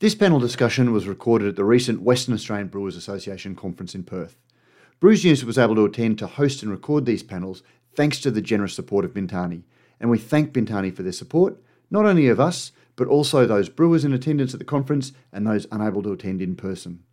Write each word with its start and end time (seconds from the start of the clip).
This 0.00 0.14
panel 0.14 0.40
discussion 0.40 0.94
was 0.94 1.06
recorded 1.06 1.46
at 1.48 1.56
the 1.56 1.64
recent 1.64 2.00
Western 2.00 2.32
Australian 2.32 2.68
Brewers 2.68 2.96
Association 2.96 3.54
conference 3.54 3.94
in 3.94 4.02
Perth. 4.02 4.38
Brews 4.98 5.26
News 5.26 5.44
was 5.44 5.58
able 5.58 5.74
to 5.74 5.84
attend 5.84 6.18
to 6.18 6.26
host 6.26 6.62
and 6.62 6.70
record 6.70 7.04
these 7.04 7.22
panels 7.22 7.62
thanks 7.94 8.18
to 8.20 8.30
the 8.30 8.40
generous 8.40 8.72
support 8.72 9.04
of 9.04 9.12
Bintani, 9.12 9.62
and 10.00 10.08
we 10.08 10.16
thank 10.16 10.54
Bintani 10.54 10.90
for 10.90 11.02
their 11.02 11.12
support, 11.12 11.58
not 11.90 12.06
only 12.06 12.28
of 12.28 12.40
us, 12.40 12.72
but 12.96 13.08
also 13.08 13.44
those 13.44 13.68
brewers 13.68 14.02
in 14.02 14.14
attendance 14.14 14.54
at 14.54 14.58
the 14.58 14.64
conference 14.64 15.12
and 15.34 15.46
those 15.46 15.66
unable 15.70 16.02
to 16.02 16.12
attend 16.12 16.40
in 16.40 16.56
person. 16.56 17.04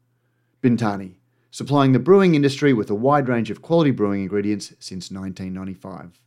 Bintani, 0.64 1.16
supplying 1.52 1.92
the 1.92 2.00
brewing 2.00 2.36
industry 2.36 2.72
with 2.72 2.90
a 2.90 2.96
wide 2.96 3.28
range 3.28 3.52
of 3.52 3.62
quality 3.62 3.92
brewing 3.92 4.22
ingredients 4.22 4.68
since 4.80 5.12
1995. 5.12 6.22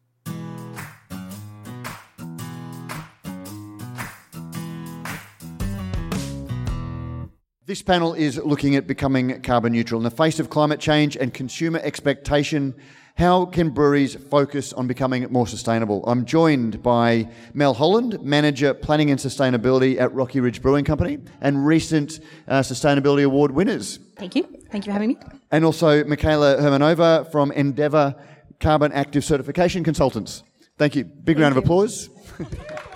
This 7.71 7.83
panel 7.83 8.15
is 8.15 8.37
looking 8.37 8.75
at 8.75 8.89
becoming 8.89 9.43
carbon 9.43 9.75
neutral. 9.75 10.01
In 10.01 10.03
the 10.03 10.11
face 10.11 10.41
of 10.41 10.51
climate 10.51 10.81
change 10.81 11.17
and 11.17 11.33
consumer 11.33 11.79
expectation, 11.85 12.75
how 13.17 13.45
can 13.45 13.71
breweries 13.71 14.17
focus 14.17 14.73
on 14.73 14.89
becoming 14.89 15.31
more 15.31 15.47
sustainable? 15.47 16.05
I'm 16.05 16.25
joined 16.25 16.83
by 16.83 17.29
Mel 17.55 17.73
Holland, 17.73 18.21
Manager 18.25 18.75
Planning 18.75 19.13
and 19.13 19.21
Sustainability 19.21 20.01
at 20.01 20.13
Rocky 20.13 20.41
Ridge 20.41 20.61
Brewing 20.61 20.85
Company, 20.85 21.21
and 21.41 21.65
recent 21.65 22.19
uh, 22.49 22.59
Sustainability 22.59 23.25
Award 23.25 23.53
winners. 23.53 24.01
Thank 24.17 24.35
you. 24.35 24.43
Thank 24.73 24.87
you 24.87 24.91
for 24.91 24.95
having 24.95 25.11
me. 25.11 25.19
And 25.53 25.65
also 25.65 26.03
Michaela 26.03 26.57
Hermanova 26.57 27.31
from 27.31 27.53
Ndevr 27.53 28.21
Carbon 28.59 28.91
Active 28.91 29.25
Certification 29.25 29.85
Consultants. 29.85 30.43
Thank 30.77 30.97
you. 30.97 31.05
Big 31.05 31.37
Thank 31.37 31.39
round 31.39 31.55
you. 31.55 31.59
of 31.61 31.65
applause. 31.65 32.11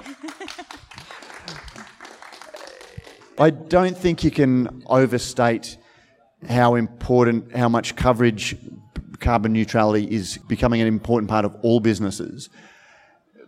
I 3.38 3.50
don't 3.50 3.96
think 3.96 4.22
you 4.22 4.30
can 4.30 4.84
overstate 4.86 5.76
how 6.48 6.76
important, 6.76 7.56
how 7.56 7.68
much 7.68 7.96
coverage 7.96 8.56
carbon 9.18 9.52
neutrality 9.52 10.04
is 10.04 10.38
becoming 10.38 10.80
an 10.80 10.86
important 10.86 11.28
part 11.28 11.44
of 11.44 11.56
all 11.62 11.80
businesses. 11.80 12.48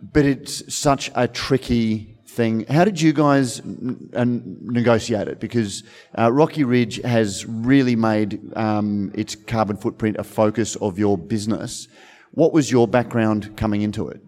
But 0.01 0.25
it's 0.25 0.75
such 0.75 1.09
a 1.15 1.27
tricky 1.27 2.17
thing. 2.25 2.65
How 2.65 2.83
did 2.83 2.99
you 2.99 3.13
guys 3.13 3.61
n- 3.61 4.57
negotiate 4.61 5.29
it? 5.29 5.39
Because 5.39 5.83
uh, 6.17 6.31
Rocky 6.33 6.65
Ridge 6.65 7.01
has 7.03 7.45
really 7.45 7.95
made 7.95 8.41
um, 8.57 9.11
its 9.15 9.35
carbon 9.35 9.77
footprint 9.77 10.17
a 10.19 10.23
focus 10.23 10.75
of 10.75 10.99
your 10.99 11.17
business. 11.17 11.87
What 12.31 12.51
was 12.51 12.69
your 12.69 12.87
background 12.87 13.55
coming 13.55 13.83
into 13.83 14.09
it? 14.09 14.21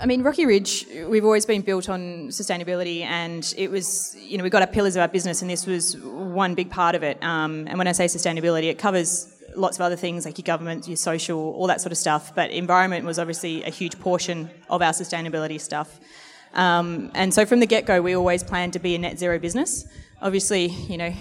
I 0.00 0.06
mean, 0.06 0.22
Rocky 0.22 0.46
Ridge, 0.46 0.86
we've 1.08 1.24
always 1.24 1.44
been 1.44 1.62
built 1.62 1.88
on 1.88 2.28
sustainability, 2.28 3.02
and 3.02 3.52
it 3.56 3.68
was, 3.68 4.16
you 4.20 4.38
know, 4.38 4.44
we 4.44 4.50
got 4.50 4.62
our 4.62 4.68
pillars 4.68 4.94
of 4.94 5.00
our 5.00 5.08
business, 5.08 5.42
and 5.42 5.50
this 5.50 5.66
was 5.66 5.96
one 5.96 6.54
big 6.54 6.70
part 6.70 6.94
of 6.94 7.02
it. 7.02 7.22
Um, 7.22 7.66
and 7.66 7.78
when 7.78 7.88
I 7.88 7.92
say 7.92 8.04
sustainability, 8.04 8.64
it 8.64 8.78
covers 8.78 9.34
lots 9.56 9.76
of 9.76 9.82
other 9.82 9.96
things 9.96 10.24
like 10.24 10.38
your 10.38 10.44
government, 10.44 10.86
your 10.86 10.96
social, 10.96 11.38
all 11.38 11.66
that 11.66 11.80
sort 11.80 11.90
of 11.90 11.98
stuff. 11.98 12.32
But 12.32 12.52
environment 12.52 13.06
was 13.06 13.18
obviously 13.18 13.64
a 13.64 13.70
huge 13.70 13.98
portion 13.98 14.48
of 14.70 14.82
our 14.82 14.92
sustainability 14.92 15.60
stuff. 15.60 15.98
Um, 16.54 17.10
and 17.14 17.34
so 17.34 17.44
from 17.44 17.58
the 17.58 17.66
get 17.66 17.84
go, 17.84 18.00
we 18.00 18.14
always 18.14 18.44
planned 18.44 18.74
to 18.74 18.78
be 18.78 18.94
a 18.94 18.98
net 18.98 19.18
zero 19.18 19.40
business. 19.40 19.84
Obviously, 20.22 20.66
you 20.66 20.96
know, 20.96 21.12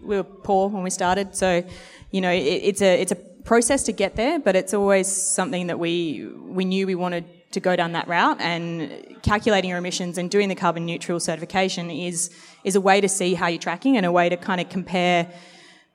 we 0.00 0.16
were 0.16 0.24
poor 0.24 0.68
when 0.68 0.82
we 0.82 0.90
started, 0.90 1.36
so 1.36 1.62
you 2.10 2.20
know, 2.22 2.30
it, 2.30 2.38
it's 2.40 2.80
a 2.80 3.00
it's 3.00 3.12
a 3.12 3.16
process 3.16 3.82
to 3.84 3.92
get 3.92 4.16
there, 4.16 4.38
but 4.38 4.56
it's 4.56 4.72
always 4.72 5.06
something 5.06 5.66
that 5.66 5.78
we 5.78 6.26
we 6.46 6.64
knew 6.64 6.86
we 6.86 6.94
wanted 6.94 7.24
to 7.56 7.60
go 7.60 7.74
down 7.74 7.92
that 7.92 8.06
route 8.06 8.38
and 8.40 9.16
calculating 9.22 9.70
your 9.70 9.78
emissions 9.78 10.18
and 10.18 10.30
doing 10.30 10.48
the 10.48 10.54
carbon 10.54 10.84
neutral 10.84 11.18
certification 11.18 11.90
is 11.90 12.30
is 12.64 12.76
a 12.76 12.80
way 12.80 13.00
to 13.00 13.08
see 13.08 13.34
how 13.34 13.46
you're 13.46 13.58
tracking 13.58 13.96
and 13.96 14.04
a 14.04 14.12
way 14.12 14.28
to 14.28 14.36
kind 14.36 14.60
of 14.60 14.68
compare 14.68 15.26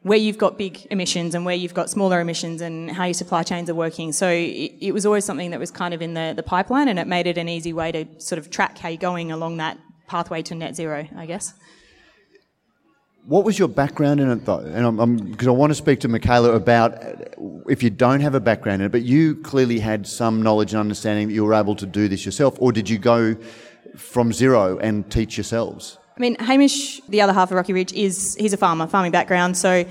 where 0.01 0.17
you've 0.17 0.39
got 0.39 0.57
big 0.57 0.87
emissions 0.89 1.35
and 1.35 1.45
where 1.45 1.53
you've 1.55 1.75
got 1.75 1.87
smaller 1.87 2.19
emissions 2.19 2.61
and 2.61 2.89
how 2.89 3.05
your 3.05 3.13
supply 3.13 3.43
chains 3.43 3.69
are 3.69 3.75
working. 3.75 4.11
So 4.11 4.27
it, 4.27 4.73
it, 4.81 4.93
was 4.93 5.05
always 5.05 5.25
something 5.25 5.51
that 5.51 5.59
was 5.59 5.69
kind 5.69 5.93
of 5.93 6.01
in 6.01 6.15
the, 6.15 6.33
the 6.35 6.41
pipeline 6.41 6.87
and 6.87 6.97
it 6.97 7.05
made 7.05 7.27
it 7.27 7.37
an 7.37 7.47
easy 7.47 7.71
way 7.71 7.91
to 7.91 8.05
sort 8.17 8.39
of 8.39 8.49
track 8.49 8.79
how 8.79 8.89
you're 8.89 8.97
going 8.97 9.31
along 9.31 9.57
that 9.57 9.77
pathway 10.07 10.41
to 10.41 10.55
net 10.55 10.75
zero, 10.75 11.07
I 11.15 11.27
guess. 11.27 11.53
What 13.25 13.45
was 13.45 13.59
your 13.59 13.67
background 13.67 14.19
in 14.19 14.31
it, 14.31 14.45
though? 14.45 14.59
And 14.59 14.99
I'm 14.99 15.15
because 15.17 15.47
I 15.47 15.51
want 15.51 15.69
to 15.69 15.75
speak 15.75 15.99
to 15.99 16.07
Michaela 16.07 16.53
about 16.53 16.93
if 17.71 17.81
you 17.81 17.89
don't 17.89 18.19
have 18.19 18.35
a 18.35 18.39
background 18.41 18.81
in 18.81 18.87
it, 18.87 18.91
but 18.91 19.03
you 19.03 19.37
clearly 19.37 19.79
had 19.79 20.05
some 20.05 20.41
knowledge 20.41 20.73
and 20.73 20.79
understanding 20.81 21.29
that 21.29 21.33
you 21.33 21.45
were 21.45 21.53
able 21.53 21.73
to 21.77 21.85
do 21.85 22.09
this 22.09 22.25
yourself, 22.25 22.57
or 22.59 22.73
did 22.73 22.89
you 22.89 22.97
go 22.97 23.33
from 23.95 24.33
zero 24.33 24.77
and 24.79 25.09
teach 25.09 25.37
yourselves? 25.37 25.97
I 26.17 26.19
mean, 26.19 26.35
Hamish, 26.35 26.99
the 27.07 27.21
other 27.21 27.31
half 27.31 27.49
of 27.49 27.55
Rocky 27.55 27.71
Ridge, 27.71 27.93
is 27.93 28.35
he's 28.37 28.51
a 28.51 28.57
farmer, 28.57 28.87
farming 28.87 29.13
background, 29.13 29.55
so 29.55 29.85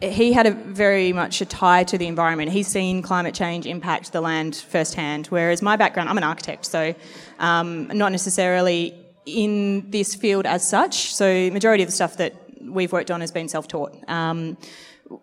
he 0.00 0.32
had 0.32 0.46
a 0.46 0.52
very 0.52 1.12
much 1.12 1.42
a 1.42 1.44
tie 1.44 1.84
to 1.84 1.98
the 1.98 2.06
environment. 2.06 2.50
He's 2.50 2.66
seen 2.66 3.02
climate 3.02 3.34
change 3.34 3.66
impact 3.66 4.12
the 4.12 4.22
land 4.22 4.56
firsthand, 4.56 5.26
whereas 5.26 5.60
my 5.60 5.76
background, 5.76 6.08
I'm 6.08 6.16
an 6.16 6.24
architect, 6.24 6.64
so 6.64 6.94
um, 7.38 7.88
not 7.88 8.10
necessarily 8.10 8.94
in 9.26 9.90
this 9.90 10.14
field 10.14 10.46
as 10.46 10.66
such. 10.66 11.14
So 11.14 11.50
majority 11.50 11.82
of 11.82 11.88
the 11.90 11.94
stuff 11.94 12.16
that 12.16 12.34
we've 12.62 12.90
worked 12.90 13.10
on 13.10 13.20
has 13.20 13.32
been 13.32 13.50
self-taught. 13.50 14.08
Um, 14.08 14.56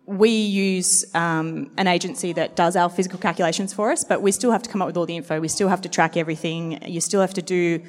we 0.05 0.29
use 0.29 1.05
um, 1.15 1.71
an 1.77 1.87
agency 1.87 2.33
that 2.33 2.55
does 2.55 2.75
our 2.75 2.89
physical 2.89 3.19
calculations 3.19 3.73
for 3.73 3.91
us, 3.91 4.03
but 4.03 4.21
we 4.21 4.31
still 4.31 4.51
have 4.51 4.63
to 4.63 4.69
come 4.69 4.81
up 4.81 4.87
with 4.87 4.97
all 4.97 5.05
the 5.05 5.15
info. 5.15 5.39
We 5.39 5.47
still 5.47 5.67
have 5.69 5.81
to 5.81 5.89
track 5.89 6.17
everything. 6.17 6.81
You 6.85 7.01
still 7.01 7.21
have 7.21 7.33
to 7.35 7.41
do 7.41 7.83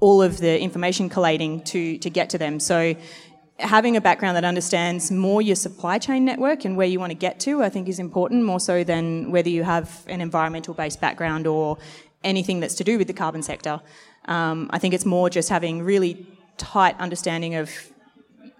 all 0.00 0.22
of 0.22 0.38
the 0.38 0.60
information 0.60 1.08
collating 1.08 1.62
to, 1.62 1.98
to 1.98 2.10
get 2.10 2.30
to 2.30 2.38
them. 2.38 2.58
So 2.58 2.96
having 3.58 3.96
a 3.96 4.00
background 4.00 4.36
that 4.36 4.44
understands 4.44 5.10
more 5.10 5.40
your 5.40 5.56
supply 5.56 5.98
chain 5.98 6.24
network 6.24 6.64
and 6.64 6.76
where 6.76 6.86
you 6.86 6.98
want 6.98 7.10
to 7.10 7.18
get 7.18 7.38
to, 7.40 7.62
I 7.62 7.68
think 7.68 7.88
is 7.88 7.98
important 7.98 8.44
more 8.44 8.60
so 8.60 8.82
than 8.82 9.30
whether 9.30 9.48
you 9.48 9.62
have 9.62 10.04
an 10.08 10.20
environmental 10.20 10.74
based 10.74 11.00
background 11.00 11.46
or 11.46 11.78
anything 12.24 12.60
that's 12.60 12.74
to 12.76 12.84
do 12.84 12.98
with 12.98 13.06
the 13.06 13.12
carbon 13.12 13.42
sector. 13.42 13.80
Um, 14.24 14.68
I 14.72 14.78
think 14.78 14.94
it's 14.94 15.04
more 15.04 15.28
just 15.30 15.48
having 15.48 15.82
really 15.82 16.26
tight 16.56 16.98
understanding 16.98 17.54
of 17.54 17.70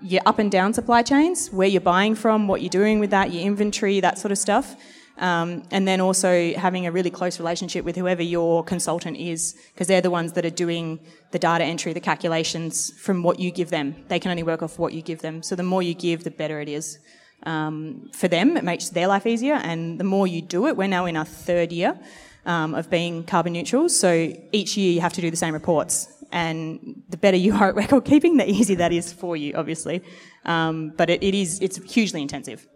your 0.02 0.22
up 0.26 0.38
and 0.38 0.50
down 0.50 0.74
supply 0.74 1.02
chains, 1.02 1.52
where 1.52 1.68
you're 1.68 1.80
buying 1.80 2.14
from, 2.14 2.48
what 2.48 2.60
you're 2.62 2.70
doing 2.70 2.98
with 3.00 3.10
that, 3.10 3.32
your 3.32 3.42
inventory, 3.42 4.00
that 4.00 4.18
sort 4.18 4.32
of 4.32 4.38
stuff. 4.38 4.76
Um, 5.18 5.62
and 5.70 5.86
then 5.86 6.00
also 6.00 6.54
having 6.54 6.86
a 6.86 6.92
really 6.92 7.10
close 7.10 7.38
relationship 7.38 7.84
with 7.84 7.96
whoever 7.96 8.22
your 8.22 8.64
consultant 8.64 9.16
is, 9.18 9.54
because 9.72 9.86
they're 9.86 10.00
the 10.00 10.10
ones 10.10 10.32
that 10.32 10.44
are 10.44 10.50
doing 10.50 11.00
the 11.30 11.38
data 11.38 11.64
entry, 11.64 11.92
the 11.92 12.00
calculations 12.00 12.90
from 12.98 13.22
what 13.22 13.38
you 13.38 13.50
give 13.50 13.70
them. 13.70 13.94
They 14.08 14.18
can 14.18 14.30
only 14.30 14.42
work 14.42 14.62
off 14.62 14.78
what 14.78 14.94
you 14.94 15.02
give 15.02 15.20
them. 15.20 15.42
So 15.42 15.54
the 15.54 15.62
more 15.62 15.82
you 15.82 15.94
give, 15.94 16.24
the 16.24 16.30
better 16.30 16.60
it 16.60 16.68
is. 16.68 16.98
Um, 17.44 18.10
for 18.14 18.28
them, 18.28 18.56
it 18.56 18.64
makes 18.64 18.88
their 18.88 19.06
life 19.06 19.26
easier, 19.26 19.54
and 19.54 19.98
the 20.00 20.04
more 20.04 20.26
you 20.26 20.42
do 20.42 20.66
it, 20.68 20.76
we're 20.76 20.88
now 20.88 21.06
in 21.06 21.16
our 21.16 21.24
third 21.24 21.72
year 21.72 21.98
um, 22.46 22.74
of 22.74 22.88
being 22.88 23.24
carbon 23.24 23.52
neutral. 23.52 23.88
So 23.88 24.32
each 24.52 24.76
year 24.76 24.92
you 24.92 25.00
have 25.00 25.12
to 25.14 25.20
do 25.20 25.30
the 25.30 25.36
same 25.36 25.54
reports 25.54 26.08
and 26.32 27.02
the 27.10 27.16
better 27.16 27.36
you 27.36 27.54
are 27.54 27.68
at 27.68 27.74
record 27.74 28.04
keeping, 28.12 28.36
the 28.36 28.48
easier 28.48 28.76
that 28.76 28.92
is 28.92 29.12
for 29.12 29.36
you, 29.36 29.54
obviously. 29.54 30.02
Um, 30.44 30.92
but 30.96 31.10
it, 31.10 31.22
it 31.22 31.34
is 31.34 31.60
it's 31.60 31.76
hugely 31.92 32.22
intensive. 32.22 32.66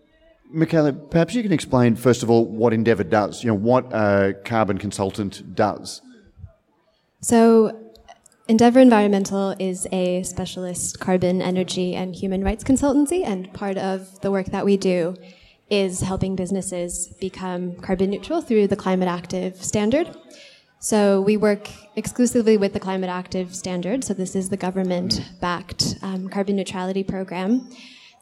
Michaela, 0.51 0.93
perhaps 0.93 1.35
you 1.35 1.43
can 1.43 1.53
explain 1.53 1.97
first 1.97 2.23
of 2.23 2.31
all 2.31 2.47
what 2.47 2.73
Ndevr 2.73 3.09
does. 3.11 3.43
You 3.43 3.49
know 3.49 3.55
what 3.55 3.93
a 3.93 4.35
carbon 4.45 4.79
consultant 4.79 5.55
does. 5.57 6.03
So, 7.21 7.83
Ndevr 8.49 8.77
Environmental 8.77 9.57
is 9.59 9.89
a 9.91 10.23
specialist 10.23 11.01
carbon, 11.01 11.43
energy, 11.43 11.97
and 11.97 12.15
human 12.15 12.45
rights 12.45 12.63
consultancy, 12.63 13.25
and 13.27 13.53
part 13.53 13.77
of 13.77 14.21
the 14.21 14.31
work 14.31 14.47
that 14.47 14.65
we 14.65 14.77
do 14.77 15.17
is 15.69 16.01
helping 16.01 16.37
businesses 16.37 17.09
become 17.21 17.75
carbon 17.77 18.11
neutral 18.11 18.41
through 18.41 18.69
the 18.69 18.77
Climate 18.77 19.09
Active 19.09 19.65
standard. 19.65 20.17
So 20.79 21.23
we 21.23 21.37
work 21.37 21.69
exclusively 21.97 22.57
with 22.59 22.73
the 22.73 22.81
Climate 22.81 23.09
Active 23.09 23.55
Standard. 23.55 24.05
So 24.05 24.13
this 24.13 24.37
is 24.37 24.51
the 24.51 24.57
government-backed 24.57 25.97
um, 26.03 26.29
carbon 26.29 26.57
neutrality 26.57 27.03
program. 27.03 27.71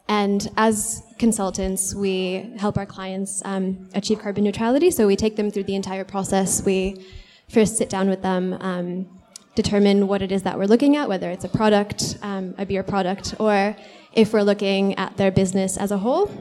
And 0.07 0.47
as 0.55 1.03
consultants, 1.19 1.93
we 1.93 2.53
help 2.57 2.77
our 2.77 2.85
clients 2.85 3.41
um, 3.43 3.89
achieve 3.93 4.19
carbon 4.19 4.43
neutrality. 4.43 4.89
So 4.89 5.05
we 5.05 5.15
take 5.15 5.35
them 5.35 5.51
through 5.51 5.63
the 5.63 5.75
entire 5.75 6.05
process. 6.05 6.63
We 6.63 7.05
first 7.49 7.77
sit 7.77 7.89
down 7.89 8.09
with 8.09 8.21
them, 8.21 8.53
um, 8.61 9.19
determine 9.55 10.07
what 10.07 10.21
it 10.21 10.31
is 10.31 10.43
that 10.43 10.57
we're 10.57 10.65
looking 10.65 10.95
at, 10.95 11.09
whether 11.09 11.29
it's 11.29 11.43
a 11.43 11.49
product, 11.49 12.17
um, 12.21 12.55
a 12.57 12.65
beer 12.65 12.83
product, 12.83 13.35
or 13.39 13.75
if 14.13 14.31
we're 14.31 14.43
looking 14.43 14.95
at 14.95 15.17
their 15.17 15.31
business 15.31 15.75
as 15.77 15.91
a 15.91 15.97
whole. 15.97 16.31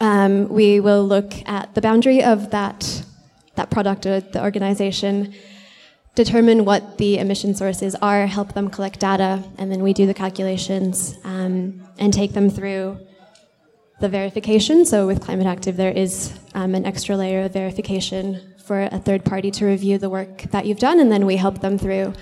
Um, 0.00 0.48
we 0.48 0.78
will 0.78 1.06
look 1.06 1.32
at 1.48 1.74
the 1.74 1.80
boundary 1.80 2.22
of 2.22 2.50
that 2.50 3.04
that 3.58 3.70
product 3.70 4.06
or 4.06 4.20
the 4.20 4.42
organization, 4.42 5.34
determine 6.14 6.64
what 6.64 6.98
the 6.98 7.18
emission 7.18 7.54
sources 7.54 7.94
are, 8.10 8.26
help 8.26 8.54
them 8.54 8.68
collect 8.68 8.98
data, 8.98 9.44
and 9.58 9.70
then 9.70 9.82
we 9.82 9.92
do 9.92 10.04
the 10.06 10.14
calculations 10.14 11.16
um, 11.24 11.80
and 11.98 12.12
take 12.12 12.32
them 12.32 12.48
through 12.50 12.98
the 14.00 14.08
verification. 14.08 14.84
So 14.84 15.06
with 15.06 15.20
Climate 15.20 15.46
Active, 15.46 15.76
there 15.76 15.92
is 15.92 16.32
um, 16.54 16.74
an 16.74 16.84
extra 16.86 17.16
layer 17.16 17.42
of 17.44 17.52
verification 17.52 18.54
for 18.66 18.82
a 18.82 18.98
third 18.98 19.24
party 19.24 19.50
to 19.52 19.66
review 19.66 19.98
the 19.98 20.10
work 20.10 20.42
that 20.50 20.66
you've 20.66 20.78
done, 20.78 20.98
and 21.00 21.10
then 21.12 21.24
we 21.26 21.36
help 21.36 21.60
them 21.60 21.78
through 21.78 22.14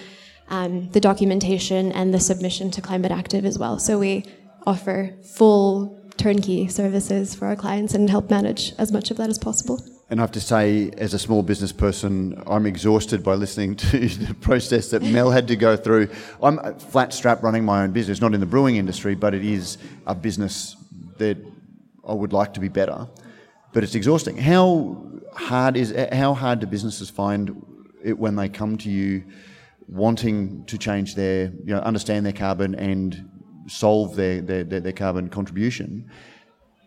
um, 0.48 0.90
the 0.90 1.00
documentation 1.00 1.92
and 1.92 2.12
the 2.12 2.20
submission 2.20 2.70
to 2.72 2.80
Climate 2.80 3.12
Active 3.12 3.44
as 3.44 3.58
well. 3.58 3.78
So 3.78 3.98
we 3.98 4.24
offer 4.66 5.16
full 5.22 5.98
turnkey 6.16 6.68
services 6.68 7.34
for 7.34 7.46
our 7.46 7.56
clients 7.56 7.94
and 7.94 8.08
help 8.10 8.30
manage 8.30 8.72
as 8.78 8.90
much 8.92 9.10
of 9.10 9.16
that 9.16 9.30
as 9.30 9.38
possible. 9.38 9.80
And 10.08 10.20
I 10.20 10.22
have 10.22 10.32
to 10.32 10.40
say, 10.40 10.92
as 10.98 11.14
a 11.14 11.18
small 11.18 11.42
business 11.42 11.72
person, 11.72 12.40
I'm 12.46 12.64
exhausted 12.64 13.24
by 13.24 13.34
listening 13.34 13.74
to 13.76 13.98
the 14.08 14.34
process 14.34 14.90
that 14.90 15.02
Mel 15.02 15.30
had 15.30 15.48
to 15.48 15.56
go 15.56 15.76
through. 15.76 16.10
I'm 16.40 16.78
flat 16.78 17.12
strap 17.12 17.42
running 17.42 17.64
my 17.64 17.82
own 17.82 17.90
business, 17.90 18.20
not 18.20 18.32
in 18.32 18.38
the 18.38 18.46
brewing 18.46 18.76
industry, 18.76 19.16
but 19.16 19.34
it 19.34 19.44
is 19.44 19.78
a 20.06 20.14
business 20.14 20.76
that 21.18 21.38
I 22.06 22.12
would 22.12 22.32
like 22.32 22.54
to 22.54 22.60
be 22.60 22.68
better. 22.68 23.08
But 23.72 23.82
it's 23.82 23.96
exhausting. 23.96 24.36
How 24.36 25.04
hard 25.34 25.76
is 25.76 25.92
how 26.12 26.34
hard 26.34 26.60
do 26.60 26.66
businesses 26.66 27.10
find 27.10 27.60
it 28.04 28.16
when 28.16 28.36
they 28.36 28.48
come 28.48 28.78
to 28.78 28.90
you 28.90 29.24
wanting 29.88 30.64
to 30.66 30.78
change 30.78 31.16
their, 31.16 31.46
you 31.64 31.74
know, 31.74 31.80
understand 31.80 32.24
their 32.24 32.32
carbon 32.32 32.76
and 32.76 33.28
solve 33.66 34.14
their, 34.14 34.40
their, 34.40 34.62
their, 34.62 34.80
their 34.80 34.92
carbon 34.92 35.28
contribution? 35.28 36.08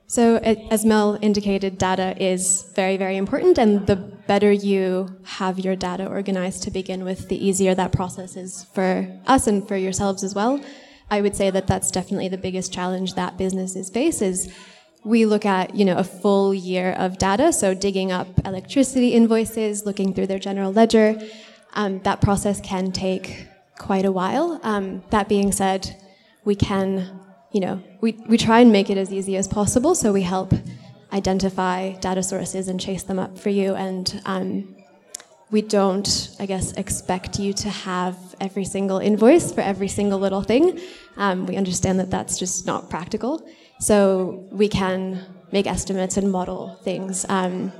So, 0.09 0.38
as 0.38 0.85
Mel 0.85 1.19
indicated, 1.21 1.77
data 1.77 2.15
is 2.17 2.65
very, 2.73 2.97
very 2.97 3.15
important, 3.15 3.59
and 3.59 3.85
the 3.85 3.95
better 3.95 4.51
you 4.51 5.15
have 5.23 5.59
your 5.59 5.75
data 5.75 6.07
organized 6.07 6.63
to 6.63 6.71
begin 6.71 7.03
with, 7.03 7.29
the 7.29 7.38
easier 7.38 7.75
that 7.75 7.91
process 7.91 8.35
is 8.35 8.63
for 8.73 9.07
us 9.27 9.45
and 9.45 9.67
for 9.67 9.77
yourselves 9.77 10.23
as 10.23 10.33
well. 10.33 10.59
I 11.11 11.21
would 11.21 11.35
say 11.35 11.51
that 11.51 11.67
that's 11.67 11.91
definitely 11.91 12.27
the 12.27 12.39
biggest 12.39 12.73
challenge 12.73 13.13
that 13.13 13.38
businesses 13.38 13.91
face 13.91 14.23
is 14.23 14.51
we 15.03 15.27
look 15.27 15.45
at 15.45 15.75
you 15.75 15.85
know 15.85 15.97
a 15.97 16.03
full 16.03 16.56
year 16.56 16.94
of 16.94 17.17
data 17.19 17.53
so 17.53 17.73
digging 17.73 18.11
up 18.11 18.27
electricity 18.45 19.09
invoices 19.13 19.85
looking 19.85 20.13
through 20.13 20.27
their 20.27 20.39
general 20.39 20.73
ledger 20.73 21.17
um, 21.73 22.00
that 22.00 22.19
process 22.19 22.59
can 22.61 22.91
take 22.91 23.47
quite 23.77 24.06
a 24.06 24.11
while 24.11 24.59
um, 24.63 25.01
that 25.09 25.29
being 25.29 25.51
said 25.51 25.95
we 26.44 26.53
can 26.53 27.19
you 27.51 27.59
know, 27.59 27.81
we, 28.01 28.13
we 28.28 28.38
try 28.38 28.60
and 28.60 28.72
make 28.72 28.90
it 28.90 28.98
as 28.98 29.12
easy 29.12 29.36
as 29.36 29.48
possible. 29.48 29.96
So 29.96 30.13
we 30.13 30.22
help 30.22 30.54
identify 31.12 31.94
data 31.94 32.24
sources 32.24 32.68
and 32.68 32.80
chase 32.80 33.04
them 33.04 33.19
up 33.19 33.38
for 33.38 33.50
you. 33.50 33.75
And 33.75 34.22
um, 34.25 34.75
we 35.51 35.62
don't, 35.62 36.30
I 36.40 36.46
guess, 36.46 36.74
expect 36.74 37.40
you 37.40 37.54
to 37.54 37.69
have 37.69 38.16
every 38.40 38.66
single 38.66 39.00
invoice 39.00 39.51
for 39.51 39.62
every 39.62 39.88
single 39.88 40.19
little 40.19 40.44
thing. 40.44 40.80
Um, 41.18 41.46
we 41.46 41.57
understand 41.57 42.00
that 42.00 42.12
that's 42.12 42.38
just 42.38 42.66
not 42.66 42.90
practical. 42.90 43.46
So 43.80 44.48
we 44.52 44.69
can 44.69 45.25
make 45.52 45.66
estimates 45.66 46.18
and 46.18 46.31
model 46.31 46.80
things 46.84 47.25
um, 47.28 47.72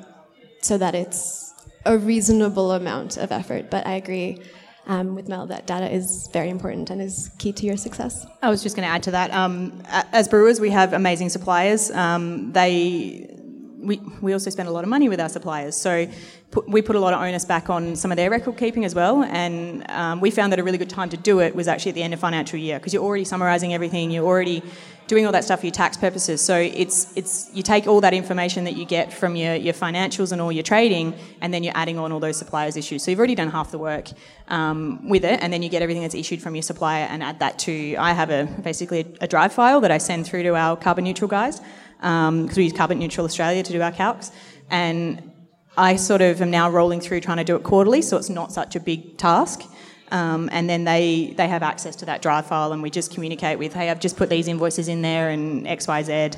so 0.62 0.78
that 0.78 0.96
it's 0.96 1.54
a 1.86 1.98
reasonable 1.98 2.72
amount 2.72 3.18
of 3.18 3.32
effort. 3.32 3.70
But 3.70 3.86
I 3.86 3.94
agree 3.94 4.42
um, 4.90 5.16
with 5.16 5.30
Mel 5.30 5.46
that 5.46 5.68
data 5.68 5.90
is 5.90 6.28
very 6.34 6.50
important 6.50 6.90
and 6.90 7.02
is 7.02 7.30
key 7.38 7.54
to 7.54 7.66
your 7.66 7.78
success. 7.78 8.26
I 8.42 8.50
was 8.50 8.62
just 8.62 8.76
going 8.76 8.88
to 8.88 8.94
add 8.94 9.04
to 9.04 9.12
that. 9.12 9.32
Um, 9.32 9.84
as 9.88 10.28
brewers, 10.28 10.60
we 10.60 10.72
have 10.72 10.94
amazing 10.94 11.30
suppliers. 11.30 11.92
Um, 11.92 12.52
they 12.52 13.36
we, 13.78 14.02
we 14.20 14.34
also 14.34 14.50
spend 14.50 14.68
a 14.68 14.72
lot 14.72 14.84
of 14.84 14.90
money 14.90 15.08
with 15.08 15.22
our 15.22 15.30
suppliers. 15.30 15.76
So 15.76 16.06
put, 16.52 16.68
we 16.68 16.82
put 16.82 16.98
a 16.98 17.00
lot 17.00 17.14
of 17.14 17.22
onus 17.22 17.46
back 17.46 17.70
on 17.70 17.96
some 17.96 18.12
of 18.12 18.18
their 18.18 18.30
record 18.30 18.58
keeping 18.58 18.84
as 18.84 18.94
well. 18.94 19.24
And 19.24 19.90
um, 19.90 20.20
we 20.20 20.32
found 20.32 20.52
that 20.52 20.60
a 20.60 20.64
really 20.64 20.78
good 20.78 20.90
time 20.90 21.08
to 21.10 21.18
do 21.18 21.40
it 21.40 21.56
was 21.56 21.70
actually 21.70 21.92
at 21.92 21.96
the 21.96 22.04
end 22.04 22.14
of 22.14 22.20
financial 22.20 22.60
year 22.60 22.78
because 22.78 22.94
you're 22.94 23.04
already 23.04 23.24
summarising 23.24 23.74
everything, 23.74 24.12
you're 24.12 24.26
already 24.26 24.62
doing 25.10 25.26
all 25.26 25.32
that 25.32 25.44
stuff 25.44 25.62
for 25.62 25.66
your 25.66 25.74
tax 25.74 25.98
purposes. 25.98 26.40
So 26.40 26.56
it's, 26.56 27.12
it's 27.18 27.50
you 27.52 27.64
take 27.64 27.88
all 27.88 28.00
that 28.02 28.14
information 28.14 28.64
that 28.66 28.76
you 28.78 28.86
get 28.86 29.12
from 29.12 29.36
your, 29.36 29.56
your 29.56 29.74
financials 29.74 30.32
and 30.32 30.40
all 30.40 30.52
your 30.52 30.64
trading, 30.64 31.16
and 31.42 31.52
then 31.52 31.64
you're 31.64 31.76
adding 31.76 31.98
on 31.98 32.12
all 32.12 32.20
those 32.20 32.38
suppliers 32.38 32.78
issues. 32.78 33.04
So 33.04 33.10
you've 33.10 33.20
already 33.20 33.34
done 33.34 33.50
half 33.50 33.72
the 33.72 33.80
work 33.80 34.10
um, 34.50 35.10
with 35.10 35.26
it, 35.26 35.40
and 35.42 35.52
then 35.52 35.64
you 35.64 35.70
get 35.70 35.82
everything 35.82 36.04
that's 36.04 36.14
issued 36.14 36.44
from 36.44 36.54
your 36.56 36.62
supplier 36.62 37.06
and 37.06 37.24
add 37.24 37.40
that 37.40 37.58
to. 37.60 37.96
I 37.96 38.14
have 38.14 38.30
a 38.30 38.46
basically 38.62 39.00
a, 39.00 39.26
a 39.26 39.28
drive 39.28 39.52
file 39.52 39.82
that 39.82 39.90
I 39.90 39.98
send 39.98 40.28
through 40.28 40.44
to 40.44 40.56
our 40.56 40.78
carbon 40.78 41.06
neutral 41.06 41.28
guys 41.28 41.60
because 41.98 42.30
um, 42.30 42.48
we 42.56 42.66
use 42.66 42.74
Carbon 42.74 43.00
Neutral 43.00 43.26
Australia 43.26 43.64
to 43.64 43.72
do 43.74 43.82
our 43.82 43.92
calcs. 43.92 44.32
And 44.70 45.32
I 45.76 45.96
sort 45.96 46.22
of 46.22 46.42
am 46.42 46.52
now 46.52 46.70
rolling 46.70 47.02
through 47.02 47.22
trying 47.22 47.38
to 47.38 47.44
do 47.44 47.56
it 47.56 47.64
quarterly, 47.64 48.04
so 48.04 48.16
it's 48.16 48.30
not 48.30 48.52
such 48.52 48.76
a 48.76 48.80
big 48.80 49.18
task. 49.18 49.64
Um, 50.12 50.50
and 50.52 50.70
then 50.70 50.84
they, 50.84 51.34
they 51.38 51.48
have 51.48 51.62
access 51.62 51.96
to 51.98 52.06
that 52.06 52.22
drive 52.22 52.48
file, 52.48 52.74
and 52.74 52.82
we 52.82 52.90
just 52.90 53.14
communicate 53.14 53.60
with, 53.60 53.74
hey, 53.74 53.90
I've 53.90 54.00
just 54.00 54.18
put 54.18 54.30
these 54.30 54.48
invoices 54.48 54.88
in 54.88 55.02
there 55.02 55.30
and 55.30 55.68
X, 55.68 55.88
Y, 55.88 56.04
Z. 56.04 56.32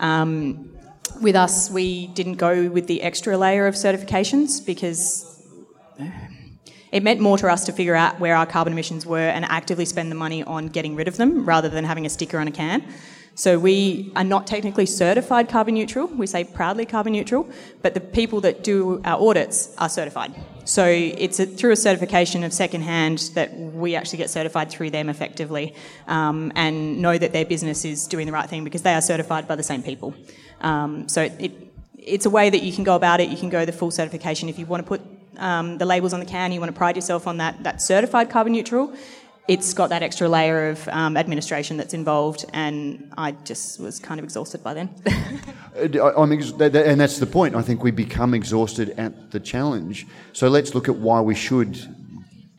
Um, 0.00 0.70
with 1.20 1.36
us, 1.36 1.70
we 1.70 2.06
didn't 2.08 2.36
go 2.36 2.68
with 2.68 2.86
the 2.86 3.02
extra 3.02 3.36
layer 3.36 3.66
of 3.66 3.74
certifications 3.74 4.64
because 4.64 5.24
it 6.92 7.02
meant 7.02 7.20
more 7.20 7.36
to 7.38 7.48
us 7.48 7.64
to 7.64 7.72
figure 7.72 7.94
out 7.94 8.18
where 8.20 8.34
our 8.34 8.46
carbon 8.46 8.72
emissions 8.72 9.04
were 9.04 9.18
and 9.18 9.44
actively 9.44 9.84
spend 9.84 10.10
the 10.10 10.16
money 10.16 10.42
on 10.44 10.68
getting 10.68 10.94
rid 10.96 11.08
of 11.08 11.16
them 11.16 11.44
rather 11.44 11.68
than 11.68 11.84
having 11.84 12.06
a 12.06 12.08
sticker 12.08 12.38
on 12.38 12.48
a 12.48 12.50
can. 12.50 12.84
So 13.34 13.58
we 13.58 14.10
are 14.16 14.24
not 14.24 14.46
technically 14.46 14.86
certified 14.86 15.48
carbon 15.48 15.74
neutral. 15.74 16.08
We 16.08 16.26
say 16.26 16.44
proudly 16.44 16.86
carbon 16.86 17.12
neutral, 17.12 17.48
but 17.82 17.94
the 17.94 18.00
people 18.00 18.40
that 18.40 18.64
do 18.64 19.00
our 19.04 19.20
audits 19.20 19.74
are 19.78 19.88
certified. 19.88 20.34
So 20.68 20.84
it's 20.84 21.40
a, 21.40 21.46
through 21.46 21.72
a 21.72 21.76
certification 21.76 22.44
of 22.44 22.52
secondhand 22.52 23.30
that 23.32 23.58
we 23.58 23.96
actually 23.96 24.18
get 24.18 24.28
certified 24.28 24.68
through 24.68 24.90
them 24.90 25.08
effectively 25.08 25.74
um, 26.06 26.52
and 26.54 27.00
know 27.00 27.16
that 27.16 27.32
their 27.32 27.46
business 27.46 27.86
is 27.86 28.06
doing 28.06 28.26
the 28.26 28.34
right 28.34 28.48
thing 28.50 28.64
because 28.64 28.82
they 28.82 28.92
are 28.92 29.00
certified 29.00 29.48
by 29.48 29.56
the 29.56 29.62
same 29.62 29.82
people. 29.82 30.14
Um, 30.60 31.08
so 31.08 31.22
it, 31.22 31.52
it's 31.96 32.26
a 32.26 32.30
way 32.30 32.50
that 32.50 32.62
you 32.62 32.70
can 32.70 32.84
go 32.84 32.96
about 32.96 33.18
it. 33.20 33.30
You 33.30 33.38
can 33.38 33.48
go 33.48 33.64
the 33.64 33.72
full 33.72 33.90
certification 33.90 34.50
if 34.50 34.58
you 34.58 34.66
want 34.66 34.84
to 34.84 34.86
put 34.86 35.00
um, 35.38 35.78
the 35.78 35.86
labels 35.86 36.12
on 36.12 36.20
the 36.20 36.26
can. 36.26 36.52
You 36.52 36.60
want 36.60 36.70
to 36.74 36.76
pride 36.76 36.96
yourself 36.96 37.26
on 37.26 37.38
that 37.38 37.62
that 37.62 37.80
certified 37.80 38.28
carbon 38.28 38.52
neutral 38.52 38.94
it's 39.48 39.72
got 39.72 39.88
that 39.88 40.02
extra 40.02 40.28
layer 40.28 40.68
of 40.68 40.86
um, 40.88 41.16
administration 41.16 41.78
that's 41.78 41.94
involved, 41.94 42.44
and 42.52 43.10
I 43.16 43.32
just 43.32 43.80
was 43.80 43.98
kind 43.98 44.20
of 44.20 44.24
exhausted 44.24 44.62
by 44.62 44.74
then. 44.74 44.94
Uh, 45.78 46.22
ex- 46.32 46.50
and 46.50 47.00
that's 47.00 47.18
the 47.18 47.26
point. 47.26 47.54
I 47.54 47.62
think 47.62 47.84
we 47.84 47.92
become 47.92 48.34
exhausted 48.34 48.98
at 48.98 49.30
the 49.30 49.38
challenge. 49.38 50.08
So 50.32 50.48
let's 50.48 50.74
look 50.74 50.88
at 50.88 50.96
why 50.96 51.20
we 51.20 51.36
should 51.36 51.78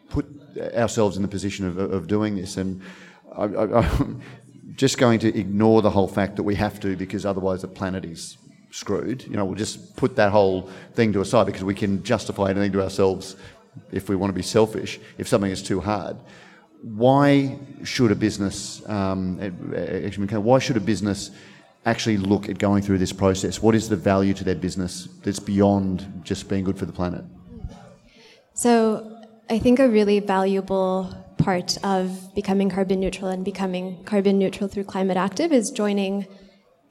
put 0.07 0.25
ourselves 0.73 1.17
in 1.17 1.21
the 1.21 1.27
position 1.27 1.67
of, 1.67 1.77
of 1.77 2.07
doing 2.07 2.37
this. 2.37 2.55
And 2.55 2.81
I, 3.35 3.43
am 3.43 4.21
just 4.77 4.97
going 4.97 5.19
to 5.19 5.37
ignore 5.37 5.81
the 5.81 5.89
whole 5.89 6.07
fact 6.07 6.37
that 6.37 6.43
we 6.43 6.55
have 6.55 6.79
to, 6.79 6.95
because 6.95 7.25
otherwise 7.25 7.61
the 7.61 7.67
planet 7.67 8.05
is 8.05 8.37
screwed. 8.71 9.23
You 9.23 9.35
know, 9.35 9.43
we'll 9.43 9.55
just 9.55 9.97
put 9.97 10.15
that 10.15 10.31
whole 10.31 10.69
thing 10.93 11.11
to 11.11 11.19
aside 11.19 11.45
because 11.45 11.65
we 11.65 11.75
can 11.75 12.03
justify 12.03 12.51
anything 12.51 12.71
to 12.71 12.81
ourselves 12.81 13.35
if 13.91 14.07
we 14.07 14.15
want 14.15 14.29
to 14.29 14.35
be 14.35 14.43
selfish 14.43 14.97
if 15.17 15.27
something 15.27 15.51
is 15.51 15.61
too 15.61 15.81
hard 15.81 16.15
why 16.81 17.59
should 17.83 18.11
a 18.11 18.15
business, 18.15 18.87
um, 18.87 19.37
why 19.37 20.59
should 20.59 20.77
a 20.77 20.79
business 20.79 21.31
actually 21.85 22.17
look 22.17 22.49
at 22.49 22.57
going 22.57 22.81
through 22.83 22.97
this 22.97 23.13
process? 23.13 23.61
What 23.61 23.75
is 23.75 23.89
the 23.89 23.95
value 23.95 24.33
to 24.33 24.43
their 24.43 24.55
business 24.55 25.07
that's 25.23 25.39
beyond 25.39 26.21
just 26.23 26.49
being 26.49 26.63
good 26.63 26.77
for 26.77 26.85
the 26.85 26.93
planet? 26.93 27.23
So, 28.53 29.15
I 29.49 29.57
think 29.57 29.79
a 29.79 29.89
really 29.89 30.19
valuable 30.19 31.13
part 31.37 31.77
of 31.83 32.35
becoming 32.35 32.69
carbon 32.69 32.99
neutral 32.99 33.29
and 33.29 33.43
becoming 33.43 34.03
carbon 34.03 34.37
neutral 34.37 34.69
through 34.69 34.83
Climate 34.83 35.17
Active 35.17 35.51
is 35.51 35.71
joining 35.71 36.27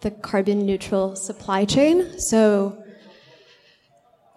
the 0.00 0.10
carbon 0.10 0.66
neutral 0.66 1.14
supply 1.14 1.64
chain. 1.64 2.18
So, 2.18 2.82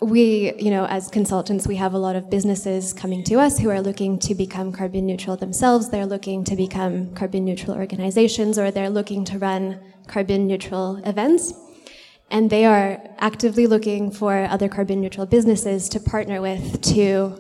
we, 0.01 0.53
you 0.57 0.71
know, 0.71 0.85
as 0.85 1.09
consultants, 1.09 1.67
we 1.67 1.75
have 1.75 1.93
a 1.93 1.97
lot 1.97 2.15
of 2.15 2.29
businesses 2.29 2.91
coming 2.91 3.23
to 3.25 3.35
us 3.35 3.59
who 3.59 3.69
are 3.69 3.81
looking 3.81 4.17
to 4.19 4.33
become 4.33 4.71
carbon 4.71 5.05
neutral 5.05 5.37
themselves. 5.37 5.89
They're 5.89 6.07
looking 6.07 6.43
to 6.45 6.55
become 6.55 7.13
carbon 7.13 7.45
neutral 7.45 7.77
organizations 7.77 8.57
or 8.57 8.71
they're 8.71 8.89
looking 8.89 9.23
to 9.25 9.37
run 9.37 9.79
carbon 10.07 10.47
neutral 10.47 10.97
events. 11.05 11.53
And 12.31 12.49
they 12.49 12.65
are 12.65 12.99
actively 13.19 13.67
looking 13.67 14.09
for 14.09 14.45
other 14.45 14.67
carbon 14.67 15.01
neutral 15.01 15.27
businesses 15.27 15.87
to 15.89 15.99
partner 15.99 16.41
with 16.41 16.81
to, 16.93 17.37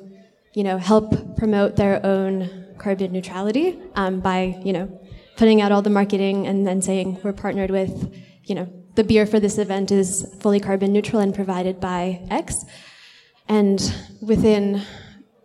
you 0.53 0.63
know, 0.63 0.77
help 0.77 1.37
promote 1.37 1.77
their 1.77 2.05
own 2.05 2.75
carbon 2.77 3.11
neutrality 3.11 3.79
um, 3.95 4.19
by, 4.19 4.61
you 4.63 4.73
know, 4.73 5.01
putting 5.35 5.61
out 5.61 5.71
all 5.71 5.81
the 5.81 5.89
marketing 5.89 6.45
and 6.45 6.67
then 6.67 6.81
saying 6.81 7.19
we're 7.23 7.33
partnered 7.33 7.71
with, 7.71 8.13
you 8.43 8.53
know, 8.53 8.80
the 8.95 9.03
beer 9.03 9.25
for 9.25 9.39
this 9.39 9.57
event 9.57 9.91
is 9.91 10.33
fully 10.41 10.59
carbon 10.59 10.91
neutral 10.91 11.21
and 11.21 11.33
provided 11.33 11.79
by 11.79 12.25
X. 12.29 12.65
And 13.47 13.93
within, 14.21 14.81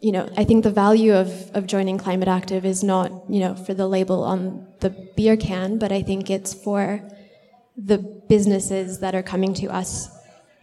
you 0.01 0.13
know, 0.13 0.29
I 0.37 0.45
think 0.45 0.65
the 0.65 0.71
value 0.71 1.15
of, 1.15 1.51
of 1.55 1.67
joining 1.67 1.99
Climate 1.99 2.29
Active 2.29 2.65
is 2.65 2.83
not, 2.83 3.11
you 3.29 3.41
know, 3.41 3.55
for 3.55 3.75
the 3.75 3.87
label 3.87 4.23
on 4.25 4.67
the 4.81 4.91
beer 5.17 5.37
can, 5.37 5.79
but 5.79 5.93
I 5.93 6.03
think 6.03 6.31
it's 6.31 6.55
for 6.55 7.03
the 7.77 7.99
businesses 7.99 9.01
that 9.01 9.15
are 9.15 9.23
coming 9.23 9.55
to 9.55 9.67
us 9.67 10.09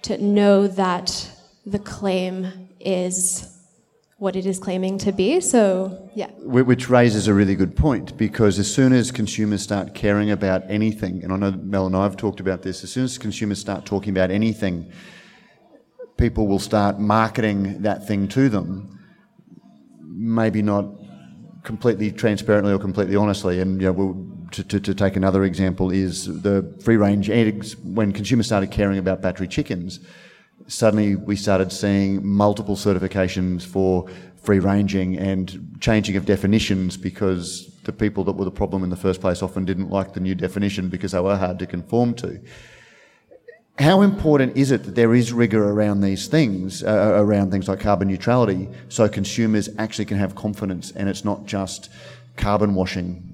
to 0.04 0.18
know 0.18 0.68
that 0.68 1.30
the 1.66 1.80
claim 1.80 2.70
is 2.80 3.52
what 4.24 4.38
it 4.38 4.46
is 4.46 4.58
claiming 4.58 4.98
to 4.98 5.12
be. 5.12 5.42
So, 5.42 6.10
yeah. 6.15 6.30
Which 6.39 6.89
raises 6.89 7.27
a 7.27 7.34
really 7.34 7.56
good 7.56 7.75
point 7.75 8.18
because 8.18 8.58
as 8.58 8.74
soon 8.74 8.94
as 8.94 9.12
consumers 9.12 9.62
start 9.62 9.94
caring 9.94 10.32
about 10.32 10.63
anything, 10.70 11.24
and 11.24 11.34
I 11.34 11.36
know 11.36 11.51
Mel 11.51 11.88
and 11.88 11.96
I 11.96 12.03
have 12.03 12.15
talked 12.15 12.39
about 12.39 12.62
this, 12.62 12.86
as 12.86 12.92
soon 12.94 13.03
as 13.03 13.18
consumers 13.18 13.60
start 13.60 13.86
talking 13.86 14.12
about 14.12 14.32
anything, 14.32 14.89
people 16.15 16.48
will 16.48 16.60
start 16.60 17.00
marketing 17.00 17.82
that 17.82 18.08
thing 18.08 18.30
to 18.30 18.48
them, 18.48 18.98
maybe 20.00 20.62
not 20.62 20.86
completely 21.63 22.10
transparently 22.10 22.72
or 22.72 22.80
completely 22.80 23.18
honestly, 23.18 23.60
and 23.60 23.82
you 23.82 23.88
know, 23.88 23.92
we'll 23.92 24.30
to, 24.51 24.63
to, 24.63 24.80
to, 24.80 24.94
take 24.94 25.15
another 25.15 25.44
example, 25.44 25.89
is 25.89 26.42
the 26.44 26.80
free 26.82 26.96
range 26.96 27.30
eggs. 27.30 27.75
When 27.77 28.13
consumers 28.13 28.46
started 28.46 28.70
caring 28.70 29.00
about 29.00 29.20
battery 29.20 29.48
chickens, 29.48 30.00
suddenly 30.67 31.15
we 31.15 31.36
started 31.36 31.72
seeing 31.72 32.25
multiple 32.25 32.75
certifications 32.75 33.63
for 33.63 34.08
free 34.43 34.60
ranging 34.60 35.17
and 35.17 35.77
changing 35.79 36.15
of 36.15 36.25
definitions 36.25 36.98
because 36.98 37.74
the 37.84 37.93
people 37.93 38.24
that 38.25 38.34
were 38.34 38.46
the 38.46 38.51
problem 38.51 38.84
in 38.84 38.89
the 38.89 38.96
first 38.96 39.22
place 39.22 39.41
often 39.41 39.65
didn't 39.65 39.89
like 39.89 40.13
the 40.13 40.20
new 40.20 40.36
definition 40.36 40.89
because 40.89 41.13
they 41.13 41.20
were 41.20 41.38
hard 41.38 41.60
to 41.60 41.65
conform 41.65 42.13
to. 42.13 42.41
How 43.79 44.01
important 44.01 44.55
is 44.55 44.70
it 44.72 44.84
that 44.84 44.96
there 44.96 45.15
is 45.15 45.34
rigour 45.34 45.74
around 45.74 46.01
these 46.01 46.27
things, 46.27 46.84
uh, 46.84 47.13
around 47.15 47.50
things 47.50 47.67
like 47.67 47.79
carbon 47.79 48.08
neutrality, 48.08 48.70
so 48.88 49.10
consumers 49.10 49.67
actually 49.79 50.05
can 50.05 50.17
have 50.17 50.36
confidence 50.36 50.91
and 50.91 51.10
it's 51.10 51.25
not 51.25 51.46
just 51.46 51.89
carbon 52.38 52.75
washing? 52.75 53.33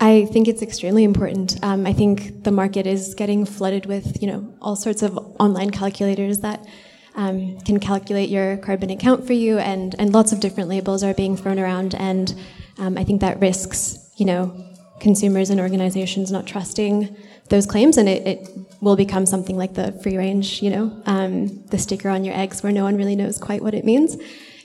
I 0.00 0.26
think 0.26 0.48
it's 0.48 0.60
extremely 0.60 1.04
important. 1.04 1.62
Um, 1.62 1.86
I 1.86 1.92
think 1.92 2.44
the 2.44 2.50
market 2.50 2.86
is 2.86 3.14
getting 3.14 3.46
flooded 3.46 3.86
with, 3.86 4.20
you 4.20 4.28
know, 4.28 4.54
all 4.60 4.76
sorts 4.76 5.02
of 5.02 5.16
online 5.38 5.70
calculators 5.70 6.40
that 6.40 6.66
um, 7.14 7.58
can 7.60 7.78
calculate 7.78 8.28
your 8.28 8.56
carbon 8.56 8.90
account 8.90 9.26
for 9.26 9.32
you, 9.32 9.58
and, 9.58 9.94
and 9.98 10.12
lots 10.12 10.32
of 10.32 10.40
different 10.40 10.68
labels 10.68 11.02
are 11.02 11.14
being 11.14 11.36
thrown 11.36 11.58
around. 11.58 11.94
And 11.94 12.34
um, 12.76 12.98
I 12.98 13.04
think 13.04 13.20
that 13.20 13.40
risks, 13.40 14.10
you 14.16 14.26
know, 14.26 14.52
consumers 15.00 15.48
and 15.50 15.60
organizations 15.60 16.32
not 16.32 16.46
trusting 16.46 17.16
those 17.48 17.66
claims, 17.66 17.96
and 17.96 18.08
it, 18.08 18.26
it 18.26 18.48
will 18.80 18.96
become 18.96 19.26
something 19.26 19.56
like 19.56 19.74
the 19.74 19.92
free 20.02 20.16
range, 20.16 20.60
you 20.60 20.70
know, 20.70 21.02
um, 21.06 21.64
the 21.66 21.78
sticker 21.78 22.08
on 22.08 22.24
your 22.24 22.34
eggs, 22.34 22.62
where 22.62 22.72
no 22.72 22.82
one 22.82 22.96
really 22.96 23.16
knows 23.16 23.38
quite 23.38 23.62
what 23.62 23.74
it 23.74 23.84
means. 23.84 24.16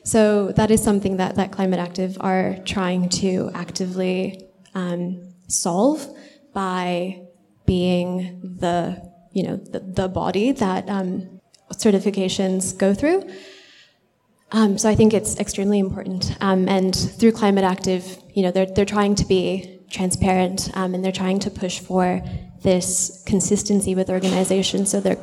So 0.03 0.51
that 0.53 0.71
is 0.71 0.83
something 0.83 1.17
that 1.17 1.35
that 1.35 1.51
Climate 1.51 1.79
Active 1.79 2.17
are 2.19 2.57
trying 2.65 3.09
to 3.09 3.51
actively 3.53 4.48
um, 4.73 5.33
solve 5.47 6.07
by 6.53 7.21
being 7.65 8.57
the 8.59 9.01
you 9.31 9.43
know 9.43 9.57
the, 9.57 9.79
the 9.79 10.07
body 10.07 10.51
that 10.51 10.89
um, 10.89 11.39
certifications 11.73 12.77
go 12.77 12.93
through. 12.93 13.29
Um, 14.51 14.77
so 14.77 14.89
I 14.89 14.95
think 14.95 15.13
it's 15.13 15.39
extremely 15.39 15.79
important. 15.79 16.35
Um, 16.41 16.67
and 16.67 16.95
through 16.95 17.33
Climate 17.33 17.63
Active, 17.63 18.17
you 18.33 18.41
know, 18.41 18.51
they're, 18.51 18.65
they're 18.65 18.85
trying 18.85 19.15
to 19.15 19.25
be 19.25 19.79
transparent 19.91 20.71
um, 20.75 20.95
and 20.95 21.03
they're 21.03 21.11
trying 21.11 21.39
to 21.39 21.51
push 21.51 21.79
for 21.79 22.21
this 22.63 23.23
consistency 23.25 23.95
with 23.95 24.09
organizations. 24.09 24.89
So 24.89 24.99
they're 24.99 25.19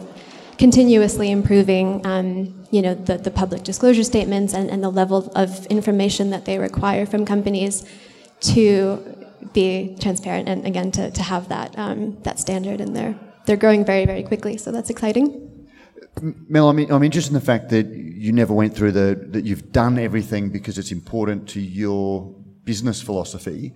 continuously 0.59 1.31
improving, 1.31 2.07
um, 2.07 2.65
you 2.71 2.83
know, 2.83 2.95
the, 2.95 3.19
the 3.19 3.31
public 3.31 3.63
disclosure 3.63 4.05
statements 4.05 4.55
and, 4.55 4.71
and 4.71 4.83
the 4.83 4.91
level 4.91 5.31
of 5.35 5.67
information 5.67 6.31
that 6.31 6.45
they 6.45 6.59
require 6.59 7.05
from 7.05 7.27
companies 7.27 7.85
to 8.41 9.03
be 9.53 9.97
transparent 10.01 10.49
and 10.49 10.67
again 10.67 10.91
to, 10.93 11.11
to 11.11 11.23
have 11.23 11.49
that 11.49 11.77
um, 11.79 12.21
that 12.23 12.39
standard 12.39 12.81
and 12.81 12.95
they're 12.95 13.19
they're 13.47 13.57
growing 13.57 13.85
very 13.85 14.05
very 14.07 14.23
quickly 14.23 14.57
so 14.57 14.73
that's 14.73 14.91
exciting. 14.91 15.43
Mel, 16.49 16.71
I'm, 16.71 16.79
I'm 16.91 17.03
interested 17.03 17.31
in 17.31 17.35
the 17.35 17.45
fact 17.45 17.69
that 17.71 17.87
you 17.89 18.33
never 18.33 18.55
went 18.55 18.75
through 18.75 18.93
the, 18.93 19.27
that 19.33 19.45
you've 19.45 19.71
done 19.71 19.99
everything 19.99 20.49
because 20.49 20.79
it's 20.79 20.91
important 20.91 21.47
to 21.51 21.61
your 21.61 22.35
business 22.65 23.03
philosophy, 23.03 23.75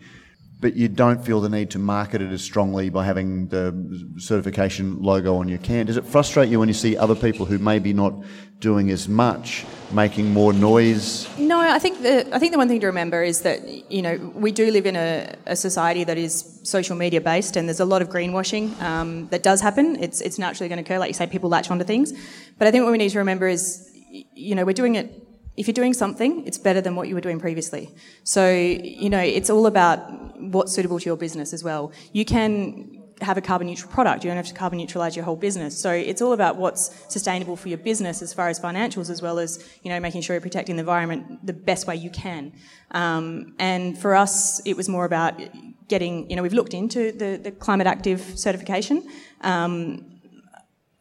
but 0.61 0.77
you 0.77 0.89
don't 0.89 1.25
feel 1.25 1.41
the 1.41 1.49
need 1.49 1.71
to 1.71 1.79
market 1.79 2.21
it 2.21 2.31
as 2.31 2.43
strongly 2.43 2.91
by 2.91 3.05
having 3.05 3.49
the 3.49 3.73
certification 4.19 5.03
logo 5.03 5.37
on 5.37 5.49
your 5.49 5.59
can. 5.59 5.87
Does 5.87 5.97
it 5.97 6.05
frustrate 6.05 6.51
you 6.51 6.59
when 6.59 6.69
you 6.69 6.75
see 6.75 6.97
other 6.97 7.15
people 7.15 7.47
who 7.47 7.59
maybe 7.59 7.93
not 7.95 8.15
doing 8.61 8.91
as 8.91 9.09
much, 9.09 9.65
making 9.91 10.33
more 10.33 10.53
noise? 10.53 11.27
No, 11.39 11.59
I 11.59 11.79
think 11.79 12.03
the 12.03 12.35
I 12.35 12.39
think 12.39 12.53
the 12.53 12.59
one 12.59 12.69
thing 12.69 12.81
to 12.81 12.87
remember 12.87 13.23
is 13.23 13.41
that 13.41 13.91
you 13.91 14.03
know 14.03 14.17
we 14.35 14.53
do 14.53 14.71
live 14.71 14.85
in 14.85 14.97
a, 14.97 15.35
a 15.47 15.57
society 15.57 16.05
that 16.05 16.19
is 16.19 16.61
social 16.63 16.97
media 16.97 17.21
based, 17.21 17.57
and 17.57 17.67
there's 17.67 17.81
a 17.81 17.87
lot 17.87 18.03
of 18.03 18.11
greenwashing 18.11 18.81
um, 18.83 19.29
that 19.29 19.43
does 19.43 19.63
happen. 19.63 19.97
It's 19.97 20.21
it's 20.21 20.39
naturally 20.39 20.69
going 20.69 20.83
to 20.83 20.83
occur, 20.83 20.99
like 20.99 21.09
you 21.09 21.15
say, 21.15 21.27
people 21.27 21.49
latch 21.49 21.71
onto 21.71 21.85
things. 21.85 22.13
But 22.59 22.69
I 22.69 22.71
think 22.71 22.85
what 22.85 22.93
we 22.93 22.99
need 22.99 23.11
to 23.11 23.19
remember 23.19 23.49
is, 23.49 23.91
you 24.35 24.55
know, 24.55 24.65
we're 24.65 24.75
doing 24.75 24.97
it. 24.97 25.27
If 25.57 25.67
you're 25.67 25.75
doing 25.75 25.95
something, 25.95 26.47
it's 26.47 26.59
better 26.59 26.81
than 26.81 26.97
what 26.97 27.09
you 27.09 27.15
were 27.15 27.21
doing 27.21 27.41
previously. 27.41 27.91
So, 28.25 28.51
you 28.51 29.11
know, 29.11 29.21
it's 29.21 29.51
all 29.51 29.67
about 29.67 30.41
what's 30.41 30.73
suitable 30.73 30.99
to 30.99 31.07
your 31.07 31.17
business 31.17 31.53
as 31.53 31.63
well. 31.63 31.93
You 32.13 32.25
can 32.25 33.01
have 33.21 33.37
a 33.37 33.41
carbon 33.41 33.67
neutral 33.67 33.91
product. 33.91 34.25
You 34.25 34.31
don't 34.31 34.37
have 34.37 34.47
to 34.47 34.55
carbon 34.55 34.79
neutralize 34.79 35.15
your 35.15 35.25
whole 35.25 35.37
business. 35.37 35.79
So 35.79 35.93
it's 35.93 36.23
all 36.23 36.33
about 36.33 36.57
what's 36.57 37.05
sustainable 37.13 37.57
for 37.57 37.69
your 37.69 37.79
business 37.79 38.23
as 38.23 38.33
far 38.33 38.49
as 38.49 38.59
financials, 38.59 39.11
as 39.11 39.21
well 39.23 39.39
as 39.39 39.69
you 39.83 39.91
know 39.91 40.01
making 40.01 40.23
sure 40.23 40.35
you're 40.35 40.41
protecting 40.41 40.77
the 40.77 40.81
environment 40.81 41.45
the 41.47 41.53
best 41.53 41.87
way 41.87 41.97
you 41.97 42.11
can. 42.11 42.53
Um, 42.93 43.55
and 43.59 43.99
for 43.99 44.15
us, 44.15 44.61
it 44.65 44.77
was 44.77 44.89
more 44.89 45.05
about 45.05 45.41
getting. 45.89 46.31
You 46.31 46.37
know, 46.37 46.43
we've 46.43 46.53
looked 46.53 46.75
into 46.75 47.13
the, 47.13 47.37
the 47.37 47.51
climate 47.51 47.87
active 47.87 48.39
certification. 48.39 49.07
Um, 49.43 50.07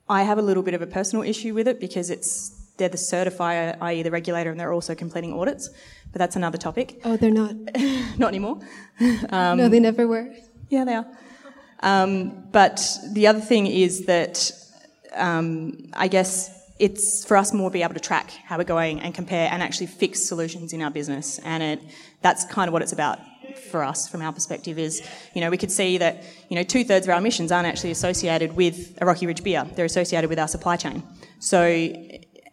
I 0.07 0.23
have 0.23 0.37
a 0.39 0.41
little 0.41 0.63
bit 0.63 0.73
of 0.73 0.81
a 0.81 0.87
personal 0.87 1.23
issue 1.23 1.53
with 1.53 1.67
it 1.67 1.79
because 1.79 2.09
it's 2.09 2.58
they're 2.79 2.89
the 2.89 2.97
certifier, 2.97 3.77
i.e., 3.81 4.01
the 4.01 4.09
regulator, 4.09 4.49
and 4.49 4.59
they're 4.59 4.73
also 4.73 4.95
completing 4.95 5.33
audits. 5.33 5.69
But 6.11 6.17
that's 6.17 6.35
another 6.35 6.57
topic. 6.57 6.99
Oh, 7.05 7.17
they're 7.17 7.29
not. 7.29 7.53
not 8.17 8.29
anymore. 8.29 8.59
Um, 9.29 9.57
no, 9.57 9.69
they 9.69 9.79
never 9.79 10.07
were. 10.07 10.27
Yeah, 10.69 10.83
they 10.83 10.95
are. 10.95 11.05
Um, 11.81 12.49
but 12.51 12.97
the 13.13 13.27
other 13.27 13.39
thing 13.39 13.65
is 13.67 14.05
that 14.07 14.51
um, 15.15 15.89
I 15.93 16.09
guess 16.09 16.49
it's 16.79 17.25
for 17.25 17.37
us 17.37 17.53
more 17.53 17.69
be 17.71 17.83
able 17.83 17.93
to 17.93 17.99
track 17.99 18.31
how 18.31 18.57
we're 18.57 18.63
going 18.63 18.99
and 19.01 19.13
compare 19.13 19.49
and 19.51 19.61
actually 19.61 19.87
fix 19.87 20.27
solutions 20.27 20.73
in 20.73 20.81
our 20.81 20.91
business. 20.91 21.39
And 21.39 21.63
it, 21.63 21.81
that's 22.21 22.45
kind 22.45 22.67
of 22.67 22.73
what 22.73 22.81
it's 22.81 22.93
about 22.93 23.19
for 23.71 23.83
us 23.83 24.07
from 24.07 24.21
our 24.21 24.33
perspective 24.33 24.77
is, 24.77 25.01
you 25.33 25.41
know, 25.41 25.49
we 25.49 25.57
could 25.57 25.71
see 25.71 25.97
that, 25.97 26.23
you 26.49 26.55
know, 26.55 26.63
two 26.63 26.83
thirds 26.83 27.05
of 27.05 27.11
our 27.11 27.19
emissions 27.19 27.51
aren't 27.51 27.67
actually 27.67 27.91
associated 27.91 28.55
with 28.55 28.97
a 29.01 29.05
Rocky 29.05 29.27
Ridge 29.27 29.43
beer. 29.43 29.65
They're 29.75 29.85
associated 29.85 30.29
with 30.29 30.39
our 30.39 30.47
supply 30.47 30.75
chain. 30.75 31.03
So 31.39 31.61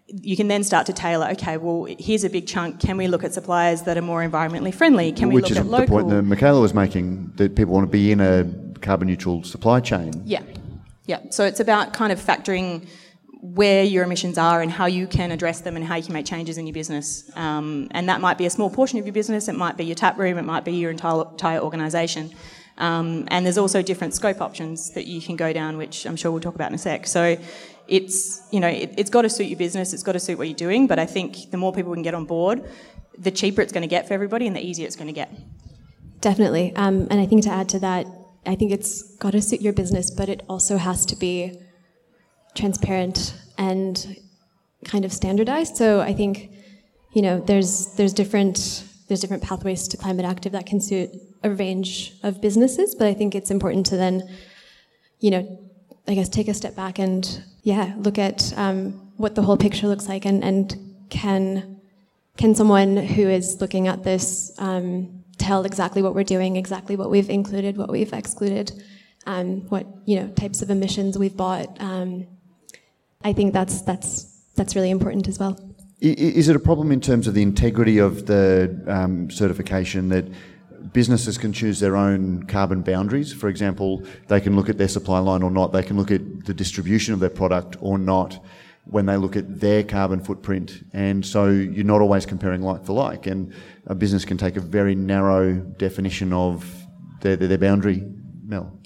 you 0.08 0.36
can 0.36 0.48
then 0.48 0.62
start 0.62 0.86
to 0.86 0.92
tailor. 0.92 1.28
Okay, 1.32 1.56
well, 1.56 1.86
here's 1.98 2.24
a 2.24 2.30
big 2.30 2.46
chunk. 2.46 2.80
Can 2.80 2.96
we 2.96 3.08
look 3.08 3.24
at 3.24 3.34
suppliers 3.34 3.82
that 3.82 3.98
are 3.98 4.02
more 4.02 4.26
environmentally 4.26 4.72
friendly? 4.72 5.12
Can 5.12 5.28
we 5.28 5.36
Which 5.36 5.50
look 5.50 5.58
at 5.58 5.66
local? 5.66 5.78
Which 5.78 5.82
is 5.82 5.88
the 5.88 5.92
point 5.94 6.08
that 6.10 6.22
Michaela 6.22 6.60
was 6.60 6.74
making 6.74 7.32
that 7.36 7.56
people 7.56 7.74
want 7.74 7.86
to 7.86 7.90
be 7.90 8.12
in 8.12 8.20
a 8.20 8.44
carbon 8.80 9.08
neutral 9.08 9.42
supply 9.42 9.80
chain. 9.80 10.12
Yeah, 10.24 10.42
yeah. 11.06 11.20
So 11.30 11.44
it's 11.44 11.60
about 11.60 11.92
kind 11.92 12.12
of 12.12 12.20
factoring 12.20 12.86
where 13.40 13.84
your 13.84 14.04
emissions 14.04 14.38
are 14.38 14.60
and 14.62 14.70
how 14.70 14.86
you 14.86 15.06
can 15.06 15.30
address 15.30 15.60
them 15.60 15.76
and 15.76 15.84
how 15.84 15.96
you 15.96 16.04
can 16.04 16.14
make 16.14 16.26
changes 16.26 16.58
in 16.58 16.66
your 16.66 16.74
business. 16.74 17.30
Um, 17.36 17.88
and 17.92 18.08
that 18.08 18.20
might 18.20 18.38
be 18.38 18.46
a 18.46 18.50
small 18.50 18.70
portion 18.70 18.98
of 18.98 19.06
your 19.06 19.12
business. 19.12 19.48
It 19.48 19.54
might 19.54 19.76
be 19.76 19.84
your 19.84 19.94
tap 19.94 20.18
room. 20.18 20.38
It 20.38 20.42
might 20.42 20.64
be 20.64 20.72
your 20.72 20.90
entire, 20.90 21.22
entire 21.22 21.60
organisation. 21.60 22.32
Um, 22.78 23.24
and 23.28 23.46
there's 23.46 23.58
also 23.58 23.82
different 23.82 24.14
scope 24.14 24.40
options 24.40 24.90
that 24.90 25.06
you 25.06 25.20
can 25.20 25.36
go 25.36 25.52
down, 25.52 25.76
which 25.76 26.06
I'm 26.06 26.16
sure 26.16 26.30
we'll 26.30 26.40
talk 26.40 26.54
about 26.54 26.70
in 26.70 26.74
a 26.74 26.78
sec. 26.78 27.06
So 27.06 27.36
it's 27.88 28.42
you 28.50 28.60
know 28.60 28.68
it, 28.68 28.98
has 28.98 29.10
got 29.10 29.22
to 29.22 29.30
suit 29.30 29.46
your 29.46 29.58
business. 29.58 29.92
It's 29.92 30.02
got 30.02 30.12
to 30.12 30.20
suit 30.20 30.38
what 30.38 30.48
you're 30.48 30.56
doing. 30.56 30.86
But 30.86 30.98
I 30.98 31.06
think 31.06 31.50
the 31.50 31.56
more 31.56 31.72
people 31.72 31.90
we 31.90 31.96
can 31.96 32.02
get 32.02 32.14
on 32.14 32.24
board, 32.24 32.68
the 33.18 33.30
cheaper 33.30 33.62
it's 33.62 33.72
going 33.72 33.82
to 33.82 33.88
get 33.88 34.08
for 34.08 34.14
everybody, 34.14 34.46
and 34.46 34.54
the 34.54 34.64
easier 34.64 34.86
it's 34.86 34.96
going 34.96 35.08
to 35.08 35.12
get. 35.12 35.32
Definitely. 36.20 36.74
Um, 36.76 37.06
and 37.10 37.20
I 37.20 37.26
think 37.26 37.42
to 37.44 37.50
add 37.50 37.68
to 37.70 37.78
that, 37.80 38.06
I 38.46 38.54
think 38.54 38.72
it's 38.72 39.16
got 39.16 39.32
to 39.32 39.42
suit 39.42 39.60
your 39.60 39.72
business, 39.72 40.10
but 40.10 40.28
it 40.28 40.42
also 40.48 40.76
has 40.76 41.04
to 41.06 41.16
be 41.16 41.58
transparent 42.54 43.34
and 43.58 44.16
kind 44.84 45.04
of 45.04 45.12
standardized. 45.12 45.76
So 45.76 46.00
I 46.00 46.14
think, 46.14 46.50
you 47.12 47.22
know, 47.22 47.40
there's 47.40 47.94
there's 47.94 48.12
different 48.12 48.84
there's 49.08 49.20
different 49.20 49.42
pathways 49.42 49.86
to 49.88 49.96
climate 49.96 50.24
active 50.24 50.52
that 50.52 50.66
can 50.66 50.80
suit 50.80 51.10
a 51.42 51.50
range 51.50 52.14
of 52.22 52.40
businesses, 52.40 52.94
but 52.94 53.06
I 53.06 53.14
think 53.14 53.34
it's 53.34 53.50
important 53.50 53.86
to 53.86 53.96
then, 53.96 54.28
you 55.20 55.30
know, 55.30 55.65
I 56.08 56.14
guess 56.14 56.28
take 56.28 56.48
a 56.48 56.54
step 56.54 56.76
back 56.76 56.98
and 56.98 57.42
yeah, 57.62 57.94
look 57.98 58.18
at 58.18 58.56
um, 58.56 58.92
what 59.16 59.34
the 59.34 59.42
whole 59.42 59.56
picture 59.56 59.88
looks 59.88 60.08
like 60.08 60.24
and, 60.24 60.44
and 60.44 60.76
can 61.10 61.80
can 62.36 62.54
someone 62.54 62.96
who 62.96 63.28
is 63.28 63.60
looking 63.60 63.88
at 63.88 64.04
this 64.04 64.52
um, 64.58 65.24
tell 65.38 65.64
exactly 65.64 66.02
what 66.02 66.14
we're 66.14 66.24
doing, 66.24 66.56
exactly 66.56 66.94
what 66.94 67.10
we've 67.10 67.30
included, 67.30 67.78
what 67.78 67.90
we've 67.90 68.12
excluded, 68.12 68.72
um, 69.26 69.62
what 69.68 69.86
you 70.04 70.20
know 70.20 70.28
types 70.28 70.62
of 70.62 70.70
emissions 70.70 71.18
we've 71.18 71.36
bought. 71.36 71.80
Um, 71.80 72.26
I 73.24 73.32
think 73.32 73.52
that's 73.52 73.82
that's 73.82 74.24
that's 74.54 74.76
really 74.76 74.90
important 74.90 75.28
as 75.28 75.38
well. 75.38 75.58
Is 76.00 76.48
it 76.50 76.56
a 76.56 76.60
problem 76.60 76.92
in 76.92 77.00
terms 77.00 77.26
of 77.26 77.32
the 77.32 77.42
integrity 77.42 77.98
of 77.98 78.26
the 78.26 78.82
um, 78.86 79.30
certification 79.30 80.10
that 80.10 80.26
businesses 80.96 81.36
can 81.36 81.52
choose 81.52 81.78
their 81.78 81.94
own 81.94 82.42
carbon 82.44 82.80
boundaries? 82.80 83.30
For 83.30 83.50
example, 83.50 84.02
they 84.28 84.40
can 84.40 84.56
look 84.56 84.70
at 84.70 84.78
their 84.78 84.88
supply 84.88 85.18
line 85.18 85.42
or 85.42 85.50
not. 85.50 85.70
They 85.74 85.82
can 85.82 85.98
look 85.98 86.10
at 86.10 86.46
the 86.46 86.54
distribution 86.54 87.12
of 87.12 87.20
their 87.20 87.28
product 87.42 87.76
or 87.80 87.98
not 87.98 88.42
when 88.84 89.04
they 89.04 89.18
look 89.18 89.36
at 89.36 89.60
their 89.60 89.82
carbon 89.84 90.20
footprint. 90.20 90.84
And 90.94 91.24
so 91.26 91.50
you're 91.50 91.84
not 91.84 92.00
always 92.00 92.24
comparing 92.24 92.62
like 92.62 92.82
for 92.86 92.94
like. 92.94 93.26
And 93.26 93.52
a 93.86 93.94
business 93.94 94.24
can 94.24 94.38
take 94.38 94.56
a 94.56 94.60
very 94.60 94.94
narrow 94.94 95.56
definition 95.56 96.32
of 96.32 96.64
their, 97.20 97.36
their, 97.36 97.48
their 97.48 97.58
boundary. 97.58 98.02
Mel? 98.46 98.80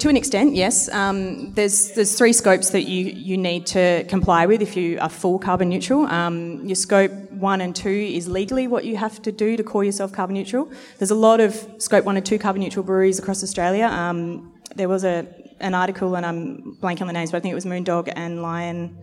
To 0.00 0.08
an 0.08 0.16
extent, 0.16 0.56
yes. 0.56 0.88
Um, 0.88 1.52
there's 1.52 1.92
there's 1.92 2.16
three 2.18 2.32
scopes 2.32 2.70
that 2.70 2.88
you, 2.88 3.04
you 3.04 3.36
need 3.36 3.66
to 3.66 4.04
comply 4.08 4.46
with 4.46 4.62
if 4.62 4.74
you 4.76 4.98
are 5.00 5.10
full 5.10 5.38
carbon 5.38 5.68
neutral. 5.68 6.06
Um, 6.06 6.64
your 6.64 6.76
scope 6.76 7.12
one 7.36 7.60
and 7.60 7.74
two 7.74 7.88
is 7.88 8.28
legally 8.28 8.66
what 8.66 8.84
you 8.84 8.96
have 8.96 9.20
to 9.22 9.32
do 9.32 9.56
to 9.56 9.62
call 9.62 9.84
yourself 9.84 10.12
carbon 10.12 10.34
neutral. 10.34 10.70
There's 10.98 11.10
a 11.10 11.16
lot 11.16 11.40
of 11.40 11.54
scope 11.78 12.04
one 12.04 12.16
and 12.16 12.24
two 12.24 12.38
carbon 12.38 12.62
neutral 12.62 12.84
breweries 12.84 13.18
across 13.18 13.42
Australia. 13.42 13.86
Um, 13.86 14.52
there 14.74 14.88
was 14.88 15.04
a 15.04 15.26
an 15.60 15.74
article, 15.74 16.16
and 16.16 16.26
I'm 16.26 16.76
blanking 16.80 17.02
on 17.02 17.06
the 17.06 17.12
names, 17.12 17.30
but 17.30 17.38
I 17.38 17.40
think 17.40 17.52
it 17.52 17.54
was 17.54 17.64
Moondog 17.64 18.12
and 18.14 18.42
Lion 18.42 18.96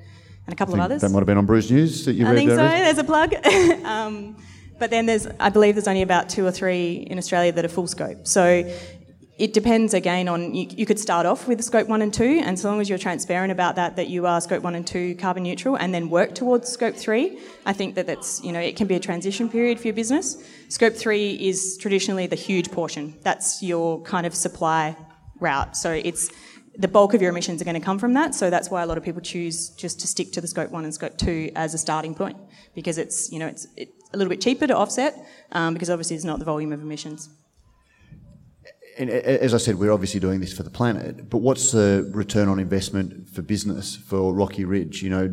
and 0.46 0.54
a 0.54 0.56
couple 0.56 0.75
of 0.75 0.80
others. 0.80 1.02
That 1.02 1.10
might 1.10 1.20
have 1.20 1.25
been 1.25 1.38
on 1.38 1.46
Brews 1.46 1.72
News 1.72 2.06
that 2.06 2.13
you 2.13 2.25
I 2.25 2.32
read 2.32 2.36
think 2.36 2.50
so. 2.52 2.58
there. 2.58 2.84
There's 2.84 2.98
a 2.98 3.04
plug. 3.04 3.34
um, 3.86 4.36
but 4.80 4.90
then 4.90 5.06
there's, 5.06 5.28
I 5.40 5.50
believe, 5.50 5.75
there's 5.75 5.88
only 5.88 6.02
about 6.02 6.30
two 6.30 6.46
or 6.46 6.52
three 6.52 7.08
in 7.10 7.18
Australia 7.18 7.52
that 7.54 7.63
are 7.63 7.70
full 7.70 7.88
scope. 7.88 8.28
So 8.28 8.70
it 9.38 9.52
depends 9.52 9.96
again 9.96 10.28
on 10.28 10.54
you, 10.54 10.68
you, 10.70 10.86
could 10.86 11.00
start 11.00 11.25
off 11.25 11.48
with 11.48 11.63
scope 11.63 11.88
one 11.88 12.04
and 12.04 12.13
two, 12.13 12.42
and 12.44 12.60
so 12.60 12.70
long 12.70 12.80
as 12.80 12.88
you're 12.88 13.00
transparent 13.00 13.52
about 13.52 13.75
that, 13.78 13.96
that 13.96 14.08
you 14.08 14.28
are 14.28 14.40
scope 14.40 14.62
one 14.62 14.75
and 14.75 14.86
two 14.86 15.16
carbon 15.16 15.44
neutral, 15.44 15.75
and 15.75 15.94
then 15.94 16.10
work 16.10 16.36
towards 16.36 16.70
scope 16.70 16.96
three. 16.96 17.40
I 17.66 17.74
think 17.74 17.96
that 17.96 18.06
that's 18.06 18.44
you 18.44 18.52
know 18.52 18.60
it 18.60 18.75
can 18.75 18.86
be 18.86 18.96
a 18.96 19.00
transition 19.00 19.50
period 19.50 19.80
for 19.80 19.88
your 19.88 19.96
business. 19.96 20.48
Scope 20.70 20.94
three 20.94 21.34
is 21.34 21.78
traditionally 21.78 22.28
the 22.28 22.36
huge 22.36 22.72
portion. 22.72 23.16
That's 23.24 23.63
your 23.63 24.02
kind 24.04 24.28
of 24.28 24.36
supply 24.36 24.96
route. 25.40 25.75
So 25.75 25.92
it's 25.92 26.30
the 26.78 26.88
bulk 26.88 27.13
of 27.13 27.22
your 27.22 27.32
emissions 27.32 27.62
are 27.62 27.66
going 27.66 27.80
to 27.80 27.86
come 27.86 28.00
from 28.00 28.13
that. 28.13 28.34
So 28.36 28.50
that's 28.50 28.70
why 28.70 28.82
a 28.82 28.86
lot 28.86 28.98
of 28.98 29.04
people 29.04 29.22
choose 29.22 29.70
just 29.70 30.00
to 30.02 30.08
stick 30.08 30.32
to 30.34 30.42
the 30.42 30.48
scope 30.48 30.72
one 30.72 30.86
and 30.86 30.94
scope 30.94 31.18
two 31.18 31.52
as 31.56 31.74
a 31.74 31.78
starting 31.78 32.16
point 32.16 32.38
because 32.75 32.98
it's 32.98 33.32
you 33.32 33.40
know 33.40 33.48
it's, 33.48 33.68
it's 33.78 33.92
a 34.13 34.18
little 34.18 34.30
bit 34.30 34.42
cheaper 34.42 34.68
to 34.68 34.75
offset 34.75 35.16
um, 35.54 35.74
because 35.74 35.90
obviously 35.90 36.16
it's 36.16 36.25
not 36.25 36.38
the 36.38 36.46
volume 36.46 36.72
of 36.72 36.82
emissions. 36.82 37.30
And 38.97 39.09
as 39.09 39.53
I 39.53 39.57
said, 39.57 39.75
we're 39.75 39.91
obviously 39.91 40.19
doing 40.19 40.39
this 40.39 40.53
for 40.53 40.63
the 40.63 40.69
planet, 40.69 41.29
but 41.29 41.39
what's 41.39 41.71
the 41.71 42.09
return 42.13 42.47
on 42.47 42.59
investment 42.59 43.27
for 43.29 43.41
business 43.41 43.95
for 43.95 44.33
Rocky 44.33 44.65
Ridge? 44.65 45.01
You 45.01 45.09
know, 45.09 45.29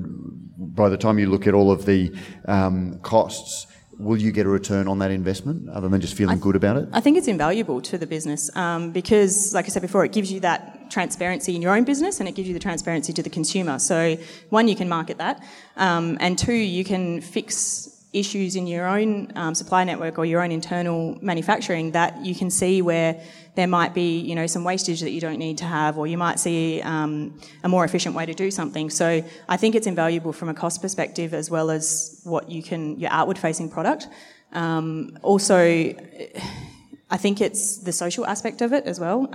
by 0.58 0.88
the 0.88 0.96
time 0.96 1.18
you 1.18 1.28
look 1.28 1.46
at 1.46 1.54
all 1.54 1.70
of 1.70 1.84
the 1.84 2.14
um, 2.46 2.98
costs, 3.00 3.66
will 3.98 4.16
you 4.16 4.32
get 4.32 4.46
a 4.46 4.48
return 4.48 4.88
on 4.88 4.98
that 5.00 5.10
investment 5.10 5.68
other 5.68 5.88
than 5.88 6.00
just 6.00 6.14
feeling 6.14 6.36
th- 6.36 6.42
good 6.42 6.56
about 6.56 6.76
it? 6.76 6.88
I 6.92 7.00
think 7.00 7.18
it's 7.18 7.28
invaluable 7.28 7.80
to 7.82 7.98
the 7.98 8.06
business 8.06 8.54
um, 8.56 8.92
because, 8.92 9.52
like 9.52 9.66
I 9.66 9.68
said 9.68 9.82
before, 9.82 10.04
it 10.04 10.12
gives 10.12 10.32
you 10.32 10.40
that 10.40 10.90
transparency 10.90 11.54
in 11.54 11.62
your 11.62 11.76
own 11.76 11.84
business 11.84 12.18
and 12.18 12.28
it 12.28 12.34
gives 12.34 12.48
you 12.48 12.54
the 12.54 12.60
transparency 12.60 13.12
to 13.12 13.22
the 13.22 13.30
consumer. 13.30 13.78
So, 13.78 14.16
one, 14.48 14.68
you 14.68 14.76
can 14.76 14.88
market 14.88 15.18
that, 15.18 15.44
um, 15.76 16.16
and 16.20 16.38
two, 16.38 16.54
you 16.54 16.84
can 16.84 17.20
fix 17.20 18.00
issues 18.12 18.56
in 18.56 18.66
your 18.66 18.86
own 18.86 19.30
um, 19.36 19.54
supply 19.54 19.84
network 19.84 20.18
or 20.18 20.24
your 20.24 20.42
own 20.42 20.50
internal 20.50 21.16
manufacturing 21.22 21.92
that 21.92 22.24
you 22.24 22.34
can 22.34 22.50
see 22.50 22.82
where 22.82 23.20
there 23.54 23.66
might 23.68 23.94
be, 23.94 24.18
you 24.18 24.34
know, 24.34 24.46
some 24.46 24.64
wastage 24.64 25.00
that 25.00 25.10
you 25.10 25.20
don't 25.20 25.38
need 25.38 25.58
to 25.58 25.64
have, 25.64 25.98
or 25.98 26.06
you 26.06 26.18
might 26.18 26.38
see 26.40 26.80
um, 26.82 27.38
a 27.62 27.68
more 27.68 27.84
efficient 27.84 28.14
way 28.14 28.26
to 28.26 28.34
do 28.34 28.50
something. 28.50 28.90
So 28.90 29.22
I 29.48 29.56
think 29.56 29.74
it's 29.74 29.86
invaluable 29.86 30.32
from 30.32 30.48
a 30.48 30.54
cost 30.54 30.82
perspective 30.82 31.34
as 31.34 31.50
well 31.50 31.70
as 31.70 32.20
what 32.24 32.50
you 32.50 32.62
can 32.62 32.98
your 32.98 33.10
outward-facing 33.10 33.70
product. 33.70 34.08
Um, 34.52 35.18
also, 35.22 35.58
I 37.10 37.16
think 37.16 37.40
it's 37.40 37.78
the 37.78 37.92
social 37.92 38.26
aspect 38.26 38.60
of 38.62 38.72
it 38.72 38.84
as 38.86 38.98
well. 38.98 39.28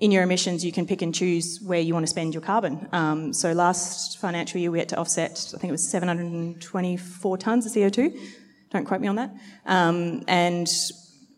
In 0.00 0.10
your 0.10 0.24
emissions, 0.24 0.64
you 0.64 0.72
can 0.72 0.86
pick 0.86 1.02
and 1.02 1.14
choose 1.14 1.60
where 1.64 1.80
you 1.80 1.94
want 1.94 2.04
to 2.04 2.10
spend 2.10 2.34
your 2.34 2.42
carbon. 2.42 2.88
Um, 2.92 3.32
so 3.32 3.52
last 3.52 4.18
financial 4.18 4.60
year, 4.60 4.70
we 4.70 4.80
had 4.80 4.88
to 4.88 4.96
offset, 4.96 5.52
I 5.54 5.58
think 5.58 5.68
it 5.68 5.72
was 5.72 5.88
724 5.88 7.38
tonnes 7.38 7.66
of 7.66 7.72
CO2. 7.72 8.18
Don't 8.70 8.84
quote 8.84 9.00
me 9.00 9.06
on 9.06 9.16
that. 9.16 9.34
Um, 9.66 10.24
and 10.26 10.68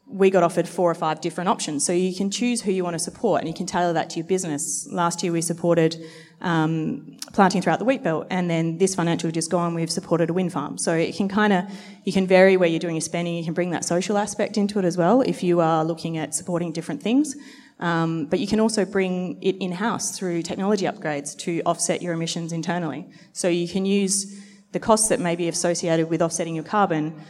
we 0.08 0.30
got 0.30 0.42
offered 0.42 0.68
four 0.68 0.90
or 0.90 0.94
five 0.94 1.20
different 1.20 1.48
options. 1.48 1.84
So 1.84 1.92
you 1.92 2.14
can 2.14 2.30
choose 2.30 2.62
who 2.62 2.70
you 2.70 2.84
want 2.84 2.94
to 2.94 2.98
support 2.98 3.40
and 3.40 3.48
you 3.48 3.54
can 3.54 3.66
tailor 3.66 3.92
that 3.92 4.08
to 4.10 4.18
your 4.18 4.26
business. 4.26 4.86
Last 4.90 5.22
year 5.22 5.32
we 5.32 5.42
supported 5.42 5.96
um, 6.40 7.18
planting 7.32 7.60
throughout 7.60 7.80
the 7.80 7.84
wheat 7.84 8.04
belt 8.04 8.28
and 8.30 8.48
then 8.48 8.78
this 8.78 8.94
financial 8.94 9.26
year 9.26 9.32
just 9.32 9.50
gone 9.50 9.74
we've 9.74 9.90
supported 9.90 10.30
a 10.30 10.32
wind 10.32 10.52
farm. 10.52 10.78
So 10.78 10.94
it 10.94 11.16
can 11.16 11.28
kind 11.28 11.52
of, 11.52 11.64
you 12.04 12.12
can 12.12 12.26
vary 12.26 12.56
where 12.56 12.68
you're 12.68 12.78
doing 12.78 12.94
your 12.94 13.00
spending, 13.00 13.34
you 13.34 13.44
can 13.44 13.52
bring 13.52 13.70
that 13.70 13.84
social 13.84 14.16
aspect 14.16 14.56
into 14.56 14.78
it 14.78 14.84
as 14.84 14.96
well 14.96 15.22
if 15.22 15.42
you 15.42 15.60
are 15.60 15.84
looking 15.84 16.16
at 16.16 16.34
supporting 16.34 16.70
different 16.72 17.02
things. 17.02 17.34
Um, 17.78 18.26
but 18.26 18.40
you 18.40 18.46
can 18.46 18.58
also 18.58 18.84
bring 18.84 19.42
it 19.42 19.56
in-house 19.56 20.18
through 20.18 20.42
technology 20.42 20.86
upgrades 20.86 21.36
to 21.40 21.60
offset 21.66 22.00
your 22.00 22.14
emissions 22.14 22.52
internally. 22.52 23.06
So 23.32 23.48
you 23.48 23.68
can 23.68 23.84
use 23.84 24.40
the 24.72 24.80
costs 24.80 25.08
that 25.08 25.20
may 25.20 25.36
be 25.36 25.48
associated 25.48 26.08
with 26.08 26.22
offsetting 26.22 26.54
your 26.54 26.64
carbon 26.64 27.22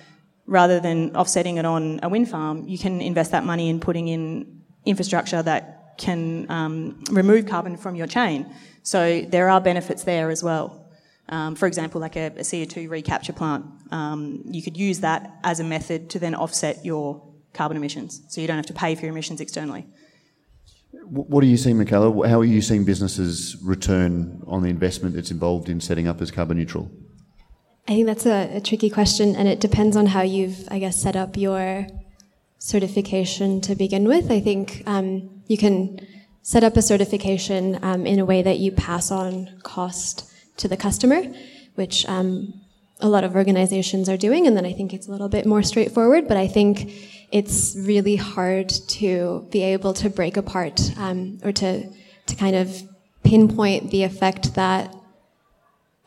rather 0.47 0.81
than 0.81 1.15
offsetting 1.17 1.57
it 1.57 1.67
on 1.67 2.01
a 2.03 2.09
wind 2.09 2.29
farm, 2.29 2.67
you 2.67 2.79
can 2.79 3.01
invest 3.01 3.33
that 3.33 3.45
money 3.45 3.69
in 3.69 3.81
putting 3.81 4.09
in 4.09 4.63
infrastructure 4.85 5.43
that 5.43 5.95
can 5.99 6.49
um, 6.51 7.03
remove 7.11 7.47
carbon 7.47 7.77
from 7.77 7.95
your 7.95 8.07
chain. 8.07 8.47
So 8.83 9.23
there 9.23 9.49
are 9.51 9.61
benefits 9.61 10.05
there 10.05 10.31
as 10.31 10.43
well. 10.43 10.89
Um, 11.29 11.57
for 11.57 11.67
example, 11.67 12.01
like 12.01 12.15
a, 12.15 12.27
a, 12.27 12.43
CO2 12.43 12.89
recapture 12.89 13.33
plant, 13.33 13.67
um, 13.91 14.43
you 14.47 14.63
could 14.63 14.77
use 14.77 15.01
that 15.01 15.39
as 15.43 15.59
a 15.59 15.65
method 15.65 16.11
to 16.11 16.21
then 16.21 16.37
offset 16.37 16.85
your 16.85 17.21
carbon 17.53 17.77
emissions, 17.77 18.23
so 18.29 18.41
you 18.41 18.47
don't 18.47 18.59
have 18.59 18.67
to 18.67 18.73
pay 18.73 18.95
for 18.95 19.03
your 19.03 19.11
emissions 19.11 19.41
externally. 19.41 19.87
What 21.05 21.43
are 21.45 21.47
you 21.47 21.57
seeing, 21.57 21.79
Michaela? 21.79 22.29
How 22.29 22.41
are 22.41 22.45
you 22.45 22.61
seeing 22.61 22.85
businesses 22.85 23.57
return 23.63 24.43
on 24.47 24.63
the 24.63 24.69
investment 24.69 25.15
that's 25.15 25.31
involved 25.31 25.69
in 25.69 25.81
setting 25.81 26.09
up 26.09 26.21
as 26.21 26.31
carbon 26.31 26.57
neutral? 26.57 26.91
I 27.89 27.93
think 27.93 28.07
that's 28.07 28.27
a, 28.27 28.57
a, 28.57 28.61
tricky 28.61 28.91
question, 28.91 29.37
and 29.37 29.47
it 29.47 29.61
depends 29.61 29.97
on 29.97 30.07
how 30.07 30.23
you've, 30.23 30.67
I 30.71 30.81
guess, 30.81 31.01
set 31.01 31.15
up 31.15 31.37
your 31.37 31.87
certification 32.59 33.61
to 33.61 33.77
begin 33.77 34.09
with. 34.09 34.31
I 34.31 34.41
think 34.41 34.83
um, 34.87 35.43
you 35.47 35.57
can 35.57 36.01
set 36.43 36.65
up 36.65 36.77
a 36.77 36.83
certification 36.83 37.79
um, 37.83 38.05
in 38.05 38.19
a 38.19 38.25
way 38.25 38.43
that 38.43 38.59
you 38.59 38.73
pass 38.73 39.13
on 39.13 39.61
cost 39.63 40.29
to 40.57 40.67
the 40.67 40.77
customer, 40.77 41.23
which 41.77 42.05
um, 42.07 42.61
a 43.01 43.09
lot 43.09 43.25
of 43.25 43.35
organizations 43.35 44.09
are 44.09 44.17
doing, 44.17 44.47
and 44.47 44.57
then 44.57 44.67
I 44.67 44.73
think 44.73 44.95
it's 44.95 45.09
a 45.09 45.11
little 45.11 45.29
bit 45.29 45.47
more 45.47 45.63
straightforward. 45.63 46.29
But 46.29 46.37
I 46.37 46.49
think 46.49 46.93
it's 47.33 47.77
really 47.79 48.17
hard 48.17 48.69
to 48.69 49.47
be 49.51 49.63
able 49.63 49.95
to 49.95 50.09
break 50.09 50.37
apart 50.37 50.81
um, 50.97 51.39
or 51.45 51.53
to 51.53 51.89
to 52.27 52.37
kind 52.37 52.57
of 52.57 52.83
pinpoint 53.23 53.91
the 53.91 54.03
effect 54.03 54.55
that 54.55 54.95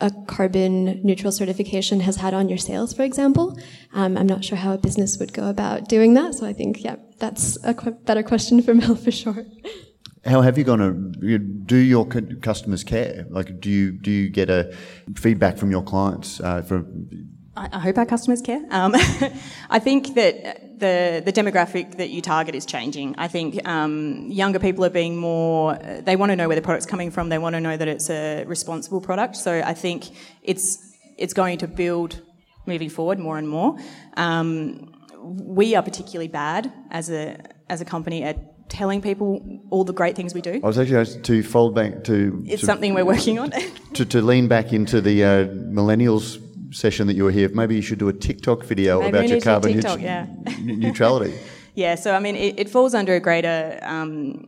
a 0.02 0.12
carbon 0.28 1.02
neutral 1.04 1.32
certification 1.32 2.00
has 2.02 2.18
had 2.18 2.34
on 2.34 2.48
your 2.48 2.58
sales, 2.58 2.94
for 2.94 3.04
example. 3.04 3.60
Um, 3.94 4.18
I'm 4.18 4.28
not 4.28 4.46
sure 4.46 4.58
how 4.58 4.74
a 4.74 4.78
business 4.78 5.18
would 5.20 5.34
go 5.34 5.50
about 5.50 5.90
doing 5.90 6.14
that. 6.14 6.36
So 6.36 6.46
I 6.46 6.54
think, 6.54 6.84
yeah, 6.84 6.96
that's 7.18 7.58
a 7.66 7.74
qu- 7.74 7.92
better 7.92 8.24
question 8.24 8.62
for 8.62 8.74
Mel 8.74 8.96
for 8.96 9.12
sure. 9.12 9.46
How 10.26 10.42
have 10.42 10.58
you 10.58 10.64
gone 10.64 10.80
to 10.80 11.38
do 11.40 11.78
your 11.78 12.06
customers 12.06 12.84
care? 12.84 13.26
Like, 13.30 13.62
do 13.62 13.70
you 13.70 13.92
do 13.92 14.12
you 14.12 14.30
get 14.30 14.50
a 14.50 14.76
feedback 15.16 15.58
from 15.58 15.72
your 15.72 15.82
clients? 15.82 16.42
Uh, 16.42 16.62
from 16.62 17.10
I, 17.56 17.70
I 17.74 17.80
hope 17.80 17.98
our 17.98 18.06
customers 18.06 18.42
care. 18.42 18.62
Um, 18.70 18.94
I 19.70 19.80
think 19.80 20.16
that 20.16 20.80
the, 20.80 21.22
the 21.24 21.34
demographic 21.34 21.98
that 21.98 22.10
you 22.10 22.22
target 22.22 22.56
is 22.56 22.66
changing. 22.66 23.16
I 23.18 23.28
think 23.28 23.68
um, 23.68 24.28
younger 24.30 24.60
people 24.60 24.86
are 24.86 24.90
being 24.90 25.18
more, 25.18 25.76
they 25.76 26.16
want 26.16 26.32
to 26.32 26.36
know 26.36 26.48
where 26.48 26.56
the 26.56 26.62
product's 26.62 26.86
coming 26.86 27.12
from, 27.12 27.30
they 27.30 27.38
want 27.38 27.54
to 27.56 27.60
know 27.60 27.76
that 27.76 27.88
it's 27.88 28.10
a 28.10 28.46
responsible 28.46 29.02
product. 29.02 29.36
So 29.36 29.62
I 29.64 29.74
think 29.74 30.06
it's, 30.42 30.96
it's 31.18 31.34
going 31.34 31.58
to 31.60 31.68
build 31.68 32.22
moving 32.66 32.90
forward 32.90 33.20
more 33.20 33.38
and 33.38 33.48
more. 33.50 33.78
Um, 34.16 34.94
we 35.22 35.76
are 35.76 35.84
particularly 35.84 36.30
bad 36.30 36.72
as 36.92 37.10
a, 37.10 37.38
as 37.68 37.82
a 37.82 37.86
company 37.86 38.24
at 38.24 38.59
telling 38.70 39.02
people 39.02 39.62
all 39.70 39.84
the 39.84 39.94
great 39.94 40.16
things 40.16 40.34
we 40.34 40.42
do. 40.42 40.62
I 40.64 40.68
was 40.68 40.78
actually 40.78 41.22
to 41.22 41.44
fold 41.44 41.76
back 41.76 42.04
to. 42.06 42.44
It's 42.48 42.62
to, 42.62 42.66
something 42.66 42.94
we're 42.94 43.06
working 43.06 43.40
on. 43.40 43.52
to, 43.94 44.06
to 44.06 44.22
lean 44.22 44.48
back 44.48 44.72
into 44.72 45.02
the 45.02 45.24
uh, 45.24 45.28
millennials 45.48 46.42
session 46.74 47.08
that 47.08 47.16
you 47.16 47.24
were 47.24 47.32
here, 47.32 47.50
maybe 47.50 47.76
you 47.76 47.82
should 47.82 48.00
do 48.00 48.08
a 48.10 48.14
TikTok 48.14 48.64
video 48.64 49.00
maybe 49.00 49.10
about 49.10 49.28
your 49.28 49.42
carbon 49.42 49.74
TikTok, 49.74 50.00
yeah. 50.00 50.28
neutrality. 50.60 51.38
yeah, 51.74 51.96
so 51.96 52.14
I 52.14 52.20
mean, 52.20 52.36
it, 52.36 52.60
it 52.60 52.70
falls 52.70 52.94
under 52.94 53.16
a 53.16 53.20
greater 53.20 53.80
um, 53.82 54.48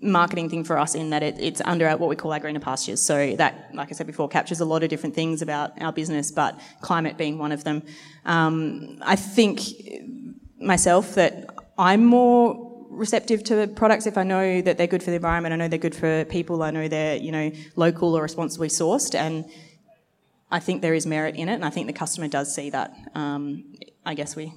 marketing 0.00 0.48
thing 0.48 0.64
for 0.64 0.78
us 0.78 0.94
in 0.94 1.10
that 1.10 1.22
it, 1.22 1.36
it's 1.38 1.60
under 1.64 1.90
what 1.96 2.08
we 2.08 2.16
call 2.16 2.32
our 2.32 2.40
greener 2.40 2.60
pastures. 2.60 3.00
So 3.00 3.36
that, 3.36 3.70
like 3.74 3.88
I 3.90 3.92
said 3.92 4.06
before, 4.06 4.28
captures 4.28 4.60
a 4.60 4.64
lot 4.64 4.82
of 4.82 4.88
different 4.88 5.14
things 5.14 5.42
about 5.42 5.80
our 5.82 5.92
business, 5.92 6.30
but 6.30 6.58
climate 6.80 7.18
being 7.18 7.38
one 7.38 7.52
of 7.52 7.64
them. 7.64 7.82
Um, 8.24 8.98
I 9.02 9.16
think 9.16 9.60
myself 10.58 11.14
that 11.16 11.50
I'm 11.76 12.04
more 12.04 12.73
receptive 12.94 13.44
to 13.44 13.66
products 13.66 14.06
if 14.06 14.16
I 14.16 14.22
know 14.22 14.60
that 14.62 14.78
they're 14.78 14.86
good 14.86 15.02
for 15.02 15.10
the 15.10 15.16
environment, 15.16 15.52
I 15.52 15.56
know 15.56 15.68
they're 15.68 15.78
good 15.78 15.94
for 15.94 16.24
people, 16.24 16.62
I 16.62 16.70
know 16.70 16.88
they're, 16.88 17.16
you 17.16 17.32
know, 17.32 17.50
local 17.76 18.16
or 18.16 18.22
responsibly 18.22 18.68
sourced 18.68 19.14
and 19.14 19.44
I 20.54 20.60
think 20.60 20.82
there 20.82 20.94
is 20.94 21.04
merit 21.04 21.34
in 21.34 21.48
it, 21.48 21.54
and 21.54 21.64
I 21.64 21.70
think 21.70 21.88
the 21.88 21.92
customer 21.92 22.28
does 22.28 22.54
see 22.54 22.70
that. 22.70 22.94
Um, 23.16 23.74
I 24.06 24.14
guess 24.14 24.36
we 24.36 24.52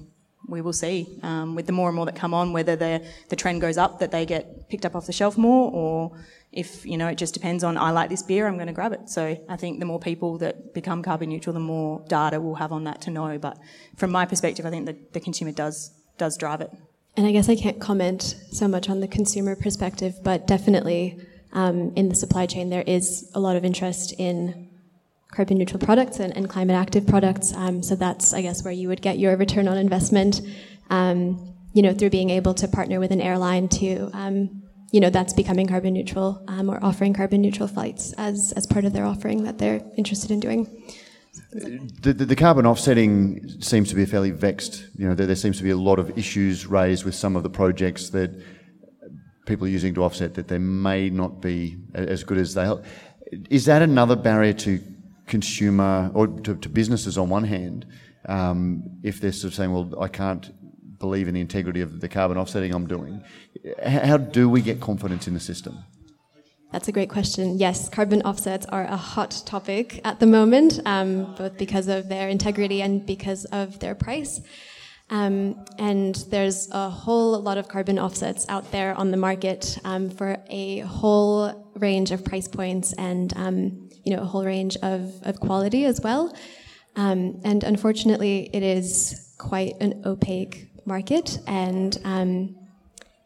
we 0.46 0.60
will 0.60 0.72
see 0.72 1.18
um, 1.24 1.56
with 1.56 1.66
the 1.66 1.72
more 1.72 1.88
and 1.88 1.96
more 1.96 2.06
that 2.06 2.14
come 2.14 2.32
on 2.32 2.52
whether 2.52 2.76
the 2.76 3.04
the 3.30 3.34
trend 3.34 3.60
goes 3.60 3.76
up 3.76 3.98
that 3.98 4.12
they 4.12 4.24
get 4.24 4.68
picked 4.68 4.86
up 4.86 4.94
off 4.94 5.06
the 5.06 5.12
shelf 5.12 5.36
more, 5.36 5.72
or 5.72 6.16
if 6.52 6.86
you 6.86 6.96
know 6.96 7.08
it 7.08 7.18
just 7.18 7.34
depends 7.34 7.64
on 7.64 7.76
I 7.76 7.90
like 7.90 8.10
this 8.10 8.22
beer, 8.22 8.46
I'm 8.46 8.54
going 8.54 8.68
to 8.68 8.72
grab 8.72 8.92
it. 8.92 9.08
So 9.08 9.36
I 9.48 9.56
think 9.56 9.80
the 9.80 9.86
more 9.86 9.98
people 9.98 10.38
that 10.38 10.72
become 10.72 11.02
carbon 11.02 11.30
neutral, 11.30 11.52
the 11.52 11.60
more 11.74 12.04
data 12.06 12.40
we'll 12.40 12.54
have 12.54 12.70
on 12.70 12.84
that 12.84 13.00
to 13.02 13.10
know. 13.10 13.36
But 13.38 13.58
from 13.96 14.12
my 14.12 14.24
perspective, 14.24 14.66
I 14.66 14.70
think 14.70 14.86
the, 14.86 14.96
the 15.12 15.20
consumer 15.20 15.50
does 15.50 15.90
does 16.16 16.36
drive 16.36 16.60
it. 16.60 16.70
And 17.18 17.26
I 17.26 17.32
guess 17.32 17.48
I 17.48 17.56
can't 17.56 17.80
comment 17.80 18.36
so 18.52 18.68
much 18.68 18.88
on 18.88 19.00
the 19.00 19.08
consumer 19.08 19.56
perspective, 19.56 20.14
but 20.22 20.46
definitely 20.46 21.18
um, 21.52 21.92
in 21.96 22.08
the 22.08 22.14
supply 22.14 22.46
chain 22.46 22.70
there 22.70 22.84
is 22.86 23.28
a 23.34 23.40
lot 23.40 23.56
of 23.56 23.64
interest 23.64 24.14
in 24.18 24.68
carbon 25.32 25.58
neutral 25.58 25.80
products 25.80 26.20
and, 26.20 26.36
and 26.36 26.48
climate 26.48 26.76
active 26.76 27.08
products. 27.08 27.52
Um, 27.52 27.82
so 27.82 27.96
that's, 27.96 28.32
I 28.32 28.42
guess, 28.42 28.62
where 28.62 28.72
you 28.72 28.86
would 28.86 29.02
get 29.02 29.18
your 29.18 29.36
return 29.36 29.66
on 29.66 29.76
investment, 29.76 30.42
um, 30.90 31.56
you 31.72 31.82
know, 31.82 31.92
through 31.92 32.10
being 32.10 32.30
able 32.30 32.54
to 32.54 32.68
partner 32.68 33.00
with 33.00 33.10
an 33.10 33.20
airline 33.20 33.68
to, 33.70 34.10
um, 34.12 34.62
you 34.92 35.00
know, 35.00 35.10
that's 35.10 35.32
becoming 35.32 35.66
carbon 35.66 35.94
neutral 35.94 36.40
um, 36.46 36.70
or 36.70 36.78
offering 36.84 37.14
carbon 37.14 37.42
neutral 37.42 37.66
flights 37.66 38.12
as, 38.12 38.52
as 38.52 38.64
part 38.64 38.84
of 38.84 38.92
their 38.92 39.04
offering 39.04 39.42
that 39.42 39.58
they're 39.58 39.82
interested 39.96 40.30
in 40.30 40.38
doing. 40.38 40.68
The, 41.52 42.12
the, 42.12 42.24
the, 42.24 42.36
carbon 42.36 42.66
offsetting 42.66 43.60
seems 43.60 43.88
to 43.90 43.94
be 43.94 44.04
fairly 44.06 44.30
vexed, 44.30 44.84
you 44.96 45.08
know, 45.08 45.14
there, 45.14 45.26
there, 45.26 45.36
seems 45.36 45.56
to 45.58 45.62
be 45.62 45.70
a 45.70 45.76
lot 45.76 45.98
of 45.98 46.18
issues 46.18 46.66
raised 46.66 47.04
with 47.04 47.14
some 47.14 47.36
of 47.36 47.42
the 47.42 47.50
projects 47.50 48.10
that 48.10 48.30
people 49.46 49.66
are 49.66 49.70
using 49.70 49.94
to 49.94 50.04
offset 50.04 50.34
that 50.34 50.48
they 50.48 50.58
may 50.58 51.10
not 51.10 51.40
be 51.40 51.78
as 51.94 52.22
good 52.24 52.38
as 52.38 52.54
they. 52.54 52.70
Is 53.50 53.64
that 53.64 53.82
another 53.82 54.16
barrier 54.16 54.52
to 54.54 54.80
consumer 55.26 56.10
or 56.14 56.26
to, 56.26 56.56
to 56.56 56.68
businesses 56.68 57.16
on 57.18 57.28
one 57.28 57.44
hand, 57.44 57.86
um, 58.28 58.82
if 59.02 59.20
they're 59.20 59.32
sort 59.32 59.52
of 59.52 59.56
saying, 59.56 59.72
well, 59.72 60.02
I 60.02 60.08
can't 60.08 60.52
believe 60.98 61.28
in 61.28 61.34
the 61.34 61.40
integrity 61.40 61.80
of 61.80 62.00
the 62.00 62.08
carbon 62.08 62.36
offsetting 62.36 62.74
I'm 62.74 62.86
doing, 62.86 63.22
how 63.84 64.16
do 64.16 64.48
we 64.48 64.60
get 64.60 64.80
confidence 64.80 65.28
in 65.28 65.34
the 65.34 65.40
system? 65.40 65.84
That's 66.70 66.86
a 66.86 66.92
great 66.92 67.08
question. 67.08 67.58
Yes, 67.58 67.88
carbon 67.88 68.20
offsets 68.22 68.66
are 68.66 68.84
a 68.84 68.96
hot 68.96 69.42
topic 69.46 70.02
at 70.04 70.20
the 70.20 70.26
moment, 70.26 70.80
um, 70.84 71.34
both 71.34 71.56
because 71.56 71.88
of 71.88 72.08
their 72.08 72.28
integrity 72.28 72.82
and 72.82 73.06
because 73.06 73.46
of 73.46 73.78
their 73.78 73.94
price. 73.94 74.42
Um, 75.10 75.64
and 75.78 76.14
there's 76.30 76.68
a 76.70 76.90
whole 76.90 77.40
lot 77.40 77.56
of 77.56 77.68
carbon 77.68 77.98
offsets 77.98 78.44
out 78.50 78.70
there 78.70 78.94
on 78.94 79.10
the 79.10 79.16
market 79.16 79.78
um, 79.84 80.10
for 80.10 80.36
a 80.50 80.80
whole 80.80 81.72
range 81.76 82.10
of 82.10 82.22
price 82.24 82.48
points 82.48 82.92
and 82.94 83.32
um, 83.36 83.88
you 84.04 84.14
know 84.14 84.22
a 84.22 84.26
whole 84.26 84.44
range 84.44 84.76
of, 84.82 85.14
of 85.22 85.40
quality 85.40 85.86
as 85.86 86.00
well. 86.02 86.36
Um, 86.96 87.40
and 87.44 87.64
unfortunately, 87.64 88.50
it 88.52 88.62
is 88.62 89.34
quite 89.38 89.74
an 89.80 90.02
opaque 90.04 90.68
market, 90.84 91.38
and 91.46 91.96
um, 92.04 92.56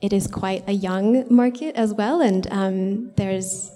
it 0.03 0.13
is 0.13 0.27
quite 0.27 0.65
a 0.69 0.73
young 0.73 1.33
market 1.33 1.77
as 1.77 1.95
well. 1.95 2.21
And 2.21 2.47
um, 2.51 3.13
there's 3.15 3.71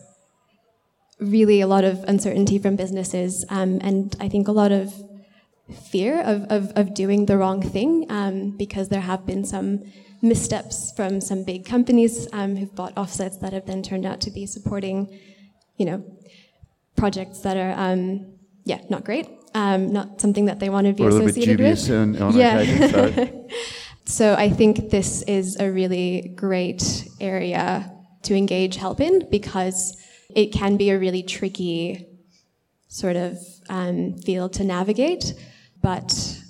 really 1.20 1.60
a 1.60 1.66
lot 1.66 1.84
of 1.84 2.04
uncertainty 2.04 2.58
from 2.58 2.76
businesses, 2.76 3.44
and 3.48 4.14
I 4.20 4.28
think 4.28 4.48
a 4.48 4.52
lot 4.52 4.72
of 4.72 4.92
fear 5.90 6.20
of, 6.20 6.42
of, 6.50 6.72
of 6.76 6.94
doing 6.94 7.26
the 7.26 7.38
wrong 7.38 7.62
thing 7.62 8.06
um, 8.10 8.50
because 8.56 8.88
there 8.88 9.00
have 9.00 9.24
been 9.26 9.44
some 9.44 9.82
missteps 10.22 10.92
from 10.94 11.20
some 11.20 11.42
big 11.42 11.64
companies 11.64 12.28
um, 12.32 12.56
who've 12.56 12.74
bought 12.74 12.96
offsets 12.96 13.38
that 13.38 13.52
have 13.52 13.66
then 13.66 13.82
turned 13.82 14.06
out 14.06 14.20
to 14.20 14.30
be 14.30 14.46
supporting, 14.46 15.18
you 15.76 15.86
know, 15.86 16.04
projects 16.96 17.40
that 17.40 17.56
are, 17.56 17.72
um, 17.76 18.26
yeah, 18.64 18.80
not 18.90 19.04
great, 19.04 19.28
um, 19.54 19.92
not 19.92 20.20
something 20.20 20.46
that 20.46 20.60
they 20.60 20.68
want 20.68 20.86
to 20.86 20.92
be 20.92 21.04
associated 21.04 21.60
with. 21.60 21.90
On 21.90 22.36
yeah. 22.36 23.26
So 24.06 24.34
I 24.34 24.50
think 24.50 24.90
this 24.90 25.22
is 25.22 25.56
a 25.58 25.70
really 25.70 26.32
great 26.36 27.08
area 27.20 27.92
to 28.22 28.36
engage 28.36 28.76
help 28.76 29.00
in 29.00 29.28
because 29.30 29.96
it 30.34 30.52
can 30.52 30.76
be 30.76 30.90
a 30.90 30.98
really 30.98 31.24
tricky 31.24 32.06
sort 32.88 33.16
of 33.16 33.38
um, 33.68 34.14
field 34.18 34.52
to 34.54 34.64
navigate. 34.64 35.34
But 35.82 36.40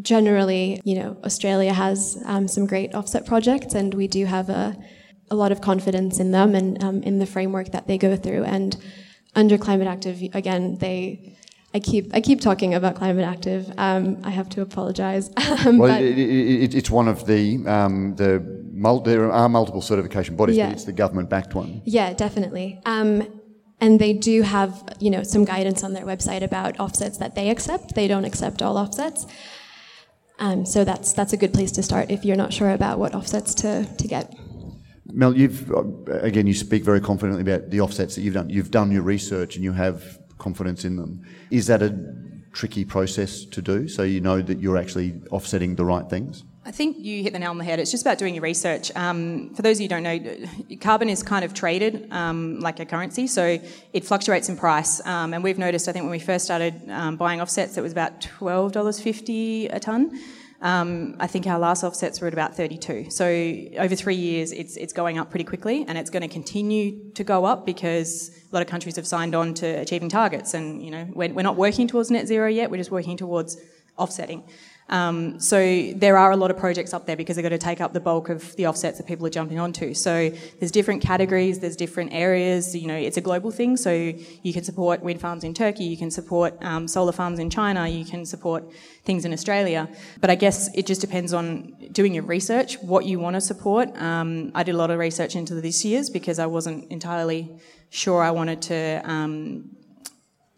generally, 0.00 0.80
you 0.84 0.96
know, 0.96 1.18
Australia 1.22 1.74
has 1.74 2.22
um, 2.24 2.48
some 2.48 2.66
great 2.66 2.94
offset 2.94 3.26
projects, 3.26 3.74
and 3.74 3.92
we 3.92 4.08
do 4.08 4.24
have 4.24 4.48
a, 4.48 4.76
a 5.30 5.34
lot 5.34 5.52
of 5.52 5.60
confidence 5.60 6.18
in 6.18 6.30
them 6.30 6.54
and 6.54 6.82
um, 6.82 7.02
in 7.02 7.18
the 7.18 7.26
framework 7.26 7.72
that 7.72 7.86
they 7.86 7.98
go 7.98 8.16
through. 8.16 8.44
And 8.44 8.74
under 9.34 9.58
Climate 9.58 9.86
Active, 9.86 10.22
again, 10.34 10.78
they. 10.78 11.36
I 11.76 11.78
keep 11.78 12.10
I 12.14 12.22
keep 12.22 12.40
talking 12.40 12.72
about 12.72 12.94
Climate 12.94 13.26
Active. 13.26 13.70
Um, 13.76 14.16
I 14.24 14.30
have 14.30 14.48
to 14.50 14.62
apologise. 14.62 15.28
well, 15.66 16.00
it, 16.00 16.18
it, 16.18 16.74
it's 16.74 16.90
one 16.90 17.06
of 17.06 17.26
the 17.26 17.62
um, 17.66 18.16
the 18.16 18.40
mul- 18.72 19.00
there 19.02 19.30
are 19.30 19.48
multiple 19.50 19.82
certification 19.82 20.36
bodies, 20.36 20.56
yeah. 20.56 20.68
but 20.68 20.72
it's 20.72 20.84
the 20.84 20.94
government 20.94 21.28
backed 21.28 21.54
one. 21.54 21.82
Yeah, 21.84 22.14
definitely. 22.14 22.80
Um, 22.86 23.28
and 23.78 24.00
they 24.00 24.14
do 24.14 24.40
have 24.40 24.96
you 25.00 25.10
know 25.10 25.22
some 25.22 25.44
guidance 25.44 25.84
on 25.84 25.92
their 25.92 26.06
website 26.06 26.42
about 26.42 26.80
offsets 26.80 27.18
that 27.18 27.34
they 27.34 27.50
accept. 27.50 27.94
They 27.94 28.08
don't 28.08 28.24
accept 28.24 28.62
all 28.62 28.78
offsets. 28.78 29.26
Um, 30.38 30.64
so 30.64 30.82
that's 30.82 31.12
that's 31.12 31.34
a 31.34 31.36
good 31.36 31.52
place 31.52 31.72
to 31.72 31.82
start 31.82 32.10
if 32.10 32.24
you're 32.24 32.36
not 32.36 32.54
sure 32.54 32.70
about 32.70 32.98
what 32.98 33.14
offsets 33.14 33.52
to, 33.56 33.84
to 33.84 34.08
get. 34.08 34.34
Mel, 35.12 35.36
you've 35.36 35.70
uh, 35.70 35.82
again 36.22 36.46
you 36.46 36.54
speak 36.54 36.84
very 36.84 37.02
confidently 37.02 37.42
about 37.42 37.68
the 37.68 37.82
offsets 37.82 38.14
that 38.14 38.22
you've 38.22 38.32
done. 38.32 38.48
You've 38.48 38.70
done 38.70 38.90
your 38.90 39.02
research 39.02 39.56
and 39.56 39.62
you 39.62 39.72
have 39.72 40.18
confidence 40.38 40.84
in 40.84 40.96
them. 40.96 41.26
Is 41.50 41.66
that 41.66 41.82
a 41.82 41.96
tricky 42.52 42.84
process 42.84 43.44
to 43.44 43.60
do 43.60 43.86
so 43.86 44.02
you 44.02 44.20
know 44.20 44.40
that 44.40 44.60
you're 44.60 44.78
actually 44.78 45.20
offsetting 45.30 45.76
the 45.76 45.84
right 45.84 46.08
things? 46.08 46.44
I 46.64 46.72
think 46.72 46.96
you 46.98 47.22
hit 47.22 47.32
the 47.32 47.38
nail 47.38 47.50
on 47.50 47.58
the 47.58 47.64
head. 47.64 47.78
It's 47.78 47.92
just 47.92 48.02
about 48.02 48.18
doing 48.18 48.34
your 48.34 48.42
research. 48.42 48.90
Um, 48.96 49.54
for 49.54 49.62
those 49.62 49.76
of 49.76 49.82
you 49.82 49.84
who 49.84 49.88
don't 49.88 50.02
know, 50.02 50.76
carbon 50.80 51.08
is 51.08 51.22
kind 51.22 51.44
of 51.44 51.54
traded 51.54 52.08
um, 52.10 52.58
like 52.58 52.80
a 52.80 52.84
currency, 52.84 53.28
so 53.28 53.60
it 53.92 54.04
fluctuates 54.04 54.48
in 54.48 54.56
price. 54.56 55.00
Um, 55.06 55.32
and 55.32 55.44
we've 55.44 55.58
noticed, 55.58 55.86
I 55.86 55.92
think, 55.92 56.02
when 56.02 56.10
we 56.10 56.18
first 56.18 56.44
started 56.44 56.74
um, 56.90 57.16
buying 57.16 57.40
offsets, 57.40 57.78
it 57.78 57.82
was 57.82 57.92
about 57.92 58.20
$12.50 58.20 59.72
a 59.72 59.78
tonne. 59.78 60.18
Um, 60.66 61.14
I 61.20 61.28
think 61.28 61.46
our 61.46 61.60
last 61.60 61.84
offsets 61.84 62.20
were 62.20 62.26
at 62.26 62.32
about 62.32 62.56
32. 62.56 63.10
So 63.10 63.24
over 63.78 63.94
three 63.94 64.16
years, 64.16 64.50
it's 64.50 64.76
it's 64.76 64.92
going 64.92 65.16
up 65.16 65.30
pretty 65.30 65.44
quickly, 65.44 65.84
and 65.86 65.96
it's 65.96 66.10
going 66.10 66.22
to 66.22 66.28
continue 66.28 67.12
to 67.12 67.22
go 67.22 67.44
up 67.44 67.64
because 67.64 68.30
a 68.50 68.52
lot 68.52 68.62
of 68.62 68.68
countries 68.68 68.96
have 68.96 69.06
signed 69.06 69.36
on 69.36 69.54
to 69.54 69.66
achieving 69.66 70.08
targets. 70.08 70.54
And 70.54 70.84
you 70.84 70.90
know, 70.90 71.06
we're, 71.14 71.32
we're 71.32 71.42
not 71.42 71.54
working 71.54 71.86
towards 71.86 72.10
net 72.10 72.26
zero 72.26 72.48
yet; 72.48 72.68
we're 72.68 72.78
just 72.78 72.90
working 72.90 73.16
towards 73.16 73.56
offsetting. 73.96 74.42
Um, 74.88 75.40
so 75.40 75.92
there 75.96 76.16
are 76.16 76.30
a 76.30 76.36
lot 76.36 76.50
of 76.50 76.58
projects 76.58 76.94
up 76.94 77.06
there 77.06 77.16
because 77.16 77.36
they've 77.36 77.42
got 77.42 77.48
to 77.48 77.58
take 77.58 77.80
up 77.80 77.92
the 77.92 78.00
bulk 78.00 78.28
of 78.28 78.54
the 78.56 78.66
offsets 78.66 78.98
that 78.98 79.06
people 79.06 79.26
are 79.26 79.30
jumping 79.30 79.58
onto. 79.58 79.94
So 79.94 80.30
there's 80.60 80.70
different 80.70 81.02
categories, 81.02 81.58
there's 81.58 81.76
different 81.76 82.12
areas. 82.12 82.74
You 82.74 82.86
know, 82.86 82.94
it's 82.94 83.16
a 83.16 83.20
global 83.20 83.50
thing. 83.50 83.76
So 83.76 83.92
you 83.92 84.52
can 84.52 84.62
support 84.62 85.02
wind 85.02 85.20
farms 85.20 85.42
in 85.42 85.54
Turkey, 85.54 85.84
you 85.84 85.96
can 85.96 86.10
support 86.10 86.56
um, 86.62 86.86
solar 86.86 87.12
farms 87.12 87.38
in 87.38 87.50
China, 87.50 87.88
you 87.88 88.04
can 88.04 88.24
support 88.24 88.64
things 89.04 89.24
in 89.24 89.32
Australia. 89.32 89.88
But 90.20 90.30
I 90.30 90.36
guess 90.36 90.72
it 90.74 90.86
just 90.86 91.00
depends 91.00 91.32
on 91.32 91.74
doing 91.92 92.14
your 92.14 92.24
research, 92.24 92.78
what 92.78 93.04
you 93.06 93.18
want 93.18 93.34
to 93.34 93.40
support. 93.40 93.96
Um, 94.00 94.52
I 94.54 94.62
did 94.62 94.74
a 94.74 94.78
lot 94.78 94.90
of 94.90 94.98
research 94.98 95.34
into 95.34 95.60
this 95.60 95.84
year's 95.84 96.10
because 96.10 96.38
I 96.38 96.46
wasn't 96.46 96.90
entirely 96.92 97.58
sure 97.90 98.22
I 98.22 98.30
wanted 98.30 98.62
to 98.62 99.00
um, 99.04 99.76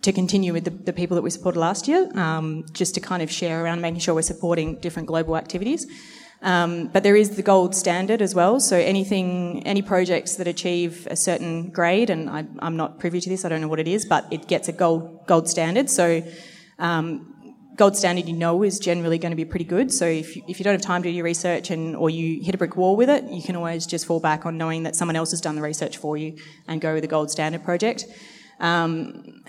to 0.08 0.12
continue 0.12 0.54
with 0.54 0.64
the, 0.64 0.70
the, 0.70 0.92
people 0.92 1.14
that 1.16 1.22
we 1.22 1.28
supported 1.28 1.60
last 1.60 1.86
year, 1.86 2.10
um, 2.14 2.64
just 2.72 2.94
to 2.94 3.00
kind 3.00 3.22
of 3.22 3.30
share 3.30 3.62
around 3.62 3.82
making 3.82 4.00
sure 4.00 4.14
we're 4.14 4.22
supporting 4.22 4.76
different 4.80 5.06
global 5.06 5.36
activities. 5.36 5.86
Um, 6.40 6.86
but 6.88 7.02
there 7.02 7.14
is 7.14 7.36
the 7.36 7.42
gold 7.42 7.74
standard 7.74 8.22
as 8.22 8.34
well. 8.34 8.58
So 8.58 8.76
anything, 8.76 9.62
any 9.66 9.82
projects 9.82 10.36
that 10.36 10.48
achieve 10.48 11.06
a 11.10 11.16
certain 11.16 11.68
grade, 11.70 12.08
and 12.08 12.30
I, 12.30 12.46
am 12.62 12.76
not 12.76 12.98
privy 12.98 13.20
to 13.20 13.28
this, 13.28 13.44
I 13.44 13.50
don't 13.50 13.60
know 13.60 13.68
what 13.68 13.80
it 13.80 13.88
is, 13.88 14.06
but 14.06 14.26
it 14.30 14.48
gets 14.48 14.68
a 14.68 14.72
gold 14.72 15.26
gold 15.26 15.46
standard. 15.46 15.90
So 15.90 16.22
um, 16.78 17.34
gold 17.76 17.94
standard, 17.94 18.26
you 18.28 18.34
know, 18.34 18.62
is 18.62 18.78
generally 18.78 19.18
going 19.18 19.32
to 19.32 19.36
be 19.36 19.44
pretty 19.44 19.66
good. 19.66 19.92
So 19.92 20.06
if 20.06 20.36
you, 20.36 20.42
if 20.48 20.58
you 20.58 20.64
don't 20.64 20.74
have 20.74 20.80
time 20.80 21.02
to 21.02 21.08
do 21.10 21.14
your 21.14 21.24
research 21.24 21.70
and 21.70 21.94
or 21.94 22.08
you 22.08 22.42
hit 22.42 22.54
a 22.54 22.58
brick 22.58 22.76
wall 22.76 22.96
with 22.96 23.10
it, 23.10 23.24
you 23.24 23.42
can 23.42 23.56
always 23.56 23.84
just 23.84 24.06
fall 24.06 24.20
back 24.20 24.46
on 24.46 24.56
knowing 24.56 24.84
that 24.84 24.96
someone 24.96 25.16
else 25.16 25.32
has 25.32 25.42
done 25.42 25.56
the 25.56 25.62
research 25.62 25.98
for 25.98 26.16
you 26.16 26.38
and 26.66 26.80
go 26.80 26.94
with 26.94 27.04
a 27.04 27.08
gold 27.08 27.30
standard 27.30 27.62
project. 27.62 28.06
Um, 28.60 29.42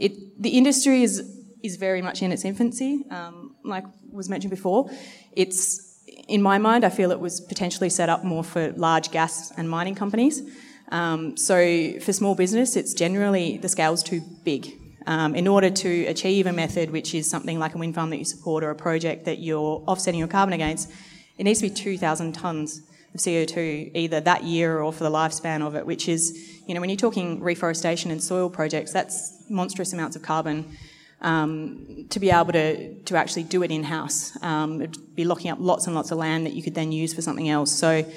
it, 0.00 0.42
the 0.42 0.50
industry 0.50 1.02
is 1.02 1.36
is 1.62 1.76
very 1.76 2.00
much 2.00 2.22
in 2.22 2.32
its 2.32 2.44
infancy. 2.44 3.04
Um, 3.10 3.54
like 3.64 3.84
was 4.10 4.28
mentioned 4.28 4.50
before, 4.50 4.90
it's 5.32 5.90
in 6.28 6.42
my 6.42 6.58
mind, 6.58 6.84
I 6.84 6.88
feel 6.88 7.10
it 7.10 7.20
was 7.20 7.40
potentially 7.40 7.90
set 7.90 8.08
up 8.08 8.24
more 8.24 8.42
for 8.42 8.72
large 8.72 9.10
gas 9.10 9.52
and 9.56 9.68
mining 9.68 9.94
companies. 9.94 10.42
Um, 10.90 11.36
so 11.36 11.98
for 12.00 12.12
small 12.12 12.34
business, 12.34 12.76
it's 12.76 12.94
generally 12.94 13.58
the 13.58 13.68
scale's 13.68 14.02
too 14.02 14.22
big. 14.44 14.72
Um, 15.06 15.34
in 15.34 15.46
order 15.48 15.70
to 15.70 16.06
achieve 16.06 16.46
a 16.46 16.52
method 16.52 16.90
which 16.90 17.14
is 17.14 17.28
something 17.28 17.58
like 17.58 17.74
a 17.74 17.78
wind 17.78 17.94
farm 17.94 18.10
that 18.10 18.18
you 18.18 18.24
support 18.24 18.62
or 18.64 18.70
a 18.70 18.74
project 18.74 19.24
that 19.24 19.38
you're 19.38 19.82
offsetting 19.86 20.18
your 20.18 20.28
carbon 20.28 20.52
against, 20.52 20.90
it 21.38 21.44
needs 21.44 21.60
to 21.60 21.68
be 21.68 21.74
2,000 21.74 22.36
tonnes 22.36 22.80
of 23.14 23.20
CO2 23.20 23.90
either 23.94 24.20
that 24.20 24.44
year 24.44 24.80
or 24.80 24.92
for 24.92 25.04
the 25.04 25.10
lifespan 25.10 25.66
of 25.66 25.74
it, 25.74 25.84
which 25.84 26.08
is, 26.08 26.60
you 26.66 26.74
know, 26.74 26.80
when 26.80 26.90
you're 26.90 26.96
talking 26.96 27.40
reforestation 27.40 28.10
and 28.10 28.22
soil 28.22 28.48
projects, 28.48 28.92
that's 28.92 29.44
monstrous 29.48 29.92
amounts 29.92 30.16
of 30.16 30.22
carbon. 30.22 30.76
Um, 31.22 32.06
to 32.08 32.18
be 32.18 32.30
able 32.30 32.52
to, 32.52 32.94
to 33.02 33.16
actually 33.16 33.42
do 33.42 33.62
it 33.62 33.70
in 33.70 33.82
house, 33.82 34.42
um, 34.42 34.80
it'd 34.80 35.14
be 35.14 35.24
locking 35.24 35.50
up 35.50 35.58
lots 35.60 35.86
and 35.86 35.94
lots 35.94 36.10
of 36.10 36.18
land 36.18 36.46
that 36.46 36.54
you 36.54 36.62
could 36.62 36.74
then 36.74 36.92
use 36.92 37.12
for 37.12 37.20
something 37.20 37.48
else. 37.48 37.70
So 37.70 38.10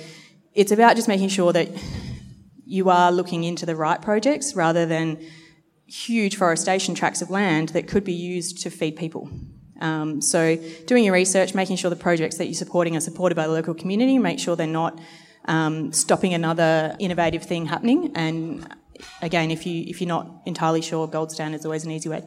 it's 0.53 0.71
about 0.71 0.95
just 0.95 1.09
making 1.09 1.27
sure 1.27 1.51
that 1.51 1.69
you 2.65 2.89
are 2.89 3.11
looking 3.11 3.43
into 3.43 3.65
the 3.65 3.75
right 3.75 4.01
projects 4.01 4.55
rather 4.55 4.85
than 4.85 5.19
huge 5.85 6.37
forestation 6.37 6.95
tracts 6.95 7.21
of 7.21 7.29
land 7.29 7.69
that 7.69 7.87
could 7.87 8.03
be 8.03 8.13
used 8.13 8.61
to 8.63 8.69
feed 8.69 8.95
people. 8.95 9.29
Um, 9.83 10.21
so 10.21 10.55
doing 10.85 11.03
your 11.03 11.13
research, 11.13 11.53
making 11.53 11.75
sure 11.75 11.89
the 11.89 11.95
projects 11.95 12.37
that 12.37 12.45
you're 12.45 12.53
supporting 12.53 12.95
are 12.95 13.01
supported 13.01 13.35
by 13.35 13.45
the 13.47 13.53
local 13.53 13.73
community, 13.73 14.17
make 14.17 14.39
sure 14.39 14.55
they're 14.55 14.65
not 14.65 14.99
um, 15.45 15.91
stopping 15.91 16.33
another 16.33 16.95
innovative 16.99 17.43
thing 17.43 17.65
happening, 17.65 18.11
and 18.15 18.65
again, 19.21 19.51
if 19.51 19.65
you 19.65 19.83
if 19.87 19.99
you're 19.99 20.07
not 20.07 20.41
entirely 20.45 20.81
sure, 20.81 21.07
gold 21.07 21.31
standard 21.31 21.59
is 21.59 21.65
always 21.65 21.83
an 21.83 21.91
easy 21.91 22.09
way 22.09 22.23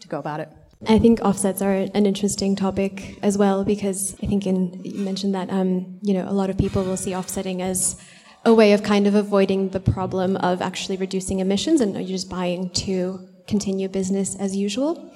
to 0.00 0.08
go 0.08 0.18
about 0.18 0.40
it. 0.40 0.48
I 0.86 0.98
think 0.98 1.20
offsets 1.20 1.60
are 1.60 1.72
an 1.72 2.06
interesting 2.06 2.56
topic 2.56 3.18
as 3.22 3.36
well 3.36 3.64
because 3.64 4.14
I 4.22 4.26
think 4.26 4.46
in 4.46 4.80
you 4.82 5.04
mentioned 5.04 5.34
that 5.34 5.50
um, 5.50 5.98
you 6.02 6.14
know 6.14 6.26
a 6.28 6.32
lot 6.32 6.48
of 6.48 6.56
people 6.56 6.84
will 6.84 6.96
see 6.96 7.14
offsetting 7.14 7.60
as 7.60 8.00
a 8.44 8.54
way 8.54 8.72
of 8.72 8.82
kind 8.82 9.06
of 9.06 9.14
avoiding 9.14 9.70
the 9.70 9.80
problem 9.80 10.36
of 10.36 10.62
actually 10.62 10.96
reducing 10.96 11.40
emissions 11.40 11.82
and 11.82 11.94
you're 11.94 12.04
just 12.04 12.30
buying 12.30 12.70
to 12.70 13.28
continue 13.46 13.88
business 13.88 14.34
as 14.36 14.56
usual. 14.56 15.12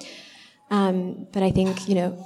Um, 0.69 1.27
but 1.31 1.43
I 1.43 1.51
think 1.51 1.87
you 1.87 1.95
know 1.95 2.25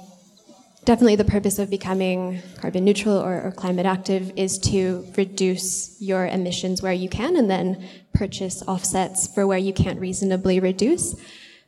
definitely 0.84 1.16
the 1.16 1.24
purpose 1.24 1.58
of 1.58 1.68
becoming 1.68 2.42
carbon 2.56 2.84
neutral 2.84 3.18
or, 3.18 3.42
or, 3.42 3.52
climate 3.52 3.86
active 3.86 4.32
is 4.36 4.58
to 4.58 5.06
reduce 5.16 6.00
your 6.00 6.26
emissions 6.26 6.80
where 6.82 6.92
you 6.92 7.08
can 7.08 7.36
and 7.36 7.50
then 7.50 7.86
purchase 8.14 8.62
offsets 8.66 9.32
for 9.32 9.46
where 9.46 9.58
you 9.58 9.72
can't 9.72 10.00
reasonably 10.00 10.58
reduce. 10.58 11.14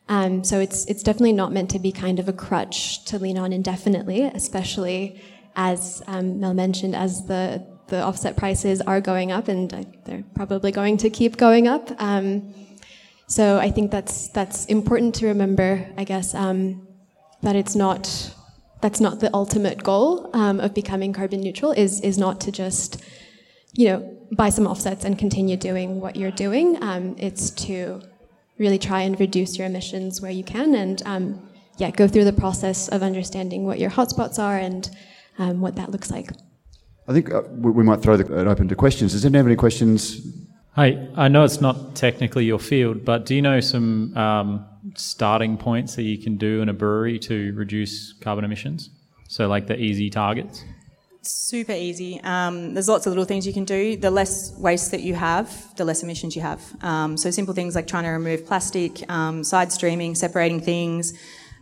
Um, 0.09 0.43
so 0.43 0.59
it's 0.59 0.85
it's 0.85 1.03
definitely 1.03 1.33
not 1.33 1.51
meant 1.51 1.69
to 1.71 1.79
be 1.79 1.91
kind 1.91 2.19
of 2.19 2.27
a 2.27 2.33
crutch 2.33 3.05
to 3.05 3.19
lean 3.19 3.37
on 3.37 3.53
indefinitely, 3.53 4.23
especially 4.23 5.21
as 5.55 6.01
um, 6.07 6.39
Mel 6.39 6.53
mentioned, 6.53 6.95
as 6.95 7.25
the 7.27 7.65
the 7.87 8.01
offset 8.01 8.35
prices 8.35 8.81
are 8.81 8.99
going 8.99 9.31
up, 9.31 9.47
and 9.47 9.69
they're 10.05 10.23
probably 10.35 10.71
going 10.71 10.97
to 10.97 11.09
keep 11.09 11.37
going 11.37 11.67
up. 11.67 11.89
Um, 12.01 12.53
so 13.33 13.57
I 13.57 13.71
think 13.71 13.89
that's 13.89 14.27
that's 14.27 14.65
important 14.65 15.15
to 15.15 15.25
remember. 15.25 15.87
I 15.97 16.03
guess 16.03 16.35
um, 16.35 16.87
that 17.41 17.55
it's 17.55 17.75
not 17.75 18.31
that's 18.79 18.99
not 18.99 19.21
the 19.21 19.33
ultimate 19.33 19.81
goal 19.81 20.29
um, 20.33 20.59
of 20.59 20.75
becoming 20.75 21.13
carbon 21.13 21.41
neutral. 21.41 21.71
Is 21.71 21.99
is 22.01 22.19
not 22.19 22.39
to 22.41 22.51
just 22.51 23.03
you 23.73 23.87
know 23.87 24.17
buy 24.33 24.49
some 24.49 24.67
offsets 24.67 25.03
and 25.03 25.17
continue 25.17 25.57
doing 25.57 25.99
what 25.99 26.15
you're 26.15 26.37
doing. 26.45 26.77
Um, 26.83 27.15
it's 27.17 27.49
to 27.65 28.03
really 28.59 28.77
try 28.77 29.01
and 29.01 29.19
reduce 29.19 29.57
your 29.57 29.65
emissions 29.65 30.21
where 30.21 30.29
you 30.39 30.43
can 30.43 30.75
and 30.75 31.01
um, 31.07 31.49
yeah, 31.79 31.89
go 31.89 32.07
through 32.07 32.25
the 32.25 32.33
process 32.33 32.87
of 32.87 33.01
understanding 33.01 33.65
what 33.65 33.79
your 33.79 33.89
hotspots 33.89 34.37
are 34.37 34.59
and 34.59 34.91
um, 35.39 35.59
what 35.59 35.75
that 35.77 35.89
looks 35.89 36.11
like. 36.11 36.29
I 37.07 37.13
think 37.13 37.33
uh, 37.33 37.41
we 37.49 37.83
might 37.83 37.99
throw 37.99 38.13
it 38.13 38.29
open 38.29 38.67
to 38.67 38.75
questions. 38.75 39.13
Does 39.13 39.25
anyone 39.25 39.39
have 39.39 39.47
any 39.47 39.55
questions? 39.55 40.21
Hey, 40.75 41.07
I 41.15 41.27
know 41.27 41.43
it's 41.43 41.61
not 41.61 41.95
technically 41.95 42.45
your 42.45 42.59
field, 42.59 43.05
but 43.05 43.25
do 43.25 43.35
you 43.35 43.41
know 43.41 43.59
some 43.59 44.17
um, 44.17 44.65
starting 44.95 45.57
points 45.57 45.95
that 45.95 46.03
you 46.03 46.17
can 46.17 46.37
do 46.37 46.61
in 46.61 46.69
a 46.69 46.73
brewery 46.73 47.19
to 47.19 47.53
reduce 47.53 48.13
carbon 48.13 48.43
emissions? 48.43 48.89
So, 49.27 49.47
like 49.47 49.67
the 49.67 49.77
easy 49.77 50.09
targets? 50.09 50.63
super 51.25 51.71
easy. 51.71 52.19
Um, 52.21 52.73
there's 52.73 52.89
lots 52.89 53.05
of 53.05 53.11
little 53.11 53.25
things 53.25 53.47
you 53.47 53.53
can 53.53 53.63
do. 53.63 53.95
The 53.95 54.11
less 54.11 54.53
waste 54.57 54.91
that 54.91 55.01
you 55.01 55.15
have, 55.15 55.73
the 55.77 55.85
less 55.85 56.03
emissions 56.03 56.35
you 56.35 56.41
have. 56.41 56.61
Um, 56.83 57.17
so 57.17 57.31
simple 57.31 57.53
things 57.53 57.75
like 57.75 57.87
trying 57.87 58.03
to 58.03 58.09
remove 58.09 58.45
plastic, 58.45 59.09
um, 59.09 59.43
side 59.43 59.71
streaming, 59.71 60.15
separating 60.15 60.59
things. 60.59 61.13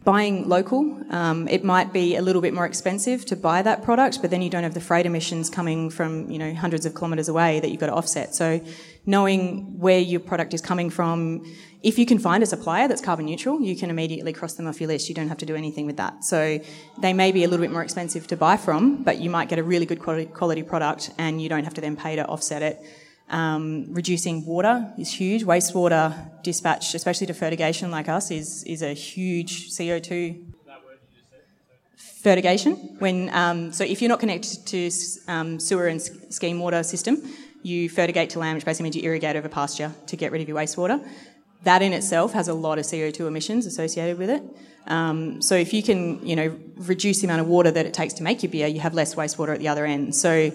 Buying 0.04 0.50
local, 0.50 1.00
um, 1.12 1.48
it 1.48 1.64
might 1.64 1.94
be 1.94 2.16
a 2.16 2.24
little 2.24 2.42
bit 2.42 2.56
more 2.56 2.66
expensive 2.66 3.24
to 3.28 3.36
buy 3.36 3.62
that 3.62 3.84
product, 3.84 4.20
but 4.20 4.32
then 4.32 4.42
you 4.42 4.50
don't 4.50 4.64
have 4.64 4.74
the 4.74 4.82
freight 4.82 5.06
emissions 5.06 5.48
coming 5.48 5.92
from 5.92 6.28
you 6.28 6.40
know 6.40 6.56
hundreds 6.56 6.88
of 6.88 6.96
kilometres 6.96 7.30
away 7.30 7.60
that 7.60 7.70
you've 7.70 7.80
got 7.80 7.86
to 7.86 7.94
offset. 7.94 8.34
So 8.34 8.60
knowing 9.06 9.80
where 9.80 10.00
your 10.00 10.20
product 10.20 10.54
is 10.54 10.62
coming 10.62 10.90
from, 10.90 11.44
if 11.82 11.98
you 11.98 12.06
can 12.06 12.20
find 12.20 12.44
a 12.44 12.46
supplier 12.46 12.88
that's 12.88 13.02
carbon 13.02 13.26
neutral, 13.26 13.62
you 13.62 13.76
can 13.76 13.90
immediately 13.90 14.34
cross 14.34 14.54
them 14.54 14.68
off 14.68 14.80
your 14.80 14.88
list. 14.88 15.10
You 15.10 15.16
don't 15.16 15.30
have 15.30 15.40
to 15.40 15.46
do 15.46 15.56
anything 15.56 15.86
with 15.88 15.98
that. 15.98 16.24
So 16.24 16.60
they 17.00 17.14
may 17.14 17.32
be 17.32 17.44
a 17.44 17.48
little 17.48 17.64
bit 17.64 17.72
more 17.72 17.84
expensive 17.84 18.28
to 18.28 18.38
buy 18.38 18.58
from, 18.58 19.04
but 19.04 19.20
you 19.20 19.30
might 19.30 19.50
get 19.50 19.58
a 19.58 19.64
really 19.64 19.86
good 19.86 20.00
quality 20.00 20.64
product 20.64 21.12
and 21.18 21.42
you 21.42 21.50
don't 21.50 21.64
have 21.64 21.74
to 21.76 21.82
then 21.82 21.96
pay 21.96 22.16
to 22.16 22.26
offset 22.28 22.62
it. 22.62 22.82
Um, 23.30 23.88
reducing 23.90 24.46
water 24.46 24.94
is 25.00 25.12
huge. 25.12 25.46
Wastewater 25.46 26.44
dispatch, 26.44 26.94
especially 26.94 27.28
to 27.28 27.34
fertigation 27.34 27.90
like 27.90 28.10
us, 28.10 28.30
is, 28.30 28.64
is 28.66 28.82
a 28.82 28.94
huge 28.94 29.72
CO2 29.72 30.52
fertigation. 32.22 32.74
When 33.00 33.34
um, 33.34 33.72
so, 33.72 33.84
if 33.84 34.02
you're 34.02 34.10
not 34.10 34.20
connected 34.20 34.66
to 34.68 34.92
um, 35.28 35.60
sewer 35.60 35.88
and 35.88 36.02
scheme 36.02 36.60
water 36.60 36.84
system, 36.84 37.22
you 37.64 37.90
fertigate 37.90 38.32
to 38.32 38.40
land, 38.40 38.56
which 38.56 38.66
basically 38.66 38.86
means 38.86 38.96
you 38.96 39.04
irrigate 39.04 39.36
over 39.36 39.50
pasture 39.50 39.94
to 40.08 40.18
get 40.18 40.32
rid 40.32 40.42
of 40.42 40.48
your 40.48 40.58
wastewater 40.58 41.06
that 41.64 41.82
in 41.82 41.94
itself 41.94 42.34
has 42.34 42.48
a 42.48 42.54
lot 42.54 42.80
of 42.80 42.86
CO2 42.86 43.28
emissions 43.28 43.66
associated 43.66 44.18
with 44.18 44.30
it. 44.30 44.44
Um, 44.88 45.42
so 45.42 45.56
if 45.56 45.74
you 45.74 45.84
can, 45.84 46.26
you 46.26 46.36
know, 46.36 46.58
reduce 46.76 47.20
the 47.22 47.28
amount 47.28 47.42
of 47.42 47.48
water 47.48 47.70
that 47.70 47.86
it 47.86 47.94
takes 47.94 48.16
to 48.16 48.24
make 48.24 48.42
your 48.42 48.52
beer, 48.52 48.68
you 48.68 48.80
have 48.80 48.96
less 48.96 49.14
wastewater 49.14 49.54
at 49.54 49.60
the 49.60 49.68
other 49.68 49.86
end. 49.86 50.16
So 50.16 50.52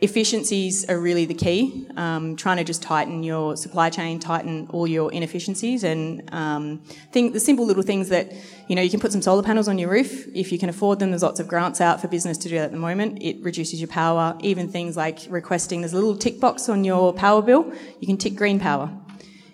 efficiencies 0.00 0.88
are 0.88 0.98
really 0.98 1.26
the 1.26 1.34
key. 1.34 1.86
Um, 1.96 2.36
trying 2.36 2.56
to 2.56 2.64
just 2.64 2.82
tighten 2.82 3.22
your 3.22 3.56
supply 3.56 3.90
chain, 3.90 4.18
tighten 4.18 4.66
all 4.70 4.86
your 4.86 5.12
inefficiencies, 5.12 5.84
and 5.84 6.28
um, 6.32 6.82
think 7.12 7.32
the 7.32 7.40
simple 7.40 7.66
little 7.66 7.82
things 7.82 8.08
that 8.08 8.32
you 8.68 8.76
know 8.76 8.82
you 8.82 8.90
can 8.90 9.00
put 9.00 9.12
some 9.12 9.22
solar 9.22 9.42
panels 9.42 9.68
on 9.68 9.78
your 9.78 9.90
roof 9.90 10.26
if 10.34 10.52
you 10.52 10.58
can 10.58 10.68
afford 10.68 10.98
them. 10.98 11.10
There's 11.10 11.22
lots 11.22 11.40
of 11.40 11.48
grants 11.48 11.80
out 11.80 12.00
for 12.00 12.08
business 12.08 12.38
to 12.38 12.48
do 12.48 12.56
that 12.56 12.64
at 12.66 12.72
the 12.72 12.78
moment. 12.78 13.22
It 13.22 13.42
reduces 13.42 13.80
your 13.80 13.88
power. 13.88 14.36
Even 14.40 14.68
things 14.68 14.96
like 14.96 15.20
requesting 15.28 15.80
there's 15.80 15.92
a 15.92 15.96
little 15.96 16.16
tick 16.16 16.40
box 16.40 16.68
on 16.68 16.84
your 16.84 17.12
power 17.12 17.42
bill. 17.42 17.72
You 18.00 18.06
can 18.06 18.16
tick 18.16 18.36
green 18.36 18.58
power. 18.58 18.90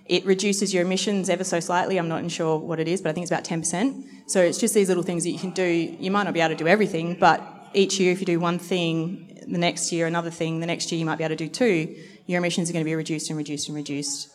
It 0.07 0.25
reduces 0.25 0.73
your 0.73 0.85
emissions 0.85 1.29
ever 1.29 1.43
so 1.43 1.59
slightly. 1.59 1.99
I'm 1.99 2.09
not 2.09 2.31
sure 2.31 2.59
what 2.59 2.79
it 2.79 2.87
is, 2.87 3.03
but 3.03 3.11
I 3.11 3.13
think 3.13 3.25
it's 3.25 3.33
about 3.33 3.45
10%. 3.45 4.31
So 4.31 4.41
it's 4.41 4.59
just 4.59 4.73
these 4.73 4.87
little 4.87 5.03
things 5.03 5.25
that 5.25 5.31
you 5.31 5.39
can 5.39 5.51
do. 5.51 5.65
You 5.65 6.13
might 6.13 6.23
not 6.23 6.33
be 6.33 6.41
able 6.41 6.55
to 6.55 6.57
do 6.57 6.69
everything, 6.69 7.17
but 7.19 7.43
each 7.75 7.99
year, 7.99 8.13
if 8.13 8.21
you 8.21 8.27
do 8.27 8.39
one 8.39 8.61
thing, 8.61 9.36
the 9.47 9.59
next 9.59 9.93
year 9.93 10.07
another 10.07 10.31
thing, 10.31 10.61
the 10.61 10.67
next 10.67 10.91
year 10.91 10.99
you 10.99 11.07
might 11.07 11.19
be 11.19 11.25
able 11.25 11.37
to 11.37 11.45
do 11.45 11.49
two, 11.49 11.97
your 12.27 12.39
emissions 12.39 12.69
are 12.69 12.73
going 12.73 12.85
to 12.85 12.89
be 12.89 12.95
reduced 12.95 13.31
and 13.31 13.37
reduced 13.37 13.69
and 13.69 13.77
reduced. 13.77 14.31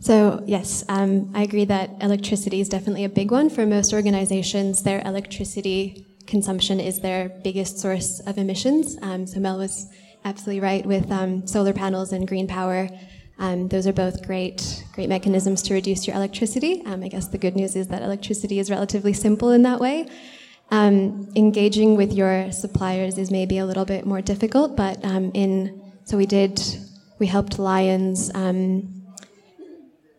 So, 0.00 0.42
yes, 0.46 0.82
um, 0.88 1.30
I 1.34 1.42
agree 1.42 1.66
that 1.66 1.90
electricity 2.00 2.60
is 2.60 2.70
definitely 2.70 3.04
a 3.04 3.08
big 3.08 3.30
one. 3.30 3.50
For 3.50 3.66
most 3.66 3.92
organizations, 3.92 4.82
their 4.82 5.02
electricity 5.04 6.06
consumption 6.26 6.80
is 6.80 7.00
their 7.00 7.28
biggest 7.28 7.78
source 7.78 8.20
of 8.20 8.38
emissions. 8.38 8.96
Um, 9.02 9.26
so, 9.26 9.40
Mel 9.40 9.58
was 9.58 9.86
absolutely 10.24 10.60
right 10.60 10.86
with 10.86 11.10
um, 11.10 11.46
solar 11.46 11.74
panels 11.74 12.12
and 12.12 12.26
green 12.26 12.46
power. 12.46 12.88
Um, 13.38 13.68
those 13.68 13.86
are 13.86 13.92
both 13.92 14.26
great, 14.26 14.84
great 14.94 15.08
mechanisms 15.08 15.62
to 15.62 15.74
reduce 15.74 16.06
your 16.06 16.16
electricity. 16.16 16.82
Um, 16.84 17.02
I 17.02 17.08
guess 17.08 17.28
the 17.28 17.38
good 17.38 17.56
news 17.56 17.76
is 17.76 17.88
that 17.88 18.02
electricity 18.02 18.58
is 18.58 18.70
relatively 18.70 19.12
simple 19.12 19.50
in 19.50 19.62
that 19.62 19.80
way. 19.80 20.08
Um, 20.72 21.28
engaging 21.34 21.96
with 21.96 22.12
your 22.12 22.52
suppliers 22.52 23.18
is 23.18 23.30
maybe 23.30 23.58
a 23.58 23.66
little 23.66 23.84
bit 23.84 24.06
more 24.06 24.20
difficult, 24.20 24.76
but 24.76 25.04
um, 25.04 25.32
in 25.34 25.82
so 26.04 26.16
we 26.16 26.26
did 26.26 26.62
we 27.18 27.26
helped 27.26 27.58
Lions 27.58 28.30
um, 28.34 29.04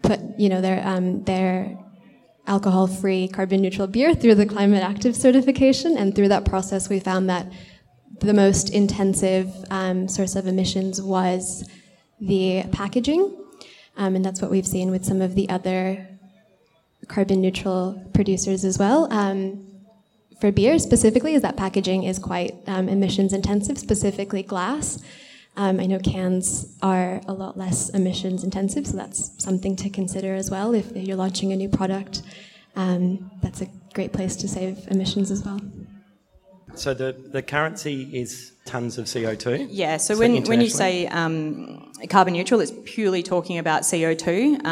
put 0.02 0.20
you 0.38 0.50
know 0.50 0.60
their 0.60 0.86
um, 0.86 1.24
their 1.24 1.78
alcohol-free, 2.48 3.30
carbon-neutral 3.30 3.88
beer 3.88 4.14
through 4.14 4.36
the 4.36 4.46
climate 4.46 4.84
active 4.84 5.16
certification, 5.16 5.98
and 5.98 6.16
through 6.16 6.28
that 6.28 6.44
process, 6.44 6.90
we 6.90 7.00
found 7.00 7.30
that 7.30 7.50
the 8.20 8.34
most 8.34 8.72
intensive 8.72 9.48
source 10.08 10.36
of 10.36 10.48
emissions 10.48 11.02
was 11.02 11.68
the 12.20 12.64
packaging, 12.72 13.36
um, 13.96 14.16
and 14.16 14.26
that's 14.26 14.42
what 14.42 14.52
we've 14.52 14.68
seen 14.68 14.92
with 14.92 15.06
some 15.06 15.22
of 15.22 15.36
the 15.36 15.48
other 15.50 16.08
carbon 17.08 17.42
neutral 17.42 18.04
producers 18.14 18.66
as 18.66 18.78
well. 18.78 19.12
Um, 19.12 19.71
for 20.42 20.52
beer 20.52 20.80
specifically, 20.80 21.36
is 21.36 21.44
that 21.44 21.56
packaging 21.56 22.04
is 22.04 22.18
quite 22.18 22.56
um, 22.66 22.90
emissions 22.90 23.32
intensive, 23.32 23.78
specifically 23.78 24.42
glass. 24.42 25.02
Um, 25.56 25.80
I 25.80 25.86
know 25.86 26.00
cans 26.00 26.76
are 26.82 27.22
a 27.28 27.34
lot 27.34 27.58
less 27.58 27.90
emissions 27.90 28.44
intensive, 28.44 28.88
so 28.88 28.98
that's 28.98 29.32
something 29.42 29.76
to 29.76 29.90
consider 29.90 30.34
as 30.34 30.50
well 30.50 30.74
if 30.74 30.92
you're 30.96 31.16
launching 31.16 31.52
a 31.52 31.56
new 31.56 31.70
product. 31.70 32.24
Um, 32.76 33.30
that's 33.44 33.62
a 33.62 33.68
great 33.94 34.14
place 34.14 34.36
to 34.38 34.48
save 34.48 34.88
emissions 34.90 35.30
as 35.30 35.46
well. 35.46 35.60
So 36.74 36.96
the, 36.96 37.12
the 37.12 37.44
currency 37.44 38.10
is 38.12 38.54
tons 38.66 38.98
of 38.98 39.06
CO2? 39.06 39.68
Yeah, 39.70 39.98
so, 39.98 40.16
so 40.16 40.20
when, 40.22 40.42
when 40.46 40.62
you 40.62 40.70
say 40.70 41.06
um, 41.08 41.92
carbon 42.10 42.34
neutral, 42.34 42.62
it's 42.62 42.72
purely 42.86 43.22
talking 43.22 43.60
about 43.60 43.84
CO2. 43.84 44.66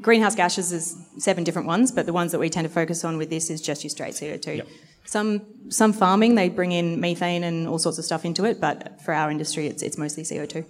Greenhouse 0.00 0.34
gases 0.34 0.72
is 0.72 0.96
seven 1.18 1.44
different 1.44 1.68
ones, 1.68 1.92
but 1.92 2.06
the 2.06 2.12
ones 2.12 2.32
that 2.32 2.38
we 2.38 2.48
tend 2.48 2.66
to 2.66 2.72
focus 2.72 3.04
on 3.04 3.18
with 3.18 3.30
this 3.30 3.50
is 3.50 3.60
just 3.60 3.84
your 3.84 3.90
straight 3.90 4.14
CO2. 4.14 4.58
Yep. 4.58 4.68
Some 5.04 5.42
some 5.70 5.92
farming 5.92 6.34
they 6.34 6.48
bring 6.48 6.72
in 6.72 7.00
methane 7.00 7.44
and 7.44 7.66
all 7.66 7.78
sorts 7.78 7.98
of 7.98 8.04
stuff 8.04 8.24
into 8.24 8.44
it, 8.44 8.60
but 8.60 9.00
for 9.02 9.12
our 9.12 9.30
industry, 9.30 9.66
it's 9.66 9.82
it's 9.82 9.98
mostly 9.98 10.22
CO2. 10.22 10.64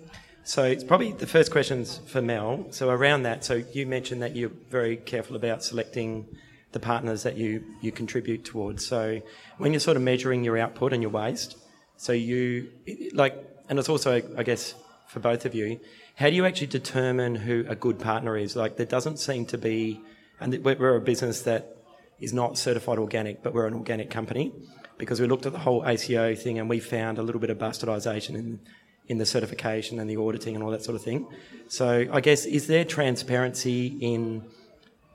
So 0.45 0.65
it's 0.65 0.83
probably 0.83 1.13
the 1.13 1.27
first 1.27 1.51
questions 1.51 2.01
for 2.07 2.23
Mel. 2.23 2.67
So 2.71 2.89
around 2.89 3.23
that, 3.25 3.45
so 3.45 3.63
you 3.73 3.87
mentioned 3.87 4.23
that 4.23 4.35
you're 4.35 4.51
very 4.71 4.97
careful 4.97 5.37
about 5.37 5.63
selecting 5.63 6.27
the 6.73 6.81
partners 6.81 7.23
that 7.25 7.37
you, 7.37 7.65
you 7.81 7.93
contribute 7.93 8.45
towards. 8.45 8.87
So 8.87 9.21
when 9.59 9.73
you're 9.73 9.81
sort 9.81 9.97
of 9.97 10.03
measuring 10.03 10.45
your 10.45 10.57
output 10.57 10.93
and 10.93 11.03
your 11.03 11.11
waste, 11.11 11.57
so 11.97 12.13
you 12.13 12.71
like, 13.13 13.35
and 13.69 13.79
it's 13.79 13.89
also, 13.89 14.23
I 14.37 14.43
guess, 14.43 14.75
for 15.09 15.21
both 15.21 15.45
of 15.45 15.55
you, 15.55 15.81
how 16.17 16.29
do 16.29 16.37
you 16.37 16.45
actually 16.45 16.67
determine 16.67 17.35
who 17.35 17.65
a 17.69 17.75
good 17.75 17.99
partner 17.99 18.37
is? 18.37 18.57
Like, 18.57 18.77
there 18.77 18.87
doesn't 18.87 19.19
seem 19.19 19.47
to 19.47 19.59
be, 19.59 20.01
and 20.41 20.57
we're 20.65 20.97
a 20.97 21.01
business 21.01 21.43
that 21.43 21.77
is 22.19 22.33
not 22.33 22.59
certified 22.59 22.99
organic, 22.99 23.43
but 23.43 23.55
we're 23.55 23.67
an 23.67 23.75
organic 23.75 24.11
company 24.11 24.53
because 24.99 25.21
we 25.21 25.27
looked 25.27 25.47
at 25.47 25.53
the 25.53 25.59
whole 25.59 25.87
ACO 25.87 26.35
thing 26.35 26.59
and 26.59 26.69
we 26.69 26.79
found 26.79 27.19
a 27.19 27.23
little 27.23 27.41
bit 27.41 27.51
of 27.51 27.59
bastardisation 27.59 28.35
in 28.35 28.61
in 29.11 29.19
the 29.19 29.27
certification 29.27 29.99
and 29.99 30.09
the 30.09 30.17
auditing 30.17 30.55
and 30.55 30.63
all 30.63 30.71
that 30.71 30.85
sort 30.85 30.95
of 30.95 31.03
thing. 31.03 31.27
So 31.67 32.07
I 32.13 32.21
guess 32.21 32.45
is 32.45 32.69
there 32.69 32.85
transparency 32.85 33.89
in 34.01 34.45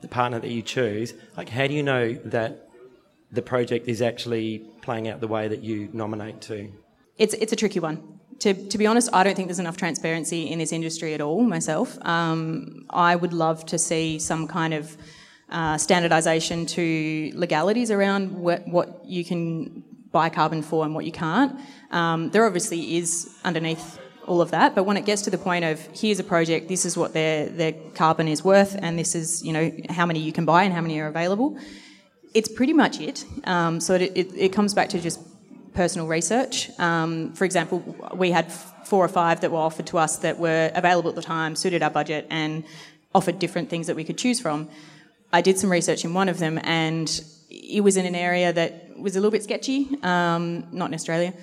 the 0.02 0.10
partner 0.10 0.38
that 0.38 0.52
you 0.52 0.62
choose? 0.62 1.14
Like, 1.38 1.48
how 1.48 1.66
do 1.66 1.74
you 1.74 1.82
know 1.82 2.14
that 2.26 2.68
the 3.32 3.42
project 3.42 3.88
is 3.88 4.02
actually 4.02 4.66
playing 4.82 5.08
out 5.08 5.22
the 5.22 5.30
way 5.30 5.48
that 5.48 5.64
you 5.64 5.88
nominate 5.94 6.42
to? 6.42 6.74
It's 7.18 7.34
it's 7.36 7.54
a 7.54 7.56
tricky 7.56 7.80
one. 7.80 8.15
To, 8.40 8.54
to 8.54 8.78
be 8.78 8.86
honest, 8.86 9.10
I 9.14 9.24
don't 9.24 9.36
think 9.36 9.48
there's 9.48 9.60
enough 9.60 9.78
transparency 9.78 10.50
in 10.52 10.60
this 10.60 10.72
industry 10.72 11.14
at 11.14 11.22
all. 11.22 11.42
Myself, 11.42 11.98
um, 12.06 12.86
I 12.90 13.16
would 13.16 13.34
love 13.34 13.66
to 13.68 13.78
see 13.78 14.20
some 14.20 14.48
kind 14.48 14.74
of 14.74 14.98
uh, 15.50 15.76
standardisation 15.76 16.68
to 16.70 17.32
legalities 17.38 17.92
around 17.92 18.32
what, 18.32 18.68
what 18.68 19.06
you 19.06 19.24
can 19.24 19.84
buy 20.12 20.30
carbon 20.30 20.62
for 20.62 20.86
and 20.86 20.96
what 20.96 21.06
you 21.06 21.12
can't. 21.12 21.60
Um, 21.92 22.30
there 22.32 22.46
obviously 22.46 22.98
is 22.98 23.34
underneath 23.44 24.00
all 24.26 24.42
of 24.42 24.52
that, 24.52 24.74
but 24.74 24.84
when 24.84 24.98
it 24.98 25.06
gets 25.06 25.22
to 25.24 25.30
the 25.30 25.38
point 25.38 25.66
of 25.66 25.80
here's 25.94 26.20
a 26.20 26.24
project, 26.24 26.68
this 26.68 26.86
is 26.86 26.98
what 26.98 27.14
their 27.14 27.48
their 27.48 27.74
carbon 27.94 28.28
is 28.28 28.44
worth, 28.44 28.76
and 28.82 28.98
this 28.98 29.14
is 29.14 29.44
you 29.44 29.54
know 29.54 29.72
how 29.90 30.06
many 30.06 30.20
you 30.20 30.32
can 30.32 30.46
buy 30.46 30.64
and 30.64 30.74
how 30.74 30.82
many 30.82 31.00
are 31.00 31.08
available. 31.08 31.58
It's 32.34 32.50
pretty 32.50 32.74
much 32.74 33.00
it. 33.00 33.24
Um, 33.46 33.80
so 33.80 33.94
it, 33.94 34.12
it, 34.16 34.28
it 34.36 34.50
comes 34.52 34.74
back 34.74 34.90
to 34.90 35.00
just 35.00 35.20
personal 35.76 36.08
research. 36.08 36.72
Um, 36.80 37.34
for 37.34 37.46
example, 37.46 37.80
we 38.16 38.32
had 38.32 38.52
four 38.86 39.04
or 39.04 39.08
five 39.08 39.42
that 39.42 39.52
were 39.52 39.60
offered 39.60 39.88
to 39.88 39.98
us 39.98 40.18
that 40.18 40.40
were 40.40 40.72
available 40.74 41.10
at 41.10 41.16
the 41.16 41.22
time, 41.22 41.56
suited 41.56 41.84
our 41.84 41.90
budget, 41.90 42.26
and 42.30 42.64
offered 43.14 43.40
different 43.40 43.70
things 43.70 43.88
that 43.88 43.96
we 43.96 44.04
could 44.04 44.18
choose 44.18 44.40
from. 44.40 44.70
I 45.32 45.42
did 45.42 45.60
some 45.60 45.72
research 45.72 46.06
in 46.06 46.14
one 46.14 46.30
of 46.30 46.40
them, 46.40 46.60
and 46.64 47.08
it 47.50 47.82
was 47.82 47.98
in 47.98 48.06
an 48.06 48.16
area 48.16 48.54
that 48.54 48.98
was 48.98 49.16
a 49.16 49.20
little 49.20 49.32
bit 49.32 49.44
sketchy, 49.44 49.90
um, 50.04 50.68
not 50.72 50.88
in 50.90 50.94
Australia. 50.94 51.34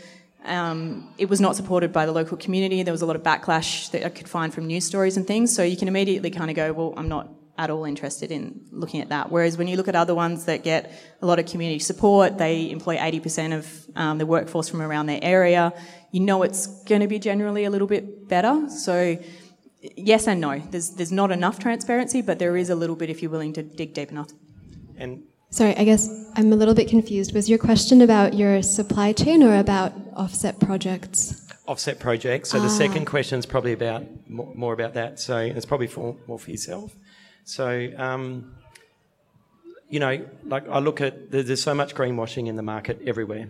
Um, 0.44 1.08
it 1.18 1.28
was 1.28 1.40
not 1.40 1.54
supported 1.54 1.92
by 1.92 2.06
the 2.06 2.12
local 2.12 2.36
community. 2.36 2.82
There 2.82 2.92
was 2.92 3.02
a 3.02 3.06
lot 3.06 3.16
of 3.16 3.22
backlash 3.22 3.90
that 3.92 4.04
I 4.04 4.08
could 4.08 4.28
find 4.28 4.52
from 4.52 4.66
news 4.66 4.84
stories 4.84 5.16
and 5.16 5.26
things. 5.26 5.54
So 5.54 5.62
you 5.62 5.76
can 5.76 5.88
immediately 5.88 6.30
kind 6.30 6.50
of 6.50 6.56
go, 6.56 6.72
well, 6.72 6.94
I'm 6.96 7.08
not 7.08 7.28
at 7.58 7.70
all 7.70 7.84
interested 7.84 8.30
in 8.30 8.66
looking 8.70 9.00
at 9.00 9.10
that. 9.10 9.30
Whereas 9.30 9.58
when 9.58 9.68
you 9.68 9.76
look 9.76 9.88
at 9.88 9.94
other 9.94 10.14
ones 10.14 10.46
that 10.46 10.64
get 10.64 10.92
a 11.20 11.26
lot 11.26 11.38
of 11.38 11.46
community 11.46 11.78
support, 11.78 12.38
they 12.38 12.70
employ 12.70 12.96
80% 12.96 13.58
of 13.58 13.86
um, 13.96 14.18
the 14.18 14.26
workforce 14.26 14.68
from 14.68 14.80
around 14.80 15.06
their 15.06 15.20
area, 15.22 15.72
you 16.10 16.20
know 16.20 16.42
it's 16.42 16.66
going 16.84 17.00
to 17.00 17.08
be 17.08 17.18
generally 17.18 17.64
a 17.64 17.70
little 17.70 17.86
bit 17.86 18.28
better. 18.28 18.68
So 18.68 19.18
yes 19.96 20.26
and 20.26 20.40
no. 20.40 20.58
There's, 20.58 20.90
there's 20.90 21.12
not 21.12 21.30
enough 21.30 21.58
transparency, 21.58 22.22
but 22.22 22.38
there 22.38 22.56
is 22.56 22.70
a 22.70 22.74
little 22.74 22.96
bit 22.96 23.10
if 23.10 23.22
you're 23.22 23.30
willing 23.30 23.52
to 23.54 23.62
dig 23.62 23.94
deep 23.94 24.10
enough. 24.10 24.30
And 24.96 25.24
Sorry, 25.50 25.76
I 25.76 25.84
guess 25.84 26.08
I'm 26.34 26.50
a 26.50 26.56
little 26.56 26.74
bit 26.74 26.88
confused. 26.88 27.34
Was 27.34 27.50
your 27.50 27.58
question 27.58 28.00
about 28.00 28.32
your 28.32 28.62
supply 28.62 29.12
chain 29.12 29.42
or 29.42 29.58
about 29.58 29.92
offset 30.16 30.58
projects? 30.58 31.42
offset 31.66 31.98
projects. 32.00 32.50
So 32.50 32.60
the 32.60 32.68
second 32.68 33.06
question 33.06 33.38
is 33.38 33.46
probably 33.46 33.72
about 33.72 34.04
more, 34.28 34.52
more 34.54 34.72
about 34.72 34.94
that. 34.94 35.20
So 35.20 35.38
it's 35.38 35.66
probably 35.66 35.86
for, 35.86 36.16
more 36.26 36.38
for 36.38 36.50
yourself. 36.50 36.94
So, 37.44 37.90
um, 37.96 38.54
you 39.88 40.00
know, 40.00 40.24
like 40.44 40.68
I 40.68 40.78
look 40.78 41.00
at 41.00 41.30
there's 41.30 41.62
so 41.62 41.74
much 41.74 41.94
greenwashing 41.94 42.46
in 42.46 42.56
the 42.56 42.62
market 42.62 43.00
everywhere, 43.06 43.48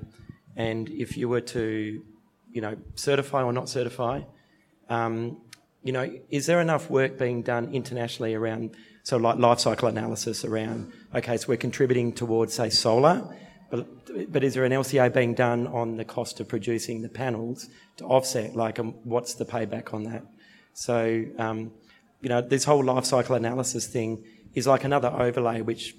and 0.57 0.89
if 0.89 1.17
you 1.17 1.29
were 1.29 1.41
to, 1.41 2.03
you 2.51 2.61
know, 2.61 2.77
certify 2.95 3.43
or 3.43 3.53
not 3.53 3.69
certify, 3.69 4.23
um, 4.89 5.41
you 5.83 5.93
know, 5.93 6.11
is 6.31 6.47
there 6.47 6.61
enough 6.61 6.91
work 6.91 7.19
being 7.19 7.43
done 7.43 7.73
internationally 7.73 8.35
around 8.35 8.77
so 9.03 9.17
like 9.17 9.39
life 9.39 9.61
cycle 9.61 9.89
analysis 9.89 10.45
around? 10.45 10.93
Okay, 11.15 11.37
so 11.37 11.49
we're 11.49 11.57
contributing 11.57 12.13
towards 12.13 12.55
say 12.55 12.71
solar. 12.71 13.37
But, 13.71 14.31
but 14.31 14.45
is 14.45 14.53
there 14.53 14.67
an 14.67 14.73
LCA 14.73 15.15
being 15.15 15.33
done 15.33 15.67
on 15.67 15.97
the 15.97 16.05
cost 16.05 16.41
of 16.41 16.49
producing 16.49 17.01
the 17.01 17.09
panels 17.09 17.71
to 17.97 18.05
offset? 18.05 18.55
Like, 18.55 18.79
um, 18.79 18.93
what's 19.05 19.33
the 19.33 19.47
payback 19.47 19.95
on 19.95 20.03
that? 20.05 20.27
So, 20.75 21.25
um, 21.39 21.73
you 22.23 22.29
know, 22.29 22.41
this 22.41 22.65
whole 22.65 22.83
life 22.83 23.05
cycle 23.05 23.35
analysis 23.35 23.87
thing 23.87 24.25
is 24.55 24.67
like 24.67 24.85
another 24.85 25.09
overlay 25.09 25.61
which 25.61 25.95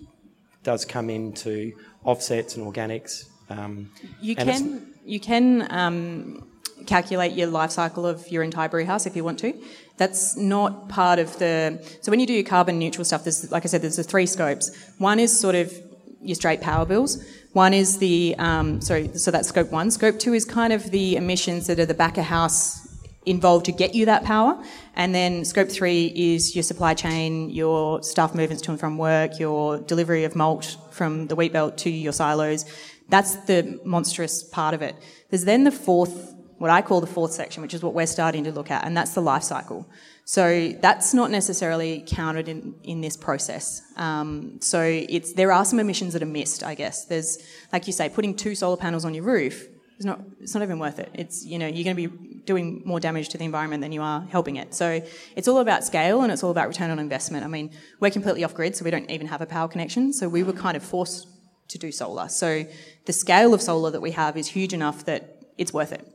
does 0.64 0.86
come 0.86 1.10
into 1.10 1.74
offsets 2.04 2.56
and 2.56 2.66
organics. 2.66 3.26
Um, 3.50 3.92
You 4.22 4.36
and 4.38 4.50
can 4.50 4.94
you 5.06 5.20
can 5.20 5.68
um, 5.70 6.48
calculate 6.86 7.34
your 7.34 7.48
life 7.48 7.72
cycle 7.72 8.06
of 8.06 8.30
your 8.32 8.42
entire 8.44 8.70
brew 8.70 8.86
house 8.86 9.06
if 9.06 9.16
you 9.16 9.24
want 9.24 9.40
to. 9.40 9.54
That's 9.98 10.38
not 10.38 10.90
part 10.90 11.20
of 11.20 11.38
the. 11.40 11.80
So 12.02 12.10
when 12.10 12.20
you 12.20 12.26
do 12.26 12.34
your 12.34 12.44
carbon 12.44 12.80
neutral 12.80 13.06
stuff, 13.06 13.24
there's 13.26 13.52
like 13.52 13.66
I 13.66 13.68
said, 13.68 13.82
there's 13.82 13.98
the 13.98 14.04
three 14.04 14.26
scopes. 14.26 14.72
One 14.98 15.20
is 15.20 15.38
sort 15.38 15.56
of 15.56 15.74
your 16.22 16.36
straight 16.36 16.62
power 16.62 16.86
bills. 16.86 17.22
One 17.52 17.74
is 17.74 17.98
the 17.98 18.36
um, 18.40 18.82
sorry, 18.82 19.16
so 19.18 19.30
that's 19.30 19.50
scope 19.50 19.72
one. 19.72 19.92
Scope 19.92 20.20
two 20.20 20.34
is 20.34 20.46
kind 20.46 20.72
of 20.72 20.90
the 20.92 21.18
emissions 21.18 21.68
that 21.68 21.80
are 21.80 21.86
the 21.86 21.94
back 21.94 22.18
of 22.18 22.24
house 22.24 22.83
involved 23.26 23.66
to 23.66 23.72
get 23.72 23.96
you 23.96 24.06
that 24.06 24.24
power. 24.24 24.62
And 24.96 25.14
then 25.14 25.46
scope 25.46 25.70
three 25.70 26.12
is 26.16 26.56
your 26.56 26.64
supply 26.64 26.94
chain, 26.94 27.50
your 27.50 28.04
staff 28.04 28.36
movements 28.36 28.62
to 28.64 28.72
and 28.72 28.80
from 28.80 28.98
work, 28.98 29.40
your 29.40 29.80
delivery 29.80 30.24
of 30.24 30.36
malt 30.36 30.78
from 30.92 31.28
the 31.28 31.36
wheat 31.36 31.54
belt 31.54 31.78
to 31.80 31.90
your 31.90 32.14
silos. 32.14 32.66
That's 33.10 33.36
the 33.46 33.80
monstrous 33.84 34.44
part 34.44 34.74
of 34.74 34.82
it. 34.82 34.96
There's 35.30 35.46
then 35.46 35.64
the 35.64 35.72
fourth, 35.72 36.34
what 36.58 36.72
I 36.72 36.82
call 36.82 37.02
the 37.02 37.08
fourth 37.08 37.32
section, 37.34 37.62
which 37.62 37.74
is 37.74 37.84
what 37.84 37.94
we're 37.94 38.08
starting 38.08 38.44
to 38.46 38.52
look 38.52 38.72
at, 38.72 38.86
and 38.86 38.96
that's 38.96 39.14
the 39.14 39.22
life 39.22 39.44
cycle. 39.44 39.90
So 40.26 40.70
that's 40.80 41.14
not 41.14 41.32
necessarily 41.32 42.04
counted 42.08 42.48
in, 42.48 42.76
in 42.84 43.02
this 43.02 43.18
process. 43.18 43.82
Um, 43.98 44.62
so 44.62 44.82
it's 44.82 45.34
there 45.34 45.52
are 45.52 45.66
some 45.66 45.80
emissions 45.80 46.14
that 46.14 46.24
are 46.24 46.28
missed, 46.28 46.64
I 46.64 46.76
guess. 46.76 47.06
There's, 47.06 47.40
like 47.74 47.88
you 47.88 47.94
say, 47.94 48.08
putting 48.08 48.34
two 48.36 48.56
solar 48.56 48.78
panels 48.78 49.04
on 49.04 49.14
your 49.14 49.26
roof 49.26 49.68
it's 49.96 50.06
not 50.06 50.20
it's 50.40 50.54
not 50.54 50.64
even 50.64 50.80
worth 50.80 51.00
it. 51.00 51.10
It's 51.14 51.46
you 51.46 51.60
know 51.60 51.68
you're 51.68 51.84
going 51.84 51.96
to 51.96 52.08
be 52.10 52.34
doing 52.46 52.82
more 52.86 53.00
damage 53.00 53.30
to 53.30 53.38
the 53.38 53.46
environment 53.46 53.82
than 53.82 53.92
you 53.92 54.02
are 54.02 54.22
helping 54.30 54.58
it. 54.58 54.74
So 54.74 55.02
it's 55.36 55.48
all 55.48 55.60
about 55.60 55.84
scale 55.84 56.22
and 56.22 56.32
it's 56.32 56.44
all 56.44 56.52
about 56.52 56.68
return 56.68 56.90
on 56.90 57.00
investment. 57.00 57.46
I 57.46 57.48
mean, 57.48 57.72
we're 58.00 58.12
completely 58.12 58.44
off 58.44 58.54
grid, 58.54 58.76
so 58.76 58.84
we 58.84 58.92
don't 58.92 59.10
even 59.10 59.28
have 59.28 59.42
a 59.42 59.46
power 59.46 59.68
connection. 59.68 60.12
So 60.14 60.28
we 60.28 60.44
were 60.44 60.54
kind 60.54 60.76
of 60.76 60.84
forced 60.84 61.28
to 61.70 61.78
do 61.78 61.92
solar. 61.92 62.28
So 62.28 62.66
the 63.06 63.14
scale 63.14 63.54
of 63.54 63.62
solar 63.62 63.92
that 63.92 64.02
we 64.02 64.12
have 64.12 64.38
is 64.38 64.48
huge 64.48 64.74
enough 64.74 65.06
that 65.06 65.44
it's 65.58 65.74
worth 65.74 65.92
it. 65.92 66.08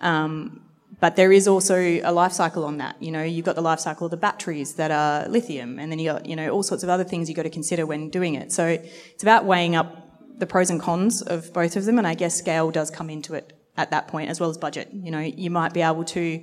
Um, 0.00 0.62
but 1.00 1.16
there 1.16 1.30
is 1.30 1.46
also 1.46 1.76
a 1.76 2.10
life 2.10 2.32
cycle 2.32 2.64
on 2.64 2.78
that. 2.78 3.00
You 3.00 3.12
know, 3.12 3.22
you've 3.22 3.44
got 3.44 3.54
the 3.54 3.62
life 3.62 3.78
cycle 3.78 4.06
of 4.06 4.10
the 4.10 4.16
batteries 4.16 4.74
that 4.74 4.90
are 4.90 5.28
lithium, 5.28 5.78
and 5.78 5.92
then 5.92 5.98
you 5.98 6.10
got 6.10 6.26
you 6.26 6.34
know 6.34 6.50
all 6.50 6.62
sorts 6.62 6.82
of 6.82 6.88
other 6.88 7.04
things 7.04 7.28
you've 7.28 7.36
got 7.36 7.44
to 7.44 7.50
consider 7.50 7.86
when 7.86 8.10
doing 8.10 8.34
it. 8.34 8.52
So 8.52 8.66
it's 8.66 9.22
about 9.22 9.44
weighing 9.44 9.76
up 9.76 10.07
the 10.38 10.46
pros 10.46 10.70
and 10.70 10.80
cons 10.80 11.22
of 11.22 11.52
both 11.52 11.76
of 11.76 11.84
them, 11.84 11.98
and 11.98 12.06
I 12.06 12.14
guess 12.14 12.36
scale 12.36 12.70
does 12.70 12.90
come 12.90 13.10
into 13.10 13.34
it 13.34 13.52
at 13.76 13.90
that 13.90 14.08
point 14.08 14.30
as 14.30 14.40
well 14.40 14.50
as 14.50 14.58
budget. 14.58 14.88
You 14.92 15.10
know, 15.10 15.20
you 15.20 15.50
might 15.50 15.72
be 15.72 15.82
able 15.82 16.04
to 16.04 16.42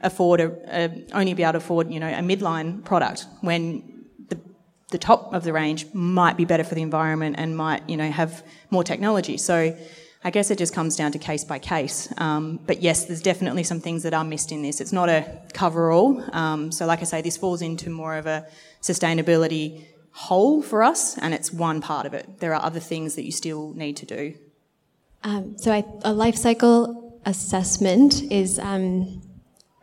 afford 0.00 0.40
a, 0.40 0.52
a 0.68 1.04
only 1.12 1.34
be 1.34 1.42
able 1.42 1.52
to 1.52 1.58
afford 1.58 1.90
you 1.92 2.00
know 2.00 2.08
a 2.08 2.20
midline 2.20 2.84
product 2.84 3.26
when 3.40 4.04
the 4.28 4.38
the 4.90 4.98
top 4.98 5.32
of 5.32 5.44
the 5.44 5.52
range 5.52 5.86
might 5.94 6.36
be 6.36 6.44
better 6.44 6.64
for 6.64 6.74
the 6.74 6.82
environment 6.82 7.36
and 7.38 7.56
might 7.56 7.88
you 7.88 7.96
know 7.96 8.10
have 8.10 8.44
more 8.70 8.84
technology. 8.84 9.36
So. 9.36 9.76
I 10.24 10.30
guess 10.30 10.52
it 10.52 10.58
just 10.58 10.72
comes 10.72 10.94
down 10.94 11.10
to 11.10 11.18
case 11.18 11.42
by 11.42 11.58
case. 11.58 12.08
Um, 12.16 12.60
but 12.64 12.80
yes, 12.80 13.06
there's 13.06 13.22
definitely 13.22 13.64
some 13.64 13.80
things 13.80 14.04
that 14.04 14.14
are 14.14 14.22
missed 14.22 14.52
in 14.52 14.62
this. 14.62 14.80
It's 14.80 14.92
not 14.92 15.08
a 15.08 15.40
cover 15.52 15.90
all. 15.90 16.22
Um, 16.32 16.70
so, 16.70 16.86
like 16.86 17.00
I 17.00 17.06
say, 17.06 17.22
this 17.22 17.36
falls 17.36 17.60
into 17.60 17.90
more 17.90 18.14
of 18.14 18.26
a 18.26 18.46
sustainability 18.80 19.84
whole 20.12 20.62
for 20.62 20.82
us, 20.82 21.16
and 21.18 21.34
it's 21.34 21.52
one 21.52 21.80
part 21.80 22.06
of 22.06 22.14
it. 22.14 22.38
There 22.38 22.54
are 22.54 22.62
other 22.62 22.80
things 22.80 23.14
that 23.14 23.24
you 23.24 23.32
still 23.32 23.72
need 23.74 23.96
to 23.98 24.06
do. 24.06 24.34
Um, 25.24 25.56
so 25.56 25.72
I, 25.72 25.84
a 26.04 26.12
life 26.12 26.36
cycle 26.36 27.20
assessment 27.24 28.22
is, 28.30 28.58
um, 28.58 29.22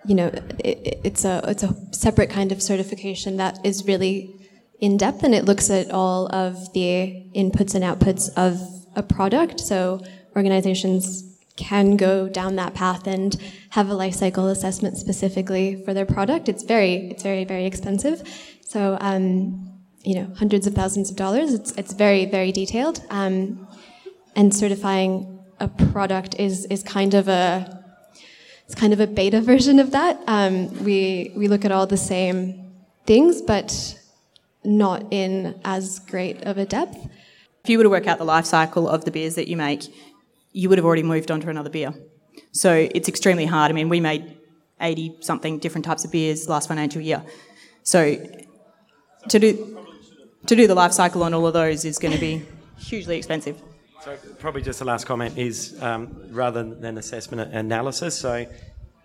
you 0.06 0.16
know, 0.16 0.28
it, 0.60 1.00
it's 1.04 1.26
a 1.26 1.42
it's 1.48 1.64
a 1.64 1.76
separate 1.92 2.30
kind 2.30 2.52
of 2.52 2.62
certification 2.62 3.38
that 3.38 3.60
is 3.66 3.86
really 3.86 4.36
in 4.80 4.98
depth, 4.98 5.24
and 5.24 5.34
it 5.34 5.46
looks 5.46 5.70
at 5.70 5.90
all 5.92 6.28
of 6.34 6.74
the 6.74 7.24
inputs 7.36 7.74
and 7.74 7.84
outputs 7.84 8.30
of 8.38 8.60
a 8.96 9.04
product. 9.04 9.60
So 9.60 10.02
organizations 10.36 11.24
can 11.56 11.98
go 11.98 12.30
down 12.30 12.56
that 12.56 12.74
path 12.74 13.08
and 13.08 13.36
have 13.72 13.90
a 13.90 13.94
life 13.94 14.14
cycle 14.14 14.48
assessment 14.48 14.98
specifically 14.98 15.84
for 15.84 15.94
their 15.94 16.06
product. 16.06 16.48
It's 16.50 16.64
very 16.64 17.10
it's 17.10 17.24
very 17.24 17.46
very 17.46 17.66
expensive. 17.66 18.22
So. 18.62 18.96
Um, 19.02 19.69
you 20.04 20.16
know, 20.16 20.32
hundreds 20.38 20.68
of 20.68 20.74
thousands 20.74 21.10
of 21.10 21.16
dollars. 21.16 21.54
It's, 21.54 21.72
it's 21.74 21.94
very, 21.94 22.26
very 22.26 22.52
detailed. 22.52 23.02
Um, 23.10 23.68
and 24.36 24.54
certifying 24.56 25.40
a 25.60 25.68
product 25.68 26.36
is, 26.40 26.66
is 26.66 26.84
kind 26.84 27.14
of 27.14 27.28
a, 27.28 27.84
it's 28.66 28.76
kind 28.76 28.94
of 28.94 29.00
a 29.00 29.08
beta 29.08 29.42
version 29.54 29.80
of 29.80 29.92
that. 29.92 30.22
Um, 30.28 30.84
we, 30.84 31.34
we 31.36 31.48
look 31.48 31.66
at 31.66 31.72
all 31.72 31.88
the 31.88 31.98
same 31.98 32.72
things, 33.06 33.42
but 33.42 33.98
not 34.64 35.06
in 35.12 35.60
as 35.64 36.00
great 36.00 36.44
of 36.44 36.58
a 36.58 36.66
depth. 36.66 36.98
If 37.64 37.70
you 37.70 37.78
were 37.78 37.84
to 37.84 37.90
work 37.90 38.08
out 38.08 38.18
the 38.18 38.26
life 38.26 38.46
cycle 38.46 38.88
of 38.88 39.06
the 39.06 39.12
beers 39.12 39.36
that 39.36 39.48
you 39.48 39.58
make, 39.58 39.84
you 40.52 40.70
would 40.70 40.78
have 40.78 40.86
already 40.86 41.04
moved 41.04 41.30
on 41.32 41.42
to 41.42 41.50
another 41.50 41.70
beer. 41.70 41.94
So 42.52 42.74
it's 42.74 43.10
extremely 43.10 43.46
hard. 43.46 43.70
I 43.70 43.74
mean, 43.74 43.90
we 43.90 44.00
made 44.00 44.38
80 44.82 45.18
something 45.22 45.60
different 45.60 45.86
types 45.86 46.06
of 46.06 46.12
beers 46.12 46.48
last 46.48 46.68
financial 46.68 47.02
year. 47.02 47.24
So 47.84 48.16
to 49.28 49.40
do 49.40 49.79
to 50.50 50.56
do 50.56 50.66
the 50.66 50.74
life 50.74 50.92
cycle 50.92 51.22
on 51.22 51.34
all 51.36 51.46
of 51.46 51.54
those 51.54 51.86
is 51.86 52.00
going 52.00 52.14
to 52.14 52.20
be 52.20 52.44
hugely 52.80 53.18
expensive. 53.18 53.62
So 54.02 54.18
probably 54.40 54.64
just 54.64 54.80
the 54.80 54.86
last 54.86 55.06
comment 55.06 55.38
is 55.38 55.80
um, 55.82 56.24
rather 56.32 56.64
than 56.64 56.98
assessment 56.98 57.54
analysis. 57.54 58.18
So 58.18 58.48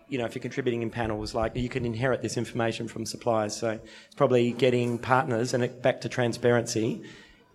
you 0.08 0.18
know, 0.18 0.24
if 0.24 0.34
you're 0.34 0.42
contributing 0.42 0.82
in 0.82 0.90
panels, 0.90 1.34
like 1.34 1.54
you 1.54 1.68
can 1.68 1.84
inherit 1.84 2.22
this 2.22 2.36
information 2.36 2.88
from 2.88 3.04
suppliers. 3.04 3.54
So 3.56 3.78
it's 4.06 4.14
probably 4.14 4.52
getting 4.52 4.98
partners 4.98 5.52
and 5.54 5.64
it, 5.64 5.82
back 5.82 6.00
to 6.02 6.08
transparency. 6.08 7.02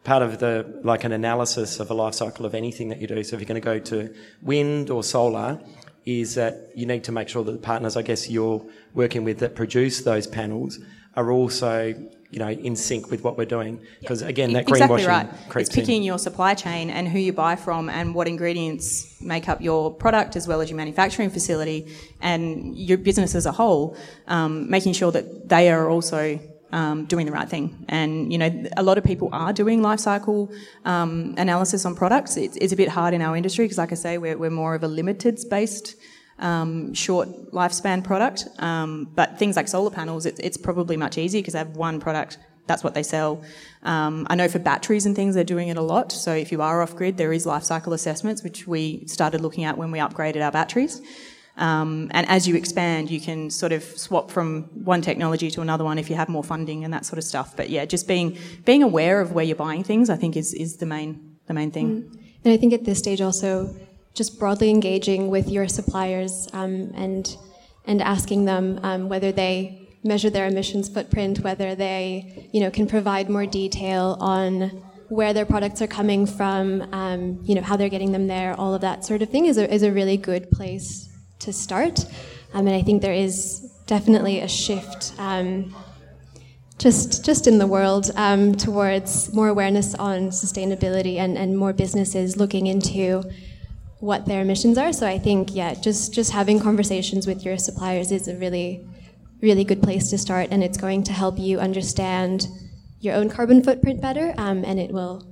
Part 0.04 0.22
of 0.22 0.40
the 0.40 0.82
like 0.84 1.04
an 1.04 1.12
analysis 1.12 1.80
of 1.80 1.90
a 1.90 1.94
life 1.94 2.14
cycle 2.14 2.46
of 2.46 2.54
anything 2.54 2.90
that 2.90 3.02
you 3.02 3.08
do. 3.08 3.24
So 3.24 3.36
if 3.36 3.42
you're 3.42 3.48
going 3.48 3.62
to 3.62 3.66
go 3.66 3.80
to 3.80 4.14
wind 4.42 4.90
or 4.92 5.04
solar, 5.04 5.60
is 6.06 6.36
that 6.36 6.72
you 6.76 6.86
need 6.86 7.04
to 7.06 7.12
make 7.12 7.30
sure 7.30 7.44
that 7.44 7.52
the 7.52 7.58
partners, 7.58 7.98
I 7.98 8.04
guess, 8.04 8.30
you're 8.30 8.64
working 8.94 9.24
with 9.24 9.40
that 9.40 9.56
produce 9.56 10.02
those 10.02 10.28
panels 10.28 10.80
are 11.20 11.32
also 11.32 11.94
you 12.32 12.38
know, 12.38 12.50
in 12.50 12.76
sync 12.76 13.10
with 13.10 13.24
what 13.24 13.38
we're 13.38 13.46
doing. 13.46 13.80
Because 14.02 14.22
again, 14.22 14.54
that 14.54 14.70
exactly 14.70 15.02
greenwashing 15.02 15.08
right. 15.08 15.30
It's 15.56 15.70
picking 15.70 15.98
in. 15.98 16.04
your 16.04 16.20
supply 16.20 16.54
chain 16.54 16.90
and 16.92 17.08
who 17.08 17.18
you 17.18 17.34
buy 17.34 17.56
from 17.56 17.90
and 17.90 18.14
what 18.14 18.28
ingredients 18.28 19.20
make 19.20 19.50
up 19.50 19.62
your 19.62 19.92
product 19.92 20.36
as 20.36 20.48
well 20.48 20.62
as 20.62 20.70
your 20.70 20.78
manufacturing 20.78 21.32
facility 21.32 21.80
and 22.22 22.78
your 22.78 23.00
business 23.00 23.34
as 23.34 23.46
a 23.48 23.52
whole, 23.52 23.98
um, 24.28 24.70
making 24.70 24.94
sure 24.94 25.12
that 25.12 25.50
they 25.50 25.72
are 25.72 25.90
also 25.90 26.40
um, 26.72 27.06
doing 27.06 27.26
the 27.26 27.32
right 27.32 27.50
thing. 27.50 27.84
And, 27.90 28.32
you 28.32 28.38
know, 28.38 28.64
a 28.78 28.84
lot 28.84 29.00
of 29.00 29.04
people 29.04 29.30
are 29.32 29.52
doing 29.52 29.82
life 29.82 30.00
cycle 30.00 30.52
um, 30.86 31.34
analysis 31.36 31.84
on 31.84 31.96
products. 31.96 32.38
It's, 32.38 32.58
it's 32.58 32.74
a 32.74 32.76
bit 32.76 32.90
hard 32.90 33.16
in 33.16 33.24
our 33.24 33.36
industry 33.36 33.66
because, 33.66 33.80
like 33.80 33.92
I 33.92 33.96
say, 33.96 34.20
we're, 34.20 34.38
we're 34.38 34.52
more 34.52 34.76
of 34.76 34.84
a 34.84 34.88
limited 34.88 35.40
based 35.50 35.96
um, 36.40 36.94
short 36.94 37.30
lifespan 37.52 38.04
product. 38.04 38.48
Um, 38.60 39.10
but 39.16 39.38
things 39.38 39.56
like 39.56 39.68
solar 39.68 39.92
panels, 39.92 40.26
it's, 40.26 40.40
it's 40.40 40.58
probably 40.58 40.98
much 40.98 41.18
easier 41.18 41.42
because 41.42 41.54
they 41.54 41.60
have 41.60 41.76
one 41.76 42.00
product. 42.00 42.38
That's 42.68 42.84
what 42.84 42.94
they 42.94 43.04
sell. 43.04 43.44
Um, 43.84 44.28
I 44.30 44.36
know 44.36 44.48
for 44.48 44.60
batteries 44.60 45.06
and 45.06 45.16
things, 45.16 45.36
they're 45.36 45.44
doing 45.44 45.70
it 45.70 45.78
a 45.78 45.82
lot. 45.82 46.12
So 46.12 46.34
if 46.34 46.52
you 46.52 46.62
are 46.62 46.82
off 46.82 46.96
grid, 46.96 47.18
there 47.18 47.34
is 47.34 47.46
life 47.46 47.64
cycle 47.64 47.94
assessments, 47.94 48.44
which 48.44 48.68
we 48.68 49.06
started 49.08 49.42
looking 49.42 49.64
at 49.64 49.78
when 49.78 49.92
we 49.92 50.00
upgraded 50.00 50.44
our 50.44 50.52
batteries. 50.52 51.02
Um, 51.58 52.10
and 52.12 52.28
as 52.30 52.48
you 52.48 52.56
expand, 52.56 53.12
you 53.12 53.20
can 53.20 53.50
sort 53.50 53.74
of 53.74 53.84
swap 53.84 54.32
from 54.32 54.64
one 54.86 55.02
technology 55.02 55.52
to 55.52 55.62
another 55.62 55.84
one 55.84 56.00
if 56.00 56.10
you 56.10 56.16
have 56.16 56.30
more 56.30 56.44
funding 56.44 56.86
and 56.86 56.94
that 56.94 57.06
sort 57.06 57.18
of 57.18 57.26
stuff. 57.26 57.56
But 57.56 57.70
yeah, 57.70 57.86
just 57.86 58.08
being 58.08 58.38
being 58.66 58.82
aware 58.82 59.20
of 59.20 59.34
where 59.34 59.44
you're 59.44 59.58
buying 59.58 59.84
things, 59.84 60.10
I 60.10 60.16
think, 60.16 60.38
is 60.38 60.54
is 60.54 60.78
the 60.78 60.86
main 60.86 61.38
the 61.48 61.54
main 61.54 61.72
thing. 61.72 62.18
And 62.46 62.54
I 62.54 62.58
think 62.58 62.72
at 62.72 62.86
this 62.86 63.00
stage 63.00 63.20
also, 63.20 63.76
just 64.14 64.40
broadly 64.40 64.70
engaging 64.70 65.30
with 65.30 65.50
your 65.50 65.68
suppliers 65.68 66.48
um, 66.54 66.92
and 66.96 67.38
and 67.86 68.02
asking 68.02 68.46
them 68.46 68.80
um, 68.84 69.10
whether 69.10 69.32
they 69.32 69.88
measure 70.04 70.30
their 70.30 70.48
emissions 70.48 70.88
footprint, 70.88 71.40
whether 71.40 71.76
they 71.76 72.50
you 72.52 72.60
know 72.60 72.72
can 72.72 72.88
provide 72.88 73.30
more 73.30 73.46
detail 73.46 74.18
on 74.20 74.84
where 75.10 75.34
their 75.34 75.46
products 75.46 75.82
are 75.82 75.88
coming 75.88 76.26
from, 76.26 76.82
um, 76.94 77.40
you 77.44 77.56
know 77.56 77.62
how 77.62 77.76
they're 77.76 77.90
getting 77.90 78.12
them 78.12 78.28
there, 78.28 78.54
all 78.60 78.74
of 78.74 78.82
that 78.82 79.04
sort 79.04 79.22
of 79.22 79.30
thing 79.30 79.46
is 79.46 79.58
a, 79.58 79.74
is 79.74 79.84
a 79.84 79.92
really 79.92 80.18
good 80.18 80.50
place 80.52 81.10
to 81.40 81.52
start. 81.52 82.06
Um, 82.54 82.68
and 82.68 82.76
I 82.76 82.82
think 82.82 83.02
there 83.02 83.14
is 83.14 83.62
definitely 83.88 84.40
a 84.40 84.48
shift 84.48 85.14
um, 85.18 85.76
just 86.78 87.26
just 87.26 87.48
in 87.48 87.58
the 87.58 87.68
world 87.68 88.12
um, 88.16 88.56
towards 88.56 89.34
more 89.34 89.50
awareness 89.50 89.96
on 89.96 90.30
sustainability 90.30 91.18
and, 91.18 91.38
and 91.38 91.58
more 91.58 91.74
businesses 91.74 92.38
looking 92.38 92.68
into 92.68 93.24
what 94.00 94.26
their 94.26 94.42
emissions 94.42 94.78
are. 94.78 94.94
So 94.94 95.06
I 95.06 95.20
think 95.20 95.54
yeah, 95.54 95.74
just 95.74 96.14
just 96.14 96.32
having 96.32 96.60
conversations 96.60 97.28
with 97.28 97.44
your 97.44 97.58
suppliers 97.58 98.12
is 98.12 98.28
a 98.28 98.36
really 98.36 98.88
really 99.42 99.64
good 99.64 99.82
place 99.82 100.10
to 100.10 100.18
start, 100.18 100.50
and 100.52 100.64
it's 100.64 100.78
going 100.78 101.04
to 101.04 101.14
help 101.14 101.40
you 101.40 101.60
understand 101.60 102.48
your 103.00 103.16
own 103.16 103.30
carbon 103.30 103.64
footprint 103.64 104.02
better, 104.02 104.34
um, 104.38 104.66
and 104.66 104.80
it 104.80 104.92
will 104.92 105.26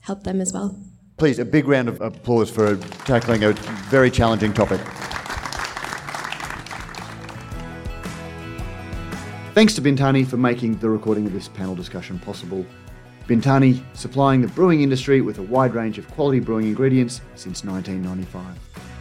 help 0.00 0.24
them 0.24 0.40
as 0.40 0.52
well. 0.52 0.76
Please, 1.16 1.38
a 1.38 1.44
big 1.44 1.68
round 1.68 1.88
of 1.88 2.00
applause 2.00 2.50
for 2.50 2.76
tackling 3.04 3.44
a 3.44 3.52
very 3.88 4.10
challenging 4.10 4.52
topic. 4.52 4.80
Thanks 9.54 9.74
to 9.74 9.82
Bintani 9.82 10.26
for 10.26 10.38
making 10.38 10.78
the 10.78 10.88
recording 10.88 11.26
of 11.26 11.32
this 11.32 11.46
panel 11.46 11.74
discussion 11.74 12.18
possible. 12.18 12.66
Bintani 13.32 13.82
supplying 13.94 14.42
the 14.42 14.48
brewing 14.48 14.82
industry 14.82 15.22
with 15.22 15.38
a 15.38 15.42
wide 15.42 15.72
range 15.72 15.96
of 15.96 16.06
quality 16.10 16.38
brewing 16.38 16.66
ingredients 16.66 17.22
since 17.34 17.64
1995. 17.64 18.91